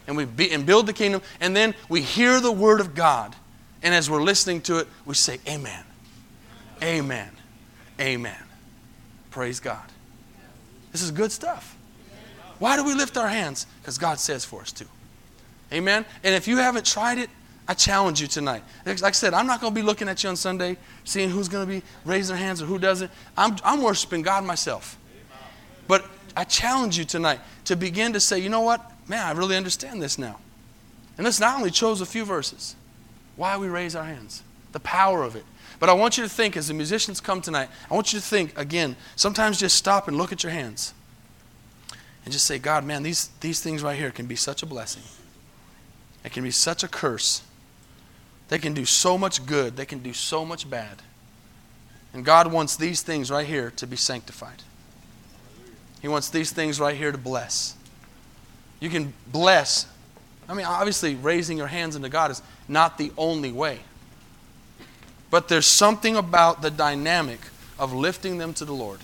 And 0.06 0.16
we 0.16 0.24
be, 0.24 0.50
and 0.50 0.64
build 0.64 0.86
the 0.86 0.94
kingdom, 0.94 1.20
and 1.38 1.54
then 1.54 1.74
we 1.90 2.00
hear 2.00 2.40
the 2.40 2.50
word 2.50 2.80
of 2.80 2.94
God. 2.94 3.36
And 3.82 3.94
as 3.94 4.08
we're 4.08 4.22
listening 4.22 4.62
to 4.62 4.78
it, 4.78 4.88
we 5.04 5.14
say, 5.14 5.38
Amen. 5.46 5.84
Amen. 6.82 7.30
Amen. 8.00 8.42
Praise 9.30 9.60
God. 9.60 9.84
This 10.92 11.02
is 11.02 11.10
good 11.10 11.30
stuff. 11.30 11.71
Why 12.58 12.76
do 12.76 12.84
we 12.84 12.94
lift 12.94 13.16
our 13.16 13.28
hands? 13.28 13.66
Because 13.80 13.98
God 13.98 14.18
says 14.18 14.44
for 14.44 14.60
us 14.60 14.72
to. 14.72 14.86
Amen? 15.72 16.04
And 16.22 16.34
if 16.34 16.46
you 16.46 16.58
haven't 16.58 16.86
tried 16.86 17.18
it, 17.18 17.30
I 17.66 17.74
challenge 17.74 18.20
you 18.20 18.26
tonight. 18.26 18.62
Like 18.84 19.02
I 19.02 19.10
said, 19.12 19.34
I'm 19.34 19.46
not 19.46 19.60
going 19.60 19.72
to 19.72 19.80
be 19.80 19.84
looking 19.84 20.08
at 20.08 20.22
you 20.22 20.28
on 20.28 20.36
Sunday, 20.36 20.76
seeing 21.04 21.30
who's 21.30 21.48
going 21.48 21.66
to 21.66 21.72
be 21.72 21.82
raising 22.04 22.36
their 22.36 22.44
hands 22.44 22.60
or 22.60 22.66
who 22.66 22.78
doesn't. 22.78 23.10
I'm, 23.36 23.56
I'm 23.64 23.82
worshiping 23.82 24.22
God 24.22 24.44
myself. 24.44 24.98
But 25.86 26.04
I 26.36 26.44
challenge 26.44 26.98
you 26.98 27.04
tonight 27.04 27.40
to 27.66 27.76
begin 27.76 28.12
to 28.14 28.20
say, 28.20 28.38
you 28.38 28.48
know 28.48 28.60
what? 28.60 28.90
Man, 29.08 29.24
I 29.24 29.32
really 29.32 29.56
understand 29.56 30.02
this 30.02 30.18
now. 30.18 30.38
And 31.16 31.26
this 31.26 31.40
not 31.40 31.56
only 31.56 31.70
chose 31.70 32.00
a 32.00 32.06
few 32.06 32.24
verses, 32.24 32.74
why 33.36 33.56
we 33.56 33.68
raise 33.68 33.94
our 33.94 34.04
hands, 34.04 34.42
the 34.72 34.80
power 34.80 35.22
of 35.22 35.36
it. 35.36 35.44
But 35.78 35.88
I 35.88 35.92
want 35.94 36.16
you 36.16 36.24
to 36.24 36.28
think, 36.28 36.56
as 36.56 36.68
the 36.68 36.74
musicians 36.74 37.20
come 37.20 37.40
tonight, 37.40 37.68
I 37.90 37.94
want 37.94 38.12
you 38.12 38.20
to 38.20 38.24
think 38.24 38.56
again, 38.58 38.96
sometimes 39.16 39.58
just 39.58 39.76
stop 39.76 40.08
and 40.08 40.16
look 40.16 40.32
at 40.32 40.42
your 40.42 40.52
hands 40.52 40.94
and 42.24 42.32
just 42.32 42.44
say, 42.44 42.58
God, 42.58 42.84
man, 42.84 43.02
these, 43.02 43.28
these 43.40 43.60
things 43.60 43.82
right 43.82 43.98
here 43.98 44.10
can 44.10 44.26
be 44.26 44.36
such 44.36 44.62
a 44.62 44.66
blessing. 44.66 45.02
It 46.24 46.32
can 46.32 46.44
be 46.44 46.50
such 46.50 46.84
a 46.84 46.88
curse. 46.88 47.42
They 48.48 48.58
can 48.58 48.74
do 48.74 48.84
so 48.84 49.16
much 49.16 49.46
good, 49.46 49.76
they 49.76 49.86
can 49.86 50.00
do 50.00 50.12
so 50.12 50.44
much 50.44 50.68
bad. 50.68 51.02
And 52.12 52.24
God 52.24 52.52
wants 52.52 52.76
these 52.76 53.02
things 53.02 53.30
right 53.30 53.46
here 53.46 53.72
to 53.76 53.86
be 53.86 53.96
sanctified. 53.96 54.62
He 56.02 56.08
wants 56.08 56.28
these 56.28 56.50
things 56.50 56.78
right 56.78 56.96
here 56.96 57.12
to 57.12 57.18
bless. 57.18 57.76
You 58.80 58.90
can 58.90 59.14
bless. 59.28 59.86
I 60.48 60.54
mean, 60.54 60.66
obviously, 60.66 61.14
raising 61.14 61.56
your 61.56 61.68
hands 61.68 61.96
into 61.96 62.08
God 62.08 62.32
is 62.32 62.42
not 62.68 62.98
the 62.98 63.12
only 63.16 63.52
way. 63.52 63.78
But 65.30 65.48
there's 65.48 65.66
something 65.66 66.16
about 66.16 66.60
the 66.60 66.70
dynamic 66.70 67.40
of 67.78 67.94
lifting 67.94 68.38
them 68.38 68.52
to 68.54 68.64
the 68.64 68.74
Lord, 68.74 69.00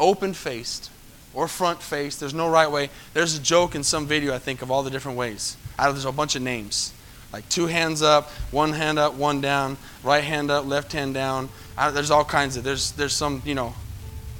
open 0.00 0.32
faced, 0.32 0.91
or 1.34 1.48
front 1.48 1.82
face. 1.82 2.16
There's 2.16 2.34
no 2.34 2.48
right 2.48 2.70
way. 2.70 2.90
There's 3.14 3.36
a 3.36 3.42
joke 3.42 3.74
in 3.74 3.82
some 3.82 4.06
video, 4.06 4.34
I 4.34 4.38
think, 4.38 4.62
of 4.62 4.70
all 4.70 4.82
the 4.82 4.90
different 4.90 5.18
ways. 5.18 5.56
Out 5.78 5.88
of 5.88 5.94
There's 5.94 6.04
a 6.04 6.12
bunch 6.12 6.36
of 6.36 6.42
names. 6.42 6.92
Like 7.32 7.48
two 7.48 7.66
hands 7.66 8.02
up, 8.02 8.28
one 8.50 8.72
hand 8.72 8.98
up, 8.98 9.14
one 9.14 9.40
down, 9.40 9.78
right 10.02 10.22
hand 10.22 10.50
up, 10.50 10.66
left 10.66 10.92
hand 10.92 11.14
down. 11.14 11.48
There's 11.92 12.10
all 12.10 12.24
kinds 12.24 12.56
of, 12.56 12.64
there's, 12.64 12.92
there's 12.92 13.14
some, 13.14 13.42
you 13.46 13.54
know, 13.54 13.74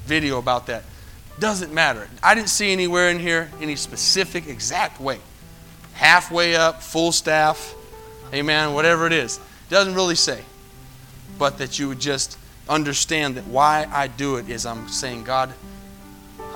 video 0.05 0.37
about 0.37 0.67
that. 0.67 0.83
Doesn't 1.39 1.73
matter. 1.73 2.07
I 2.21 2.35
didn't 2.35 2.49
see 2.49 2.71
anywhere 2.71 3.09
in 3.09 3.17
here 3.17 3.49
any 3.59 3.75
specific 3.75 4.47
exact 4.47 5.01
way. 5.01 5.19
Halfway 5.93 6.55
up, 6.55 6.83
full 6.83 7.11
staff, 7.11 7.73
amen, 8.31 8.73
whatever 8.73 9.07
it 9.07 9.13
is. 9.13 9.39
Doesn't 9.69 9.95
really 9.95 10.15
say. 10.15 10.43
But 11.39 11.57
that 11.57 11.79
you 11.79 11.87
would 11.87 11.99
just 11.99 12.37
understand 12.69 13.35
that 13.35 13.47
why 13.47 13.87
I 13.91 14.07
do 14.07 14.35
it 14.35 14.49
is 14.49 14.67
I'm 14.67 14.87
saying, 14.87 15.23
God, 15.23 15.51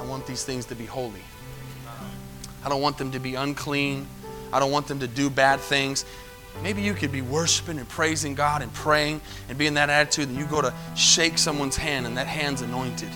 want 0.08 0.26
these 0.28 0.44
things 0.44 0.66
to 0.66 0.76
be 0.76 0.86
holy. 0.86 1.22
I 2.64 2.70
don't 2.70 2.82
want 2.82 2.98
them 2.98 3.12
to 3.12 3.20
be 3.20 3.36
unclean. 3.36 4.08
I 4.52 4.60
don't 4.60 4.72
want 4.72 4.88
them 4.88 5.00
to 5.00 5.08
do 5.08 5.30
bad 5.30 5.60
things. 5.60 6.06
Maybe 6.64 6.82
you 6.82 6.94
could 6.94 7.12
be 7.12 7.22
worshiping 7.22 7.78
and 7.78 7.88
praising 7.88 8.34
God 8.34 8.62
and 8.62 8.74
praying 8.74 9.22
and 9.48 9.58
be 9.58 9.68
in 9.68 9.76
that 9.76 9.90
attitude, 9.90 10.30
and 10.30 10.38
you 10.38 10.46
go 10.46 10.62
to 10.62 10.74
shake 10.96 11.38
someone's 11.38 11.78
hand, 11.78 12.08
and 12.08 12.18
that 12.18 12.28
hand's 12.28 12.62
anointed. 12.62 13.10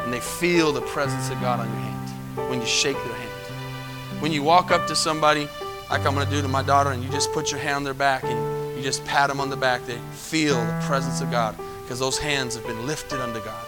And 0.00 0.12
they 0.12 0.20
feel 0.20 0.72
the 0.72 0.82
presence 0.82 1.30
of 1.30 1.40
God 1.40 1.60
on 1.60 1.66
your 1.66 1.80
hand 1.80 2.50
when 2.50 2.60
you 2.60 2.66
shake 2.66 2.96
their 2.96 3.14
hand. 3.14 4.22
When 4.22 4.32
you 4.32 4.42
walk 4.42 4.70
up 4.70 4.86
to 4.88 4.96
somebody, 4.96 5.48
like 5.90 6.04
I'm 6.04 6.14
going 6.14 6.26
to 6.26 6.32
do 6.32 6.42
to 6.42 6.48
my 6.48 6.62
daughter, 6.62 6.90
and 6.90 7.02
you 7.02 7.08
just 7.10 7.32
put 7.32 7.50
your 7.50 7.60
hand 7.60 7.76
on 7.76 7.84
their 7.84 7.94
back 7.94 8.24
and 8.24 8.76
you 8.76 8.82
just 8.82 9.04
pat 9.04 9.28
them 9.28 9.40
on 9.40 9.50
the 9.50 9.56
back, 9.56 9.86
they 9.86 9.98
feel 10.12 10.56
the 10.64 10.82
presence 10.86 11.20
of 11.20 11.30
God 11.30 11.56
because 11.82 11.98
those 11.98 12.18
hands 12.18 12.56
have 12.56 12.66
been 12.66 12.86
lifted 12.86 13.20
unto 13.20 13.42
God. 13.42 13.66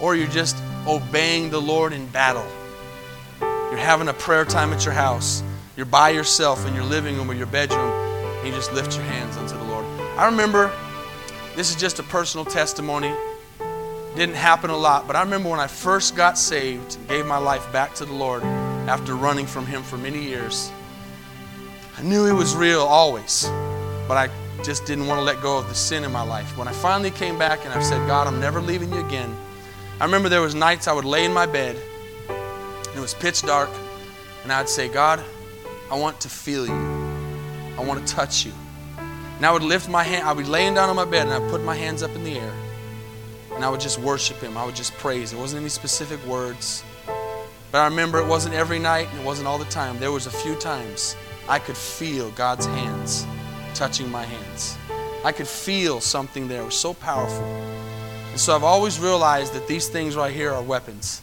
Or 0.00 0.14
you're 0.14 0.28
just 0.28 0.56
obeying 0.86 1.50
the 1.50 1.60
Lord 1.60 1.92
in 1.92 2.06
battle. 2.06 2.46
You're 3.40 3.76
having 3.76 4.08
a 4.08 4.14
prayer 4.14 4.44
time 4.44 4.72
at 4.72 4.84
your 4.84 4.94
house. 4.94 5.42
You're 5.76 5.86
by 5.86 6.10
yourself 6.10 6.66
in 6.66 6.74
your 6.74 6.84
living 6.84 7.16
room 7.16 7.30
or 7.30 7.34
your 7.34 7.46
bedroom, 7.46 7.90
and 7.90 8.48
you 8.48 8.52
just 8.52 8.72
lift 8.72 8.96
your 8.96 9.04
hands 9.04 9.36
unto 9.36 9.56
the 9.56 9.64
Lord. 9.64 9.84
I 10.16 10.26
remember, 10.26 10.72
this 11.54 11.70
is 11.70 11.76
just 11.76 11.98
a 11.98 12.02
personal 12.02 12.44
testimony. 12.44 13.12
Didn't 14.16 14.34
happen 14.34 14.70
a 14.70 14.76
lot, 14.76 15.06
but 15.06 15.14
I 15.14 15.22
remember 15.22 15.50
when 15.50 15.60
I 15.60 15.66
first 15.68 16.16
got 16.16 16.38
saved 16.38 16.96
and 16.96 17.08
gave 17.08 17.26
my 17.26 17.38
life 17.38 17.70
back 17.72 17.94
to 17.96 18.04
the 18.04 18.12
Lord 18.12 18.42
after 18.42 19.14
running 19.14 19.46
from 19.46 19.66
Him 19.66 19.82
for 19.82 19.98
many 19.98 20.22
years. 20.22 20.72
I 21.96 22.02
knew 22.02 22.26
He 22.26 22.32
was 22.32 22.56
real 22.56 22.80
always, 22.80 23.44
but 24.08 24.16
I 24.16 24.30
just 24.64 24.86
didn't 24.86 25.06
want 25.06 25.20
to 25.20 25.24
let 25.24 25.40
go 25.42 25.58
of 25.58 25.68
the 25.68 25.74
sin 25.74 26.02
in 26.02 26.10
my 26.10 26.22
life. 26.22 26.56
When 26.56 26.66
I 26.66 26.72
finally 26.72 27.10
came 27.10 27.38
back 27.38 27.64
and 27.64 27.72
I 27.72 27.82
said, 27.82 28.04
God, 28.08 28.26
I'm 28.26 28.40
never 28.40 28.60
leaving 28.60 28.92
you 28.92 29.04
again. 29.04 29.36
I 30.00 30.04
remember 30.04 30.28
there 30.28 30.40
was 30.40 30.54
nights 30.54 30.86
I 30.86 30.92
would 30.92 31.04
lay 31.04 31.24
in 31.24 31.32
my 31.32 31.46
bed, 31.46 31.76
and 32.28 32.96
it 32.96 33.00
was 33.00 33.14
pitch 33.14 33.42
dark, 33.42 33.68
and 34.44 34.52
I'd 34.52 34.68
say, 34.68 34.88
God, 34.88 35.20
I 35.90 35.98
want 35.98 36.20
to 36.20 36.28
feel 36.28 36.66
you. 36.66 36.72
I 37.76 37.84
want 37.84 38.06
to 38.06 38.14
touch 38.14 38.46
you. 38.46 38.52
And 38.96 39.44
I 39.44 39.50
would 39.50 39.64
lift 39.64 39.88
my 39.88 40.04
hand, 40.04 40.28
I'd 40.28 40.36
be 40.36 40.44
laying 40.44 40.74
down 40.74 40.88
on 40.88 40.94
my 40.94 41.04
bed, 41.04 41.26
and 41.26 41.32
I'd 41.32 41.50
put 41.50 41.64
my 41.64 41.74
hands 41.74 42.04
up 42.04 42.14
in 42.14 42.22
the 42.22 42.38
air, 42.38 42.52
and 43.54 43.64
I 43.64 43.70
would 43.70 43.80
just 43.80 43.98
worship 43.98 44.36
Him. 44.36 44.56
I 44.56 44.64
would 44.64 44.76
just 44.76 44.92
praise. 44.98 45.32
There 45.32 45.40
wasn't 45.40 45.62
any 45.62 45.68
specific 45.68 46.24
words. 46.26 46.84
But 47.72 47.78
I 47.78 47.84
remember 47.86 48.18
it 48.18 48.26
wasn't 48.26 48.54
every 48.54 48.78
night, 48.78 49.08
and 49.10 49.20
it 49.20 49.24
wasn't 49.26 49.48
all 49.48 49.58
the 49.58 49.64
time. 49.64 49.98
There 49.98 50.12
was 50.12 50.26
a 50.26 50.30
few 50.30 50.54
times 50.54 51.16
I 51.48 51.58
could 51.58 51.76
feel 51.76 52.30
God's 52.30 52.66
hands 52.66 53.26
touching 53.74 54.10
my 54.10 54.22
hands. 54.22 54.78
I 55.24 55.32
could 55.32 55.48
feel 55.48 56.00
something 56.00 56.46
there. 56.46 56.62
It 56.62 56.66
was 56.66 56.78
so 56.78 56.94
powerful. 56.94 57.44
And 58.30 58.40
so 58.40 58.54
I've 58.54 58.64
always 58.64 58.98
realized 58.98 59.52
that 59.54 59.66
these 59.66 59.88
things 59.88 60.16
right 60.16 60.32
here 60.32 60.52
are 60.52 60.62
weapons. 60.62 61.22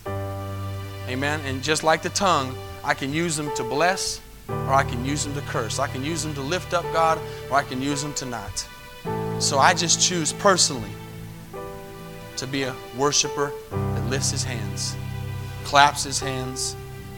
Amen. 1.07 1.39
And 1.45 1.63
just 1.63 1.83
like 1.83 2.01
the 2.01 2.09
tongue, 2.09 2.55
I 2.83 2.93
can 2.93 3.13
use 3.13 3.35
them 3.35 3.53
to 3.55 3.63
bless 3.63 4.21
or 4.49 4.73
I 4.73 4.83
can 4.83 5.05
use 5.05 5.23
them 5.23 5.33
to 5.35 5.41
curse. 5.41 5.79
I 5.79 5.87
can 5.87 6.03
use 6.03 6.23
them 6.23 6.33
to 6.35 6.41
lift 6.41 6.73
up 6.73 6.83
God 6.93 7.19
or 7.49 7.57
I 7.57 7.63
can 7.63 7.81
use 7.81 8.01
them 8.01 8.13
to 8.15 8.25
not. 8.25 8.67
So 9.39 9.59
I 9.59 9.73
just 9.73 10.01
choose 10.01 10.33
personally 10.33 10.91
to 12.37 12.47
be 12.47 12.63
a 12.63 12.75
worshiper 12.97 13.51
that 13.71 14.09
lifts 14.09 14.31
his 14.31 14.43
hands, 14.43 14.95
claps 15.63 16.03
his 16.03 16.19
hands, 16.19 16.75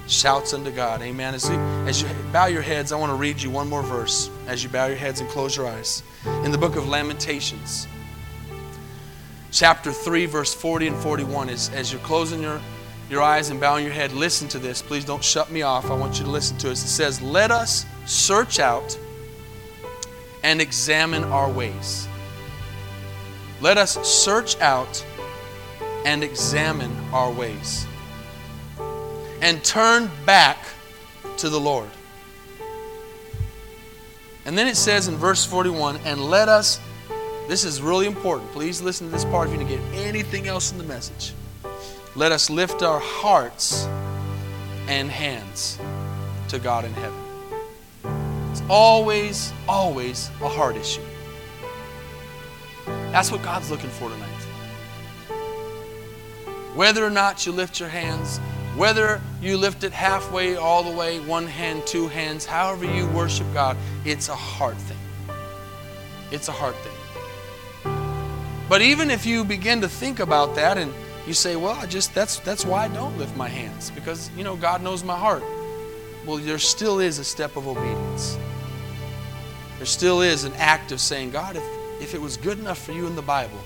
shouts 0.07 0.53
unto 0.53 0.71
God. 0.71 1.01
Amen. 1.01 1.33
As 1.33 1.49
you, 1.49 1.55
as 1.85 2.01
you 2.01 2.07
bow 2.31 2.45
your 2.45 2.61
heads, 2.61 2.91
I 2.91 2.97
want 2.97 3.11
to 3.11 3.15
read 3.15 3.41
you 3.41 3.49
one 3.49 3.67
more 3.67 3.83
verse 3.83 4.29
as 4.47 4.63
you 4.63 4.69
bow 4.69 4.87
your 4.87 4.97
heads 4.97 5.19
and 5.19 5.29
close 5.29 5.55
your 5.55 5.67
eyes. 5.67 6.03
In 6.43 6.51
the 6.51 6.57
book 6.57 6.75
of 6.75 6.87
Lamentations, 6.87 7.87
chapter 9.51 9.91
3, 9.91 10.25
verse 10.25 10.53
40 10.53 10.87
and 10.87 10.97
41, 10.97 11.49
is, 11.49 11.69
as 11.69 11.91
you're 11.91 12.01
closing 12.01 12.41
your, 12.41 12.61
your 13.09 13.21
eyes 13.21 13.49
and 13.49 13.59
bowing 13.59 13.83
your 13.83 13.93
head, 13.93 14.11
listen 14.13 14.47
to 14.49 14.59
this. 14.59 14.81
Please 14.81 15.05
don't 15.05 15.23
shut 15.23 15.51
me 15.51 15.61
off. 15.61 15.89
I 15.89 15.95
want 15.95 16.19
you 16.19 16.25
to 16.25 16.31
listen 16.31 16.57
to 16.59 16.67
it. 16.67 16.73
It 16.73 16.77
says, 16.77 17.21
Let 17.21 17.51
us 17.51 17.85
search 18.05 18.59
out 18.59 18.97
and 20.43 20.61
examine 20.61 21.23
our 21.25 21.49
ways. 21.49 22.07
Let 23.61 23.77
us 23.77 23.97
search 24.07 24.59
out 24.59 25.05
and 26.05 26.23
examine 26.23 26.95
our 27.11 27.31
ways 27.31 27.87
and 29.41 29.63
turn 29.63 30.09
back 30.25 30.57
to 31.37 31.49
the 31.49 31.59
Lord. 31.59 31.89
And 34.45 34.57
then 34.57 34.67
it 34.67 34.77
says 34.77 35.07
in 35.07 35.15
verse 35.15 35.45
41 35.45 35.97
and 36.05 36.21
let 36.21 36.47
us, 36.47 36.79
this 37.47 37.63
is 37.63 37.81
really 37.81 38.07
important. 38.07 38.51
Please 38.51 38.81
listen 38.81 39.07
to 39.07 39.11
this 39.11 39.25
part 39.25 39.49
if 39.49 39.59
you 39.59 39.67
get 39.67 39.79
anything 39.93 40.47
else 40.47 40.71
in 40.71 40.77
the 40.77 40.83
message. 40.83 41.33
Let 42.15 42.31
us 42.31 42.49
lift 42.49 42.83
our 42.83 42.99
hearts 42.99 43.85
and 44.87 45.09
hands 45.09 45.79
to 46.49 46.59
God 46.59 46.83
in 46.83 46.93
heaven. 46.93 47.19
It's 48.51 48.61
always, 48.69 49.53
always 49.67 50.29
a 50.41 50.49
heart 50.49 50.75
issue. 50.75 51.01
That's 53.11 53.31
what 53.31 53.43
God's 53.43 53.69
looking 53.69 53.89
for 53.91 54.09
tonight. 54.09 54.27
Whether 56.75 57.05
or 57.05 57.09
not 57.09 57.45
you 57.45 57.51
lift 57.51 57.79
your 57.79 57.89
hands, 57.89 58.39
whether 58.75 59.21
you 59.41 59.57
lift 59.57 59.83
it 59.83 59.91
halfway, 59.91 60.55
all 60.55 60.83
the 60.83 60.95
way, 60.95 61.19
one 61.19 61.47
hand, 61.47 61.85
two 61.85 62.07
hands, 62.07 62.45
however 62.45 62.85
you 62.85 63.07
worship 63.07 63.47
God, 63.53 63.77
it's 64.05 64.29
a 64.29 64.35
heart 64.35 64.77
thing. 64.77 64.97
It's 66.31 66.47
a 66.47 66.51
heart 66.51 66.75
thing. 66.77 66.96
But 68.69 68.81
even 68.81 69.09
if 69.09 69.25
you 69.25 69.43
begin 69.45 69.81
to 69.81 69.89
think 69.89 70.19
about 70.19 70.55
that 70.55 70.77
and 70.77 70.93
you 71.25 71.33
say, 71.33 71.55
well, 71.55 71.73
I 71.73 71.85
just 71.85 72.13
that's 72.13 72.39
that's 72.39 72.65
why 72.65 72.85
I 72.85 72.87
don't 72.89 73.17
lift 73.17 73.35
my 73.35 73.47
hands 73.47 73.91
because 73.91 74.29
you 74.37 74.43
know 74.43 74.55
God 74.55 74.81
knows 74.81 75.03
my 75.03 75.17
heart. 75.17 75.43
Well, 76.25 76.37
there 76.37 76.59
still 76.59 76.99
is 76.99 77.19
a 77.19 77.23
step 77.23 77.55
of 77.55 77.67
obedience. 77.67 78.37
There 79.77 79.85
still 79.85 80.21
is 80.21 80.43
an 80.43 80.53
act 80.53 80.91
of 80.91 80.99
saying, 80.99 81.31
God, 81.31 81.55
if, 81.55 81.63
if 82.01 82.13
it 82.13 82.21
was 82.21 82.35
good 82.35 82.59
enough 82.59 82.81
for 82.83 82.91
you 82.91 83.07
in 83.07 83.15
the 83.15 83.21
Bible, 83.21 83.59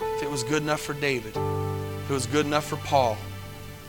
if 0.00 0.22
it 0.22 0.30
was 0.30 0.42
good 0.42 0.62
enough 0.62 0.80
for 0.80 0.92
David, 0.92 1.36
if 1.36 2.10
it 2.10 2.12
was 2.12 2.26
good 2.26 2.44
enough 2.44 2.66
for 2.66 2.76
Paul, 2.76 3.16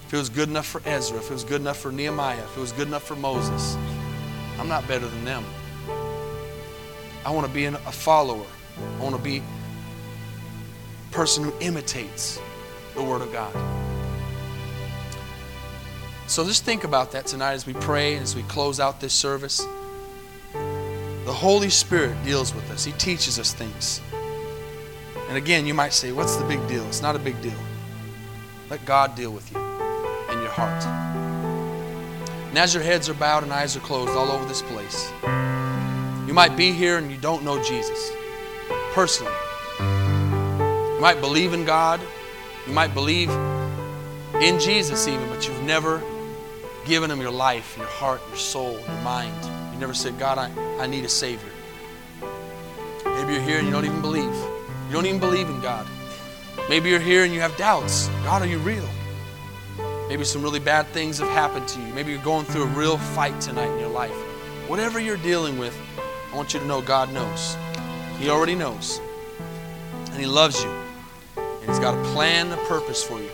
if 0.07 0.13
it 0.13 0.17
was 0.17 0.29
good 0.29 0.47
enough 0.47 0.67
for 0.67 0.81
Ezra, 0.85 1.17
if 1.17 1.29
it 1.29 1.33
was 1.33 1.43
good 1.43 1.59
enough 1.59 1.77
for 1.77 1.91
Nehemiah, 1.91 2.43
if 2.43 2.57
it 2.57 2.59
was 2.61 2.71
good 2.71 2.87
enough 2.87 3.03
for 3.03 3.15
Moses, 3.15 3.75
I'm 4.59 4.67
not 4.67 4.87
better 4.87 5.07
than 5.07 5.25
them. 5.25 5.43
I 7.25 7.31
want 7.31 7.47
to 7.47 7.53
be 7.53 7.65
a 7.65 7.71
follower. 7.73 8.45
I 8.77 9.03
want 9.03 9.15
to 9.15 9.21
be 9.21 9.41
person 11.13 11.43
who 11.43 11.53
imitates 11.59 12.39
the 12.95 13.03
Word 13.03 13.21
of 13.21 13.31
God. 13.31 13.53
So 16.27 16.43
just 16.43 16.65
think 16.65 16.83
about 16.83 17.11
that 17.11 17.27
tonight 17.27 17.53
as 17.53 17.67
we 17.67 17.73
pray, 17.73 18.15
and 18.15 18.23
as 18.23 18.35
we 18.35 18.41
close 18.43 18.79
out 18.79 18.99
this 18.99 19.13
service. 19.13 19.65
The 20.51 21.33
Holy 21.33 21.69
Spirit 21.69 22.17
deals 22.25 22.53
with 22.53 22.69
us, 22.71 22.83
He 22.83 22.91
teaches 22.93 23.37
us 23.39 23.53
things. 23.53 24.01
And 25.29 25.37
again, 25.37 25.65
you 25.65 25.73
might 25.73 25.93
say, 25.93 26.11
What's 26.11 26.35
the 26.35 26.45
big 26.45 26.65
deal? 26.67 26.85
It's 26.87 27.01
not 27.01 27.15
a 27.15 27.19
big 27.19 27.39
deal. 27.41 27.59
Let 28.69 28.83
God 28.85 29.15
deal 29.15 29.31
with 29.31 29.51
you 29.51 29.59
and 29.59 30.41
your 30.41 30.51
heart. 30.51 30.83
And 32.49 32.57
as 32.57 32.73
your 32.73 32.83
heads 32.83 33.07
are 33.09 33.13
bowed 33.13 33.43
and 33.43 33.53
eyes 33.53 33.77
are 33.77 33.81
closed 33.81 34.11
all 34.11 34.31
over 34.31 34.45
this 34.45 34.61
place, 34.63 35.11
you 36.27 36.33
might 36.33 36.55
be 36.57 36.71
here 36.71 36.97
and 36.97 37.11
you 37.11 37.17
don't 37.17 37.43
know 37.43 37.61
Jesus 37.63 38.11
personally. 38.93 39.33
You 41.03 41.09
might 41.09 41.19
believe 41.19 41.51
in 41.51 41.65
God, 41.65 41.99
you 42.65 42.71
might 42.71 42.93
believe 42.93 43.29
in 43.29 44.57
Jesus 44.57 45.05
even, 45.05 45.27
but 45.27 45.45
you've 45.45 45.63
never 45.63 46.01
given 46.85 47.11
Him 47.11 47.19
your 47.19 47.29
life, 47.29 47.75
your 47.77 47.87
heart, 47.87 48.21
your 48.29 48.37
soul, 48.37 48.79
your 48.79 49.01
mind. 49.01 49.35
You 49.73 49.79
never 49.81 49.93
said, 49.93 50.17
God, 50.17 50.37
I, 50.37 50.49
I 50.81 50.87
need 50.87 51.03
a 51.03 51.09
Savior. 51.09 51.51
Maybe 53.03 53.33
you're 53.33 53.41
here 53.41 53.57
and 53.57 53.67
you 53.67 53.73
don't 53.73 53.83
even 53.83 53.99
believe. 53.99 54.33
You 54.33 54.93
don't 54.93 55.05
even 55.05 55.19
believe 55.19 55.49
in 55.49 55.59
God. 55.59 55.85
Maybe 56.69 56.89
you're 56.89 57.01
here 57.01 57.25
and 57.25 57.33
you 57.33 57.41
have 57.41 57.57
doubts. 57.57 58.07
God, 58.23 58.41
are 58.41 58.47
you 58.47 58.59
real? 58.59 58.87
Maybe 60.07 60.23
some 60.23 60.41
really 60.41 60.61
bad 60.61 60.87
things 60.93 61.19
have 61.19 61.27
happened 61.27 61.67
to 61.67 61.81
you. 61.81 61.93
Maybe 61.93 62.13
you're 62.13 62.23
going 62.23 62.45
through 62.45 62.63
a 62.63 62.67
real 62.67 62.97
fight 62.97 63.41
tonight 63.41 63.73
in 63.73 63.79
your 63.79 63.89
life. 63.89 64.15
Whatever 64.69 65.01
you're 65.01 65.17
dealing 65.17 65.59
with, 65.59 65.77
I 66.31 66.37
want 66.37 66.53
you 66.53 66.61
to 66.61 66.65
know 66.65 66.81
God 66.81 67.11
knows. 67.11 67.57
He 68.19 68.29
already 68.29 68.55
knows. 68.55 69.01
And 70.05 70.15
He 70.17 70.25
loves 70.25 70.63
you. 70.63 70.83
And 71.63 71.69
He's 71.69 71.79
got 71.79 71.97
a 71.97 72.13
plan, 72.13 72.51
a 72.51 72.57
purpose 72.67 73.01
for 73.01 73.19
you. 73.19 73.29